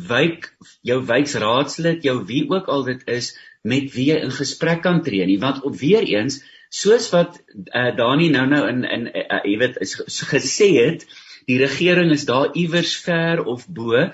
wyk, 0.08 0.52
jou 0.86 1.00
wyksraadslid, 1.04 2.04
jou 2.06 2.20
wie 2.28 2.44
ook 2.48 2.68
al 2.70 2.84
dit 2.86 3.02
is 3.10 3.32
met 3.66 3.90
wie 3.94 4.12
jy 4.12 4.20
in 4.22 4.32
gesprek 4.32 4.84
kan 4.84 5.02
tree 5.02 5.26
nie, 5.26 5.40
want 5.42 5.64
op 5.66 5.74
weer 5.76 6.06
eens 6.06 6.40
soos 6.70 7.08
wat 7.12 7.38
uh, 7.74 7.90
Dani 7.96 8.28
nou 8.32 8.46
nou 8.46 8.64
in 8.68 8.84
in 8.84 9.06
uh, 9.08 9.40
jy 9.44 9.56
weet 9.60 9.78
is 9.84 9.96
gesê 10.28 10.68
het 10.76 11.06
die 11.48 11.58
regering 11.60 12.12
is 12.12 12.26
daar 12.28 12.52
iewers 12.52 12.94
ver 13.00 13.44
of 13.44 13.64
bo 13.68 14.08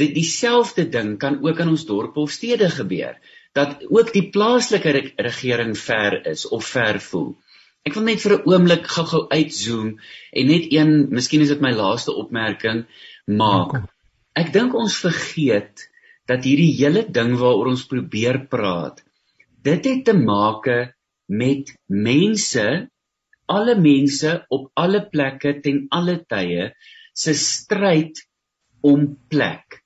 dit 0.00 0.14
dieselfde 0.14 0.86
ding 0.88 1.18
kan 1.20 1.40
ook 1.44 1.60
in 1.60 1.74
ons 1.74 1.84
dorpe 1.86 2.20
of 2.20 2.32
stede 2.32 2.70
gebeur 2.72 3.18
dat 3.52 3.84
ook 3.90 4.12
die 4.14 4.28
plaaslike 4.32 4.94
re 4.96 5.02
regering 5.28 5.76
ver 5.78 6.20
is 6.32 6.46
of 6.48 6.64
ver 6.64 7.00
voel 7.10 7.36
ek 7.88 7.96
wil 7.98 8.06
net 8.08 8.24
vir 8.24 8.34
'n 8.36 8.50
oomblik 8.52 8.88
gou-gou 8.94 9.22
uitzoom 9.32 9.88
en 10.40 10.50
net 10.52 10.68
een 10.74 10.92
miskien 11.18 11.44
is 11.44 11.52
dit 11.54 11.64
my 11.64 11.72
laaste 11.80 12.14
opmerking 12.22 12.84
maak 13.42 13.78
ek 14.42 14.52
dink 14.56 14.76
ons 14.82 15.00
vergeet 15.06 15.88
dat 16.30 16.44
hierdie 16.44 16.74
hele 16.80 17.06
ding 17.18 17.34
waaroor 17.40 17.72
ons 17.72 17.88
probeer 17.92 18.40
praat 18.54 19.02
dit 19.68 19.90
het 19.90 20.04
te 20.10 20.16
make 20.20 20.78
met 21.42 21.74
mense 21.88 22.66
alle 23.56 23.74
mense 23.80 24.34
op 24.58 24.70
alle 24.84 25.00
plekke 25.14 25.54
ten 25.64 25.86
alle 26.00 26.18
tye 26.34 26.70
se 27.24 27.34
stryd 27.34 28.20
om 28.92 29.08
plek 29.32 29.77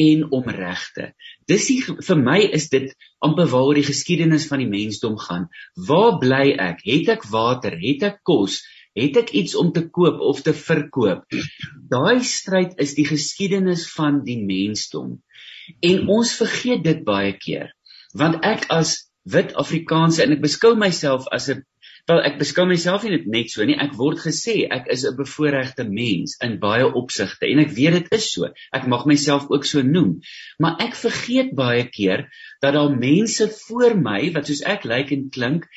en 0.00 0.26
om 0.36 0.48
regte. 0.56 1.10
Dis 1.50 1.68
die, 1.70 1.78
vir 1.84 2.20
my 2.20 2.38
is 2.56 2.68
dit 2.72 2.92
amper 3.24 3.48
waaroor 3.52 3.80
die 3.80 3.86
geskiedenis 3.86 4.46
van 4.50 4.62
die 4.62 4.70
mensdom 4.70 5.18
gaan. 5.20 5.48
Waar 5.88 6.18
bly 6.22 6.44
ek? 6.56 6.84
Het 6.86 7.14
ek 7.16 7.26
water? 7.32 7.76
Het 7.80 8.06
ek 8.10 8.20
kos? 8.26 8.60
Het 8.96 9.20
ek 9.22 9.32
iets 9.38 9.54
om 9.58 9.72
te 9.74 9.84
koop 9.88 10.22
of 10.32 10.42
te 10.46 10.54
verkoop? 10.56 11.26
Daai 11.92 12.22
stryd 12.26 12.78
is 12.82 12.96
die 12.98 13.06
geskiedenis 13.06 13.86
van 13.94 14.22
die 14.26 14.40
mensdom. 14.42 15.18
En 15.84 16.08
ons 16.10 16.34
vergeet 16.38 16.82
dit 16.86 17.04
baie 17.06 17.36
keer. 17.38 17.70
Want 18.16 18.42
ek 18.46 18.66
as 18.74 18.96
wit 19.30 19.52
Afrikaanse 19.60 20.24
en 20.24 20.34
ek 20.34 20.42
beskou 20.42 20.74
myself 20.78 21.28
as 21.30 21.48
'n 21.52 21.62
wel 22.08 22.22
ek 22.26 22.38
beskou 22.40 22.66
myself 22.68 23.04
nie 23.04 23.18
net 23.26 23.50
so 23.52 23.64
nie. 23.66 23.76
Ek 23.76 23.94
word 23.98 24.22
gesê 24.22 24.66
ek 24.70 24.88
is 24.94 25.04
'n 25.04 25.16
bevoordeelde 25.18 25.86
mens 25.88 26.36
in 26.46 26.58
baie 26.62 26.86
opsigte 26.86 27.46
en 27.46 27.60
ek 27.64 27.74
weet 27.76 27.98
dit 27.98 28.12
is 28.18 28.32
so. 28.32 28.48
Ek 28.72 28.86
mag 28.86 29.06
myself 29.06 29.50
ook 29.50 29.64
so 29.64 29.82
noem. 29.82 30.20
Maar 30.58 30.80
ek 30.86 30.94
vergeet 30.94 31.54
baie 31.54 31.84
keer 31.88 32.28
dat 32.62 32.74
daar 32.74 32.96
mense 32.96 33.48
voor 33.66 33.96
my 33.96 34.32
wat 34.32 34.46
soos 34.46 34.62
ek 34.62 34.84
lyk 34.84 35.12
en 35.12 35.30
klink 35.30 35.68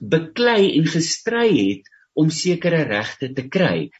beklei 0.00 0.76
en 0.78 0.86
gestry 0.86 1.48
het 1.56 1.88
om 2.14 2.30
sekere 2.30 2.84
regte 2.84 3.32
te 3.32 3.48
kry. 3.48 3.90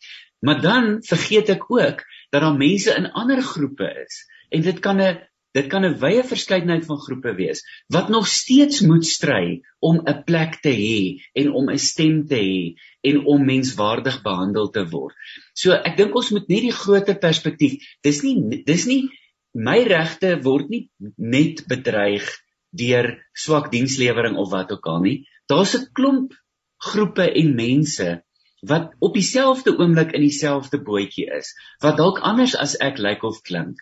Maar 0.41 0.61
dan 0.61 1.03
vergeet 1.05 1.51
ek 1.51 1.71
ook 1.71 2.05
dat 2.31 2.43
daar 2.43 2.57
mense 2.57 2.95
in 2.97 3.11
ander 3.13 3.43
groepe 3.43 3.89
is 4.07 4.25
en 4.51 4.63
dit 4.63 4.79
kan 4.81 5.01
'n 5.01 5.30
Dit 5.57 5.67
kan 5.67 5.85
'n 5.85 5.99
wye 5.99 6.23
verskeidenheid 6.23 6.85
van 6.87 6.99
groepe 7.05 7.35
wees 7.35 7.63
wat 7.89 8.09
nog 8.09 8.27
steeds 8.31 8.81
moet 8.87 9.07
stry 9.07 9.63
om 9.81 10.01
'n 10.07 10.23
plek 10.25 10.61
te 10.63 10.71
hê 10.71 11.01
en 11.35 11.53
om 11.53 11.71
'n 11.71 11.79
stem 11.79 12.27
te 12.27 12.39
hê 12.39 12.75
en 13.11 13.25
om 13.25 13.45
menswaardig 13.45 14.23
behandel 14.23 14.71
te 14.71 14.85
word. 14.91 15.15
So 15.55 15.73
ek 15.73 15.97
dink 15.97 16.15
ons 16.15 16.31
moet 16.31 16.49
net 16.49 16.63
die 16.69 16.79
groter 16.83 17.19
perspektief. 17.19 17.83
Dis 18.03 18.23
nie 18.23 18.63
dis 18.65 18.87
nie 18.87 19.11
my 19.55 19.83
regte 19.83 20.39
word 20.43 20.71
nie 20.71 20.89
net 21.17 21.67
bedreig 21.67 22.31
deur 22.71 23.19
swak 23.35 23.71
dienslewering 23.73 24.37
of 24.37 24.51
wat 24.51 24.71
ook 24.73 24.87
al 24.87 25.01
nie. 25.01 25.19
Daar's 25.49 25.75
'n 25.75 25.91
klomp 25.93 26.33
groepe 26.79 27.27
en 27.27 27.55
mense 27.55 28.23
wat 28.63 28.93
op 29.01 29.15
dieselfde 29.15 29.79
oomblik 29.79 30.13
in 30.13 30.21
dieselfde 30.21 30.83
bootjie 30.85 31.27
is, 31.33 31.55
wat 31.81 31.97
dalk 31.97 32.21
anders 32.21 32.55
as 32.57 32.77
ek 32.77 32.99
lyk 32.99 33.23
of 33.25 33.41
klink. 33.43 33.81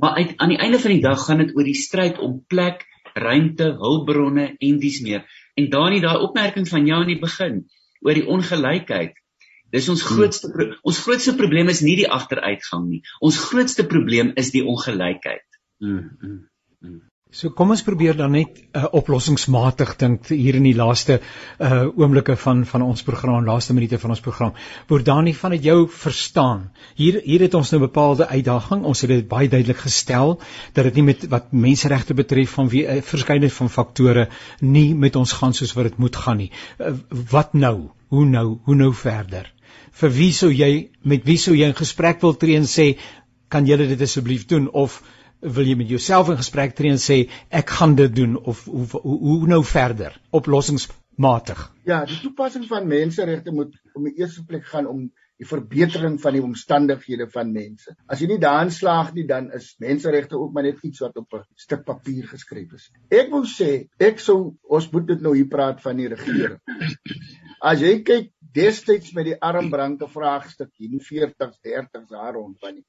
Maar 0.00 0.16
uit, 0.16 0.32
aan 0.36 0.54
die 0.54 0.58
einde 0.58 0.80
van 0.80 0.94
die 0.94 1.02
dag 1.04 1.24
gaan 1.26 1.42
dit 1.42 1.52
oor 1.56 1.66
die 1.66 1.76
stryd 1.76 2.18
om 2.18 2.38
plek, 2.48 2.86
ruimte, 3.14 3.72
hulpbronne 3.80 4.46
en 4.56 4.78
dies 4.80 5.00
meer. 5.04 5.26
En 5.58 5.68
Dani, 5.72 6.00
daai 6.00 6.22
opmerking 6.24 6.68
van 6.68 6.86
jou 6.88 7.00
aan 7.02 7.10
die 7.10 7.20
begin 7.20 7.64
oor 8.00 8.16
die 8.16 8.26
ongelykheid. 8.26 9.18
Dis 9.70 9.88
ons 9.92 10.02
hmm. 10.02 10.16
grootste 10.16 10.50
hmm. 10.50 10.78
ons 10.82 11.02
grootste 11.04 11.34
probleem 11.38 11.68
is 11.70 11.82
nie 11.86 11.98
die 12.00 12.08
agteruitgang 12.10 12.88
nie. 12.88 13.02
Ons 13.20 13.38
grootste 13.50 13.86
probleem 13.86 14.32
is 14.40 14.50
die 14.54 14.64
ongelykheid. 14.66 15.46
Hmm. 15.84 16.08
Hmm. 16.22 16.40
hmm. 16.80 17.09
So 17.30 17.52
kom 17.54 17.70
ons 17.70 17.84
probeer 17.86 18.16
dan 18.18 18.32
net 18.34 18.56
uh, 18.74 18.88
oplossingsmatig 18.98 19.92
dink 20.00 20.30
hier 20.34 20.56
in 20.58 20.64
die 20.66 20.74
laaste 20.74 21.20
uh 21.62 21.84
oomblikke 21.86 22.34
van 22.42 22.64
van 22.66 22.82
ons 22.82 23.04
program, 23.06 23.44
laaste 23.46 23.76
minute 23.76 24.00
van 24.02 24.10
ons 24.16 24.22
program. 24.24 24.56
Boerdani 24.90 25.30
van 25.38 25.54
dit 25.54 25.68
jou 25.68 25.84
verstaan. 25.94 26.64
Hier 26.98 27.20
hier 27.22 27.44
het 27.46 27.54
ons 27.54 27.70
nou 27.70 27.78
'n 27.78 27.86
bepaalde 27.86 28.26
uitdaging. 28.26 28.82
Ons 28.82 29.02
het 29.06 29.10
dit 29.14 29.28
baie 29.28 29.48
duidelik 29.48 29.78
gestel 29.78 30.40
dat 30.74 30.84
dit 30.84 30.94
nie 30.94 31.04
met 31.12 31.28
wat 31.30 31.52
menseregte 31.52 32.14
betref 32.14 32.50
van 32.58 32.68
wie 32.68 32.82
'n 32.82 32.90
uh, 32.90 32.96
eh, 32.96 33.02
verskeidenheid 33.02 33.56
van 33.60 33.70
faktore 33.70 34.28
nie 34.60 34.94
met 34.94 35.16
ons 35.16 35.32
gaan 35.32 35.54
soos 35.54 35.74
wat 35.74 35.84
dit 35.84 35.98
moet 35.98 36.16
gaan 36.16 36.36
nie. 36.36 36.50
Uh, 36.80 36.94
wat 37.30 37.54
nou? 37.54 37.90
Hoe 38.08 38.24
nou? 38.24 38.58
Hoe 38.64 38.74
nou 38.74 38.92
verder? 38.92 39.52
Vir 39.92 40.10
wie 40.10 40.32
sou 40.32 40.50
jy 40.50 40.90
met 41.02 41.24
wie 41.24 41.38
sou 41.38 41.54
jy 41.54 41.66
in 41.66 41.78
gesprek 41.78 42.20
wil 42.20 42.36
tree 42.36 42.56
en 42.56 42.66
sê 42.66 42.98
kan 43.48 43.66
julle 43.66 43.86
dit 43.86 44.00
asseblief 44.00 44.46
doen 44.46 44.70
of 44.70 45.02
wil 45.40 45.66
jy 45.66 45.76
met 45.80 45.88
jouself 45.88 46.28
in 46.28 46.40
gesprek 46.40 46.74
tree 46.76 46.92
en 46.92 47.00
sê 47.00 47.22
ek 47.48 47.72
gaan 47.78 47.94
dit 47.98 48.14
doen 48.14 48.36
of 48.36 48.64
hoe 48.64 48.86
hoe, 48.92 49.18
hoe 49.18 49.46
nou 49.48 49.62
verder? 49.64 50.20
Oplossingsmatig. 50.36 51.62
Ja 51.88 52.04
die 52.04 52.20
toepassing 52.20 52.66
van 52.68 52.88
menseregte 52.88 53.52
moet 53.52 53.74
om 53.94 54.08
die 54.08 54.18
eerste 54.20 54.44
plek 54.44 54.66
gaan 54.68 54.86
om 54.86 55.08
die 55.40 55.48
verbetering 55.48 56.18
van 56.20 56.36
die 56.36 56.42
omstandighede 56.44 57.26
van 57.32 57.52
mense. 57.52 57.94
As 58.12 58.20
jy 58.20 58.28
nie 58.28 58.40
daarin 58.42 58.72
slaag 58.74 59.14
nie 59.16 59.24
dan 59.28 59.48
is 59.56 59.72
menseregte 59.80 60.36
ook 60.36 60.52
maar 60.52 60.66
net 60.68 60.82
iets 60.84 61.00
wat 61.00 61.16
op 61.16 61.32
'n 61.38 61.44
stuk 61.56 61.84
papier 61.84 62.26
geskryf 62.28 62.74
is. 62.76 62.90
Ek 63.08 63.30
wil 63.32 63.46
sê 63.48 63.88
ek 63.98 64.20
sou 64.20 64.56
ons 64.68 64.90
moet 64.92 65.06
dit 65.06 65.20
nou 65.20 65.34
hier 65.34 65.48
praat 65.48 65.80
van 65.80 65.96
die 65.96 66.08
regering. 66.08 66.60
As 67.60 67.80
jy 67.80 68.02
kyk 68.04 68.30
destyds 68.52 69.12
met 69.16 69.24
die 69.30 69.40
armbranke 69.40 70.08
vraagstuk 70.08 70.70
hier 70.76 70.92
in 70.92 71.00
40s 71.00 71.58
30s 71.66 72.08
daar 72.10 72.34
rond 72.34 72.58
van 72.58 72.74
die 72.74 72.84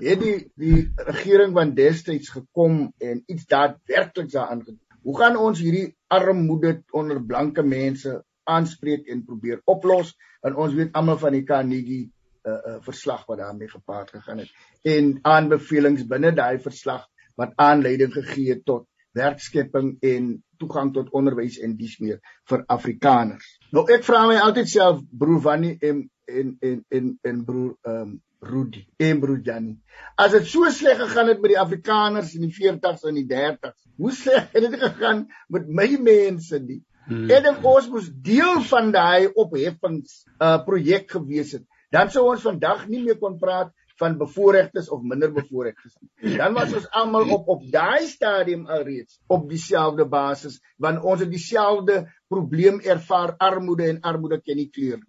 het 0.00 0.20
die 0.20 0.36
die 0.54 0.80
regering 1.08 1.54
van 1.56 1.74
destyds 1.74 2.32
gekom 2.34 2.92
en 2.98 3.22
iets 3.26 3.46
daadwerklik 3.46 4.30
daaraan 4.32 4.64
gedoen. 4.64 4.80
Hoe 5.02 5.18
gaan 5.18 5.36
ons 5.36 5.60
hierdie 5.62 5.96
armoede 6.06 6.82
onder 6.90 7.22
blanke 7.24 7.62
mense 7.62 8.24
aanspreek 8.44 9.06
en 9.06 9.24
probeer 9.24 9.60
oplos? 9.64 10.14
En 10.42 10.56
ons 10.56 10.74
weet 10.74 10.92
almal 10.92 11.18
van 11.18 11.32
die 11.32 11.44
Carnegie 11.44 12.04
uh, 12.46 12.52
uh 12.52 12.80
verslag 12.82 13.26
wat 13.26 13.38
daarmee 13.38 13.68
gepaard 13.68 14.10
gegaan 14.10 14.38
het 14.38 14.50
en 14.86 15.18
aanbevelings 15.22 16.06
binne 16.06 16.32
daai 16.32 16.58
verslag 16.62 17.06
wat 17.36 17.56
aanleiding 17.56 18.12
gegee 18.12 18.52
het 18.54 18.64
tot 18.64 18.86
werkskepping 19.16 19.96
en 20.00 20.28
toegang 20.60 20.92
tot 20.94 21.10
onderwys 21.16 21.58
en 21.58 21.74
dies 21.76 21.96
meer 22.00 22.20
vir 22.48 22.62
Afrikaners. 22.72 23.48
Nou 23.72 23.84
ek 23.92 24.04
vra 24.06 24.26
my 24.28 24.36
altyd 24.40 24.70
self 24.72 25.02
broer 25.10 25.42
Wannie 25.48 25.76
en 25.80 26.06
en 26.26 26.56
en 26.60 26.78
en, 26.88 27.10
en 27.22 27.44
broer 27.44 27.74
ehm 27.82 28.00
um, 28.02 28.14
Rudy 28.44 28.84
en 29.00 29.20
broer 29.20 29.40
Jani. 29.44 29.76
As 30.18 30.32
dit 30.32 30.46
so 30.48 30.68
sleg 30.70 30.98
gegaan 31.00 31.30
het 31.32 31.40
met 31.40 31.54
die 31.54 31.60
Afrikaners 31.60 32.34
in 32.36 32.44
die 32.44 32.52
40s 32.54 33.06
en 33.08 33.16
die 33.16 33.26
30s, 33.30 33.78
hoe 33.96 34.12
sleg 34.12 34.50
het 34.52 34.66
dit 34.66 34.76
gegaan 34.80 35.26
met 35.48 35.68
my 35.68 35.88
mense 36.00 36.60
nie? 36.60 36.82
Hmm. 37.06 37.30
En 37.30 37.62
ons 37.62 37.88
moes 37.88 38.10
deel 38.10 38.60
van 38.66 38.92
daai 38.94 39.28
opheffings 39.38 40.22
uh 40.42 40.58
projek 40.66 41.10
gewees 41.14 41.54
het. 41.56 41.64
Dan 41.94 42.10
sou 42.10 42.26
ons 42.32 42.42
vandag 42.42 42.88
nie 42.90 43.04
meer 43.04 43.18
kon 43.20 43.38
praat 43.38 43.70
van 43.96 44.18
bevoorregtes 44.20 44.90
of 44.92 45.04
minder 45.06 45.30
bevoorregtes 45.32 45.94
nie. 46.00 46.36
Dan 46.36 46.56
was 46.58 46.74
ons 46.76 46.88
almal 47.00 47.30
op 47.38 47.48
op 47.54 47.62
daai 47.72 48.06
stadium 48.10 48.66
alreeds 48.66 49.20
op 49.32 49.46
dieselfde 49.48 50.04
basis 50.04 50.58
want 50.82 51.04
ons 51.04 51.22
het 51.24 51.30
dieselfde 51.32 52.02
probleem 52.28 52.82
ervaar 52.84 53.36
armoede 53.38 53.88
en 53.88 54.02
armoede 54.02 54.40
ken 54.42 54.60
nie 54.60 54.68
kleur. 54.68 55.00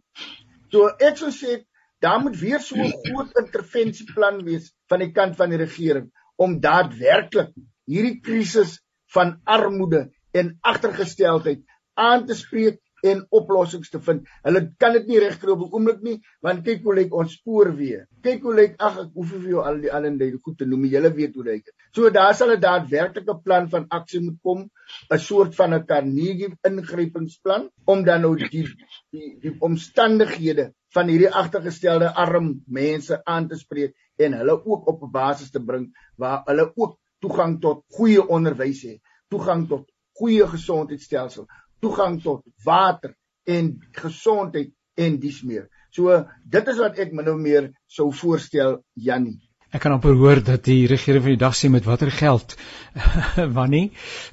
So 0.71 0.91
ek 1.01 1.19
sou 1.19 1.33
sê 1.33 1.63
daar 2.03 2.19
moet 2.21 2.39
weer 2.39 2.59
so 2.59 2.75
'n 2.75 2.93
groot 3.03 3.37
intervensieplan 3.41 4.43
wees 4.43 4.73
van 4.87 4.99
die 4.99 5.11
kant 5.11 5.35
van 5.35 5.49
die 5.49 5.57
regering 5.57 6.11
om 6.35 6.59
daadwerklik 6.59 7.53
hierdie 7.85 8.19
krisis 8.19 8.81
van 9.13 9.39
armoede 9.43 10.11
en 10.31 10.57
agtergesteldheid 10.61 11.63
aan 11.93 12.25
te 12.25 12.35
spreek 12.35 12.81
en 13.03 13.25
oplossings 13.29 13.89
te 13.89 13.99
vind. 14.01 14.27
Hulle 14.43 14.61
kan 14.81 14.93
dit 14.93 15.07
nie 15.07 15.19
regkry 15.19 15.51
op 15.51 15.65
'n 15.65 15.73
oomblik 15.73 16.01
nie, 16.01 16.21
want 16.41 16.63
kyk 16.65 16.83
hoe 16.83 16.95
lyk 16.95 17.13
ons 17.13 17.33
spoorweë. 17.37 18.05
Kyk 18.23 18.41
hoe 18.41 18.55
lyk 18.55 18.75
ag 18.79 18.97
ek 19.03 19.11
hoef 19.13 19.29
vir 19.31 19.49
jou 19.49 19.63
al 19.63 19.81
die 19.81 19.91
allende 19.91 20.31
goed 20.41 20.57
te 20.57 20.65
noem, 20.65 20.85
julle 20.85 21.13
weet 21.13 21.35
hoe 21.35 21.43
lyk 21.43 21.65
dit. 21.65 21.75
So 21.93 22.09
daar 22.09 22.33
sal 22.33 22.51
'n 22.51 22.59
daadwerklike 22.59 23.41
plan 23.43 23.69
van 23.69 23.85
aksie 23.89 24.21
moet 24.21 24.39
kom, 24.41 24.69
'n 25.11 25.19
soort 25.19 25.55
van 25.55 25.73
'n 25.73 25.85
Carnegie 25.85 26.53
ingrypingsplan 26.63 27.69
om 27.85 28.03
dan 28.03 28.21
nou 28.21 28.35
die 28.35 28.67
die 29.11 29.39
die 29.41 29.55
omstandighede 29.59 30.73
van 30.93 31.07
hierdie 31.07 31.29
agtergestelde 31.29 32.13
arm 32.13 32.63
mense 32.65 33.21
aan 33.25 33.47
te 33.47 33.55
spreek 33.55 33.95
en 34.17 34.33
hulle 34.33 34.65
ook 34.65 34.87
op 34.87 35.03
'n 35.03 35.11
basis 35.11 35.51
te 35.51 35.59
bring 35.59 35.93
waar 36.15 36.41
hulle 36.45 36.71
ook 36.75 36.97
toegang 37.19 37.61
tot 37.61 37.83
goeie 37.87 38.27
onderwys 38.27 38.81
het, 38.81 39.01
toegang 39.29 39.67
tot 39.67 39.91
goeie 40.17 40.47
gesondheidstelsel, 40.47 41.47
toegang 41.81 42.21
tot 42.23 42.43
water 42.65 43.15
en 43.47 43.75
gesondheid 43.95 44.73
en 44.97 45.19
dies 45.21 45.41
meer. 45.43 45.67
So 45.93 46.23
dit 46.45 46.67
is 46.73 46.79
wat 46.81 46.97
ek 46.99 47.13
min 47.15 47.29
of 47.31 47.37
meer 47.41 47.71
sou 47.87 48.09
voorstel 48.13 48.81
Jannie. 48.93 49.39
Ek 49.67 49.81
kan 49.83 49.91
amper 49.91 50.15
hoor 50.15 50.39
dat 50.47 50.63
die 50.63 50.85
regering 50.87 51.23
van 51.25 51.33
die 51.33 51.41
dag 51.41 51.55
sê 51.57 51.67
met 51.69 51.87
watter 51.87 52.11
geld? 52.11 52.55
Wanneer? 53.57 53.89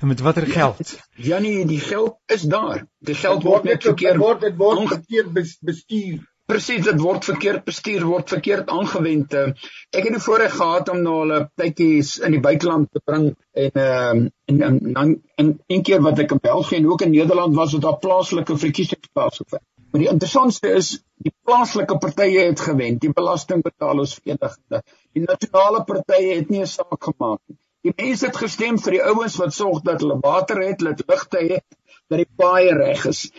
Met 0.07 0.23
watter 0.23 0.47
geld? 0.47 0.95
Jannie, 1.19 1.65
die 1.67 1.81
geld 1.83 2.21
is 2.31 2.45
daar. 2.47 2.85
Die 3.03 3.17
geld 3.19 3.43
word 3.43 3.67
net 3.67 3.83
verkeerd 3.83 4.23
word 4.23 4.45
dit 4.47 4.55
word 4.61 4.87
verkeerd 4.93 5.33
bestuur. 5.35 6.23
Presies, 6.45 6.83
dit 6.85 6.99
word 7.01 7.25
verkeerd 7.25 7.63
bestuur, 7.65 8.03
word 8.05 8.29
verkeerd 8.29 8.73
aangewend. 8.73 9.33
Eh, 9.33 9.53
ek 9.97 10.09
het 10.09 10.17
die 10.19 10.25
voorreg 10.25 10.53
gehad 10.59 10.91
om 10.93 10.99
na 11.01 11.13
hulle 11.23 11.39
tydjies 11.61 12.19
in 12.27 12.35
die 12.37 12.41
buiteland 12.45 12.91
te 12.93 13.01
bring 13.01 13.31
en 13.53 13.79
ehm 13.85 14.19
uh, 14.25 14.33
en 14.53 14.61
en 14.67 14.81
dan 14.97 15.15
en 15.41 15.53
een 15.73 15.85
keer 15.89 16.03
wat 16.05 16.19
ek 16.21 16.35
in 16.37 16.43
België 16.45 16.77
en 16.77 16.91
ook 16.91 17.05
in 17.07 17.15
Nederland 17.15 17.57
was, 17.57 17.73
het 17.73 17.87
daar 17.87 17.97
plaaslike 18.03 18.59
verkiesings 18.61 19.09
plaasgevind. 19.13 19.65
Maar 19.91 20.03
die 20.03 20.11
interessantste 20.11 20.75
is 20.83 20.91
die 21.25 21.33
plaaslike 21.49 21.97
partye 22.03 22.45
het 22.51 22.61
gewen, 22.61 23.01
die 23.01 23.13
belastingbetalers 23.15 24.15
verenigde. 24.19 24.83
Die 25.17 25.25
nasionale 25.25 25.85
partye 25.89 26.35
het 26.43 26.53
nie 26.53 26.61
'n 26.61 26.67
saak 26.67 27.09
gemaak 27.09 27.41
nie. 27.47 27.57
Die 27.89 27.93
mense 27.97 28.27
het 28.27 28.37
gestem 28.37 28.79
vir 28.85 28.99
die 28.99 29.03
ouens 29.03 29.41
wat 29.41 29.55
sorg 29.55 29.81
dat 29.87 30.01
hulle 30.05 30.21
water 30.21 30.61
het, 30.61 30.79
dat 30.79 31.03
ligte 31.09 31.41
het, 31.41 31.67
dat 32.09 32.21
die 32.21 32.31
paaie 32.37 32.77
reg 32.77 33.07
is. 33.07 33.31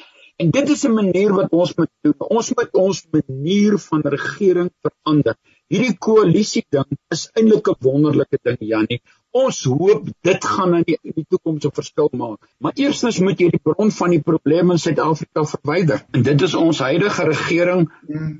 En 0.43 0.49
dit 0.51 0.69
is 0.69 0.83
'n 0.83 0.93
manier 0.93 1.33
wat 1.33 1.51
ons 1.51 1.75
moet 1.75 1.91
doen. 2.01 2.15
Ons 2.17 2.53
moet 2.53 2.71
ons 2.71 3.05
manier 3.11 3.77
van 3.79 4.01
regering 4.01 4.69
verander. 4.81 5.35
Hierdie 5.71 5.97
koalisie 5.97 6.65
ding 6.69 6.97
is 7.15 7.29
eintlik 7.39 7.69
'n 7.71 7.75
wonderlike 7.79 8.39
ding, 8.43 8.57
Jannie. 8.59 9.01
Ons 9.31 9.63
hoop 9.63 10.09
dit 10.21 10.45
gaan 10.45 10.75
in 10.75 10.83
die, 10.89 10.97
in 11.01 11.15
die 11.15 11.25
toekoms 11.29 11.65
'n 11.65 11.77
verskil 11.79 12.09
maak. 12.11 12.49
Maar 12.59 12.75
eerstens 12.75 13.19
moet 13.19 13.39
jy 13.39 13.49
die 13.49 13.63
bron 13.63 13.91
van 13.91 14.09
die 14.09 14.21
probleme 14.21 14.71
in 14.73 14.79
Suid-Afrika 14.79 15.45
verwyder. 15.45 16.05
En 16.11 16.21
dit 16.23 16.41
is 16.41 16.53
ons 16.53 16.79
huidige 16.79 17.23
regering 17.23 17.89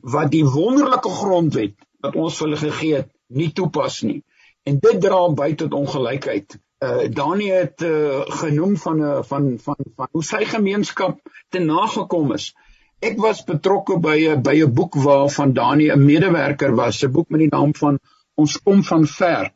wat 0.02 0.32
die 0.32 0.46
wonderlike 0.46 1.10
grondwet 1.10 1.76
wat 2.00 2.16
ons 2.16 2.38
vir 2.38 2.48
hulle 2.48 2.62
gegee 2.68 2.96
het, 2.96 3.10
nie 3.28 3.52
toepas 3.52 4.02
nie. 4.02 4.24
En 4.64 4.80
dit 4.80 5.02
dra 5.02 5.30
by 5.30 5.54
tot 5.56 5.74
ongelykheid 5.74 6.60
uh 6.86 7.08
Dani 7.20 7.50
het 7.52 7.82
uh, 7.82 8.22
genoem 8.42 8.78
van 8.78 8.98
'n 8.98 9.04
uh, 9.12 9.24
van 9.24 9.58
van 9.60 9.76
van 9.96 10.08
hoe 10.12 10.24
sy 10.24 10.46
gemeenskap 10.46 11.20
te 11.50 11.60
nagekom 11.60 12.34
is. 12.34 12.54
Ek 13.00 13.18
was 13.20 13.44
betrokke 13.44 14.00
by 14.00 14.18
'n 14.34 14.42
by 14.42 14.56
'n 14.64 14.74
boek 14.74 14.96
waarvan 14.96 15.54
Dani 15.54 15.90
'n 15.92 16.06
medewerker 16.06 16.76
was, 16.76 17.04
'n 17.04 17.12
boek 17.12 17.30
met 17.30 17.40
die 17.40 17.52
naam 17.52 17.76
van 17.76 18.00
Ons 18.36 18.58
kom 18.60 18.84
van 18.84 19.06
ver 19.08 19.52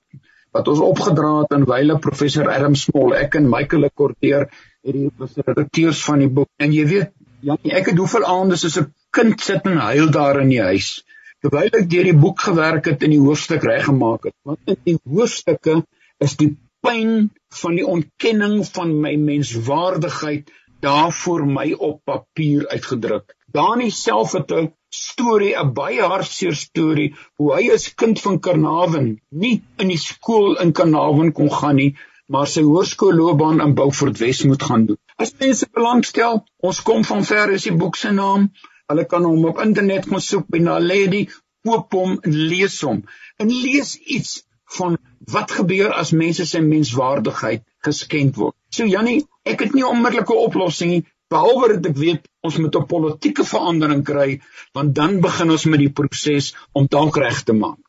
wat 0.56 0.70
ons 0.72 0.80
opgedra 0.82 1.32
het 1.42 1.52
aan 1.54 1.66
wyle 1.70 2.00
professor 2.02 2.48
Adam 2.50 2.76
Small. 2.80 3.12
Ek 3.18 3.36
en 3.38 3.50
Michael 3.52 3.84
Lekorteer 3.86 4.48
het 4.48 4.96
die 4.96 5.10
redakteurs 5.44 6.00
van 6.08 6.24
die 6.24 6.30
boek. 6.40 6.50
En 6.64 6.72
jy 6.74 6.86
weet, 6.90 7.12
Janie, 7.46 7.74
ek 7.76 7.92
het 7.92 8.00
hoeveel 8.00 8.26
aande 8.26 8.58
soos 8.58 8.80
'n 8.80 8.88
kind 9.16 9.42
sit 9.42 9.68
en 9.68 9.78
huil 9.84 10.10
daar 10.16 10.40
in 10.42 10.50
die 10.56 10.64
huis 10.64 11.04
terwyl 11.40 11.70
ek 11.72 11.86
deur 11.92 12.04
die 12.04 12.20
boek 12.24 12.42
gewerk 12.44 12.88
het 12.92 13.04
en 13.04 13.14
die 13.16 13.20
hoofstuk 13.20 13.64
reggemaak 13.64 14.26
het. 14.28 14.36
Want 14.44 14.60
in 14.66 14.80
die 14.84 14.98
hoofstukke 15.08 15.84
is 16.20 16.36
die 16.36 16.50
pyn 16.86 17.30
van 17.62 17.76
die 17.80 17.86
ontkenning 17.86 18.62
van 18.76 18.96
my 19.04 19.16
menswaardigheid 19.20 20.52
daarvoor 20.86 21.46
my 21.46 21.72
op 21.74 22.02
papier 22.08 22.68
uitgedruk. 22.72 23.36
Dani 23.52 23.90
self 23.92 24.36
het 24.38 24.52
'n 24.52 24.72
storie, 24.90 25.56
'n 25.56 25.74
baie 25.74 26.02
hartseer 26.02 26.56
storie, 26.56 27.16
hoe 27.38 27.50
hy 27.56 27.72
as 27.74 27.94
kind 27.94 28.22
van 28.22 28.40
Karnawen 28.40 29.22
nie 29.30 29.62
in 29.78 29.88
die 29.88 29.98
skool 29.98 30.56
in 30.64 30.72
Karnawen 30.72 31.32
kon 31.32 31.52
gaan 31.52 31.76
nie, 31.76 31.96
maar 32.28 32.48
sy 32.48 32.62
hoërskoolloopbaan 32.62 33.62
in 33.66 33.76
Beaufort 33.76 34.18
Wes 34.18 34.44
moet 34.44 34.64
gaan 34.64 34.86
doen. 34.86 34.98
As 35.18 35.34
mense 35.40 35.68
belangstel, 35.74 36.44
ons 36.58 36.82
kom 36.82 37.04
van 37.04 37.26
ver 37.26 37.52
is 37.52 37.64
die 37.64 37.76
boek 37.76 37.96
se 37.96 38.12
naam. 38.12 38.52
Hulle 38.88 39.06
kan 39.06 39.24
hom 39.24 39.46
op 39.46 39.62
internet 39.62 40.06
gaan 40.10 40.22
soek 40.22 40.46
by 40.48 40.62
Naledi, 40.64 41.28
koop 41.66 41.92
hom 41.94 42.20
en 42.22 42.38
lees 42.52 42.82
hom. 42.82 43.04
En 43.38 43.50
lees 43.50 43.96
iets 44.18 44.44
van 44.78 44.98
wat 45.32 45.52
gebeur 45.52 45.94
as 45.94 46.12
mense 46.12 46.46
se 46.46 46.62
menswaardigheid 46.62 47.64
geskend 47.86 48.36
word. 48.36 48.56
So 48.70 48.86
Jannie, 48.86 49.24
ek 49.46 49.66
het 49.66 49.74
nie 49.74 49.86
onmiddellike 49.86 50.36
oplossing 50.36 50.94
nie 50.94 51.04
behalwe 51.30 51.76
dat 51.76 51.92
ek 51.92 51.98
weet 51.98 52.26
ons 52.46 52.58
moet 52.58 52.76
'n 52.76 52.90
politieke 52.90 53.46
verandering 53.46 54.04
kry 54.06 54.42
want 54.74 54.96
dan 54.96 55.22
begin 55.22 55.52
ons 55.52 55.66
met 55.66 55.80
die 55.80 55.94
proses 56.02 56.56
om 56.74 56.88
dalk 56.88 57.18
reg 57.18 57.44
te 57.44 57.54
maak. 57.54 57.80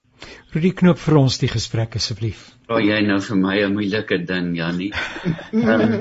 Rudy 0.52 0.72
knoop 0.76 0.98
vir 1.00 1.16
ons 1.16 1.38
die 1.40 1.48
gesprek 1.48 1.96
asseblief. 1.96 2.40
O, 2.68 2.74
oh, 2.74 2.80
jy 2.82 3.00
nou 3.06 3.20
vir 3.24 3.36
my 3.36 3.56
'n 3.64 3.72
moeilike 3.74 4.18
ding, 4.26 4.56
Jannie. 4.56 4.92
Um, 5.52 5.94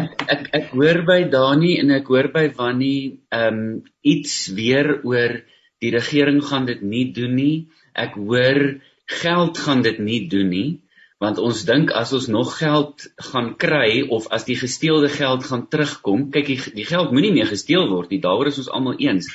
ek 0.00 0.24
ek 0.34 0.48
ek 0.58 0.66
hoor 0.76 1.02
by 1.08 1.24
Dani 1.32 1.78
en 1.80 1.90
ek 1.90 2.10
hoor 2.12 2.28
by 2.34 2.44
Wannie, 2.58 3.20
ehm 3.32 3.54
um, 3.54 3.82
iets 4.02 4.48
weer 4.58 5.00
oor 5.02 5.40
die 5.80 5.90
regering 5.90 6.42
gaan 6.44 6.66
dit 6.66 6.82
nie 6.82 7.12
doen 7.12 7.34
nie. 7.34 7.68
Ek 7.94 8.14
hoor 8.14 8.80
geld 9.04 9.58
gaan 9.58 9.82
dit 9.82 9.98
nie 9.98 10.28
doen 10.28 10.48
nie 10.48 10.70
want 11.24 11.38
ons 11.40 11.62
dink 11.68 11.92
as 11.94 12.12
ons 12.16 12.26
nog 12.32 12.56
geld 12.58 13.06
gaan 13.30 13.52
kry 13.60 14.04
of 14.12 14.26
as 14.34 14.46
die 14.48 14.56
gesteelde 14.58 15.08
geld 15.12 15.46
gaan 15.48 15.66
terugkom, 15.72 16.28
kyk 16.34 16.50
die, 16.50 16.58
die 16.80 16.86
geld 16.88 17.14
moenie 17.14 17.32
meer 17.36 17.48
gesteel 17.48 17.86
word 17.92 18.12
nie. 18.12 18.20
Daaroor 18.24 18.50
is 18.50 18.60
ons 18.64 18.70
almal 18.76 18.98
eens. 19.00 19.30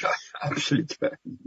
absoluut. 0.50 0.96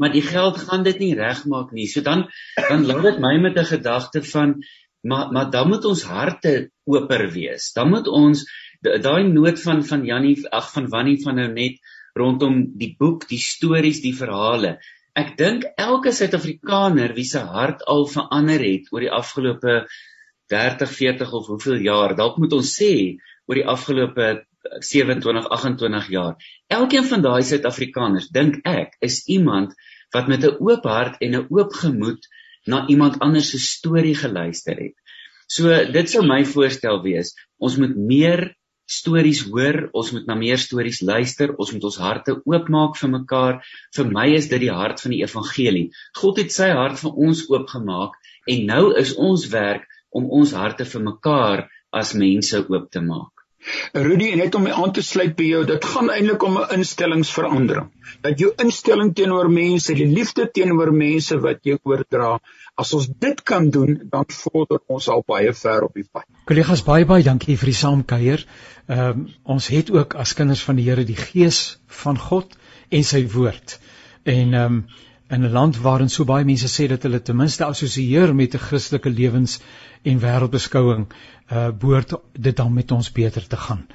Maar 0.01 0.13
die 0.15 0.25
geld 0.25 0.59
gaan 0.65 0.87
dit 0.89 0.99
nie 1.03 1.13
regmaak 1.19 1.71
nie. 1.77 1.87
So 1.91 2.05
dan 2.05 2.27
dan 2.57 2.87
laat 2.89 3.07
dit 3.11 3.21
my 3.23 3.37
met 3.45 3.59
'n 3.61 3.71
gedagte 3.75 4.25
van 4.33 4.59
maar 5.03 5.33
maar 5.33 5.51
dan 5.51 5.69
moet 5.69 5.85
ons 5.85 6.03
harte 6.03 6.71
oper 6.85 7.29
wees. 7.31 7.73
Dan 7.73 7.91
moet 7.91 8.09
ons 8.09 8.45
daai 8.83 9.23
noot 9.29 9.61
van 9.63 9.85
van 9.85 10.05
Jannie 10.05 10.37
ag 10.51 10.73
van 10.73 10.89
Wannie 10.89 11.23
van 11.23 11.37
nou 11.37 11.49
net 11.53 11.79
rondom 12.15 12.67
die 12.79 12.95
boek, 12.99 13.29
die 13.29 13.41
stories, 13.41 14.03
die 14.03 14.17
verhale. 14.17 14.79
Ek 15.13 15.35
dink 15.37 15.65
elke 15.77 16.13
Suid-Afrikaner 16.17 17.13
wie 17.17 17.27
se 17.29 17.43
hart 17.55 17.83
al 17.95 18.07
verander 18.09 18.63
het 18.65 18.89
oor 18.93 19.05
die 19.05 19.13
afgelope 19.13 19.75
30, 20.53 20.89
40 20.89 21.35
of 21.37 21.51
hoeveel 21.53 21.85
jaar, 21.85 22.15
dalk 22.17 22.39
moet 22.41 22.55
ons 22.57 22.71
sê 22.79 22.93
oor 23.49 23.61
die 23.61 23.67
afgelope 23.69 24.31
27 24.81 25.49
28 25.57 26.09
jaar. 26.15 26.37
Elkeen 26.73 27.05
van 27.11 27.25
daai 27.25 27.43
Suid-Afrikaners 27.45 28.31
dink 28.33 28.63
ek 28.69 28.97
is 29.05 29.21
iemand 29.37 29.77
wat 30.17 30.29
met 30.33 30.45
'n 30.49 30.57
oop 30.61 30.89
hart 30.89 31.21
en 31.21 31.37
'n 31.37 31.47
oop 31.51 31.77
gemoed 31.83 32.29
na 32.67 32.87
iemand 32.89 33.19
anders 33.21 33.51
se 33.51 33.59
storie 33.59 34.15
geluister 34.15 34.77
het. 34.77 34.97
So 35.49 35.69
dit 35.69 36.09
sou 36.09 36.25
my 36.25 36.45
voorstel 36.45 37.03
wees. 37.03 37.35
Ons 37.59 37.77
moet 37.77 37.97
meer 37.97 38.55
stories 38.93 39.43
hoor, 39.49 39.79
ons 39.97 40.13
moet 40.15 40.27
na 40.29 40.37
meer 40.39 40.61
stories 40.61 41.01
luister, 41.03 41.55
ons 41.59 41.73
moet 41.75 41.85
ons 41.89 41.99
harte 42.03 42.37
oopmaak 42.49 42.99
vir 43.01 43.13
mekaar. 43.17 43.61
Vir 43.97 44.11
my 44.13 44.27
is 44.37 44.49
dit 44.53 44.65
die 44.67 44.73
hart 44.73 45.03
van 45.05 45.15
die 45.17 45.23
evangelie. 45.25 45.87
God 46.21 46.41
het 46.43 46.55
sy 46.55 46.71
hart 46.77 47.01
vir 47.03 47.21
ons 47.27 47.45
oopgemaak 47.51 48.19
en 48.53 48.67
nou 48.69 48.85
is 49.01 49.15
ons 49.17 49.47
werk 49.53 49.89
om 50.13 50.29
ons 50.41 50.53
harte 50.57 50.89
vir 50.89 51.07
mekaar 51.09 51.69
as 52.03 52.17
mense 52.19 52.65
oop 52.69 52.91
te 52.93 53.01
maak. 53.05 53.42
Rudy 53.93 54.33
net 54.35 54.55
om 54.55 54.67
aan 54.67 54.93
te 54.93 55.03
sluit 55.03 55.35
by 55.39 55.45
jou, 55.47 55.65
dit 55.69 55.85
gaan 55.85 56.11
eintlik 56.11 56.43
om 56.43 56.59
'n 56.59 56.79
instellingsverandering. 56.79 57.91
Dat 58.21 58.39
jou 58.39 58.53
instelling 58.65 59.15
teenoor 59.15 59.51
mense, 59.51 59.95
die 59.95 60.07
liefde 60.07 60.51
teenoor 60.51 60.93
mense 60.93 61.39
wat 61.41 61.63
jy 61.63 61.79
oordra, 61.83 62.39
as 62.75 62.93
ons 62.93 63.09
dit 63.19 63.43
kan 63.43 63.71
doen, 63.71 64.01
dan 64.11 64.25
vorder 64.29 64.81
ons 64.87 65.09
al 65.09 65.23
baie 65.27 65.53
ver 65.53 65.83
op 65.83 65.95
die 65.95 66.09
pad. 66.13 66.25
Kollegas, 66.45 66.83
baie 66.83 67.07
baie 67.07 67.23
dankie 67.23 67.57
vir 67.57 67.67
die 67.67 67.81
saamkuier. 67.83 68.47
Ehm 68.89 69.09
um, 69.09 69.29
ons 69.45 69.69
het 69.69 69.91
ook 69.91 70.15
as 70.15 70.35
kinders 70.35 70.63
van 70.63 70.77
die 70.77 70.89
Here 70.89 71.05
die 71.05 71.17
gees 71.17 71.79
van 72.03 72.19
God 72.19 72.57
en 72.91 73.05
sy 73.05 73.27
woord. 73.27 73.79
En 74.25 74.55
ehm 74.55 74.65
um, 74.65 74.85
in 75.33 75.45
'n 75.45 75.53
land 75.53 75.79
waarin 75.81 76.11
so 76.11 76.25
baie 76.25 76.45
mense 76.45 76.69
sê 76.69 76.89
dat 76.89 77.03
hulle 77.03 77.23
ten 77.23 77.37
minste 77.37 77.65
assosieer 77.65 78.35
met 78.35 78.55
'n 78.55 78.59
Christelike 78.59 79.11
lewens 79.11 79.61
en 80.03 80.21
wêreldbeskouing, 80.21 81.07
uh 81.53 81.69
behoort 81.79 82.15
dit 82.33 82.57
dan 82.57 82.73
met 82.75 82.91
ons 82.93 83.13
beter 83.13 83.47
te 83.47 83.57
gaan. 83.57 83.87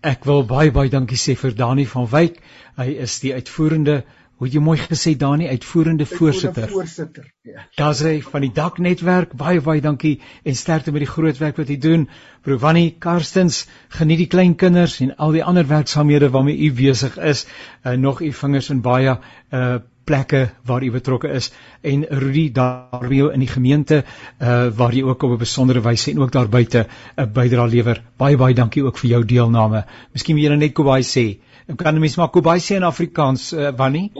Ek 0.00 0.24
wil 0.24 0.44
baie 0.44 0.70
baie 0.70 0.90
dankie 0.90 1.18
sê 1.18 1.36
vir 1.36 1.54
Dani 1.56 1.86
van 1.86 2.06
Wyk. 2.10 2.40
Hy 2.76 2.90
is 3.06 3.20
die 3.20 3.34
uitvoerende 3.34 4.04
Hoe 4.36 4.50
jy 4.52 4.60
mooi 4.60 4.76
gesê 4.76 5.14
Dani 5.16 5.46
uitvoerende 5.48 6.04
voorsitter. 6.06 6.68
Voorsitter. 6.68 7.30
Ja. 7.40 7.62
Daar's 7.78 8.02
hy 8.04 8.18
van 8.20 8.44
die 8.44 8.50
daknetwerk. 8.52 9.32
Baie 9.32 9.62
baie 9.64 9.80
dankie 9.80 10.18
en 10.44 10.58
sterkte 10.60 10.92
met 10.92 11.06
die 11.06 11.08
groot 11.08 11.40
werk 11.40 11.56
wat 11.56 11.72
jy 11.72 11.78
doen. 11.80 12.04
Provani 12.44 12.90
Karstens, 13.00 13.62
geniet 13.96 14.20
die 14.20 14.28
klein 14.28 14.52
kinders 14.60 14.98
en 15.00 15.14
al 15.16 15.32
die 15.38 15.44
ander 15.44 15.64
werksaamhede 15.70 16.28
waarmee 16.34 16.68
u 16.68 16.72
besig 16.76 17.16
is. 17.16 17.46
Uh, 17.80 17.96
nog 17.96 18.20
u 18.20 18.32
vingers 18.32 18.68
in 18.76 18.84
baie 18.84 19.16
uh 19.16 19.76
plekke 20.06 20.42
waar 20.64 20.84
u 20.86 20.90
betrokke 20.94 21.28
is 21.34 21.50
en 21.82 22.06
Rudy 22.08 22.46
daarby 22.54 23.20
in 23.32 23.42
die 23.42 23.50
gemeente 23.50 24.02
uh, 24.02 24.68
waar 24.78 24.94
jy 24.94 25.02
ook 25.02 25.22
op 25.22 25.34
'n 25.34 25.42
besondere 25.42 25.82
wyse 25.82 26.10
en 26.10 26.22
ook 26.22 26.32
daar 26.32 26.48
buite 26.48 26.86
'n 27.16 27.32
bydrae 27.32 27.68
lewer. 27.68 28.02
Baie 28.16 28.36
baie 28.36 28.54
dankie 28.54 28.84
ook 28.84 28.98
vir 28.98 29.10
jou 29.10 29.24
deelname. 29.24 29.84
Miskien 30.12 30.36
wil 30.36 30.50
jy 30.50 30.56
net 30.56 30.72
Kobai 30.72 31.02
sê. 31.02 31.38
Ek 31.66 31.76
kan 31.76 31.98
mens 31.98 32.16
maar 32.16 32.30
Kobai 32.30 32.58
sê 32.60 32.76
in 32.76 32.82
Afrikaans, 32.82 33.52
uh, 33.52 33.70
Wannie. 33.76 34.10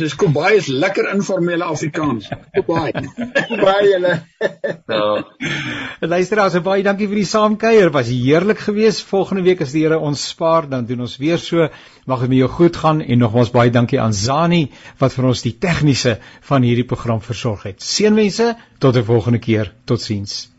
Dis 0.00 0.14
Kobai 0.16 0.54
is 0.56 0.68
lekker 0.72 1.10
informele 1.12 1.66
Afrikaans. 1.68 2.28
Kobai. 2.54 2.92
Kobai 3.50 3.80
julle. 3.84 4.12
Ja. 4.88 5.08
Luisteraars, 6.14 6.56
baie 6.64 6.84
dankie 6.86 7.08
vir 7.10 7.20
die 7.20 7.28
saamkuier. 7.28 7.92
Was 7.92 8.08
heerlik 8.08 8.62
geweest. 8.64 9.04
Volgende 9.10 9.44
week 9.44 9.60
as 9.60 9.74
die 9.76 9.84
Here 9.84 9.98
ons 10.00 10.22
spaar, 10.32 10.68
dan 10.72 10.86
doen 10.88 11.04
ons 11.04 11.18
weer 11.20 11.40
so. 11.40 11.68
Mag 12.08 12.24
dit 12.24 12.32
met 12.32 12.40
jou 12.40 12.48
goed 12.56 12.80
gaan 12.80 13.02
en 13.04 13.20
nogmaals 13.24 13.52
baie 13.54 13.72
dankie 13.74 14.00
aan 14.00 14.16
Zani 14.16 14.66
wat 15.02 15.16
vir 15.16 15.28
ons 15.32 15.44
die 15.44 15.56
tegniese 15.60 16.16
van 16.48 16.64
hierdie 16.64 16.88
program 16.88 17.20
versorg 17.24 17.68
het. 17.68 17.84
Seënwense 17.84 18.54
tot 18.78 18.96
'n 18.96 19.04
volgende 19.04 19.38
keer. 19.38 19.72
Totsiens. 19.84 20.50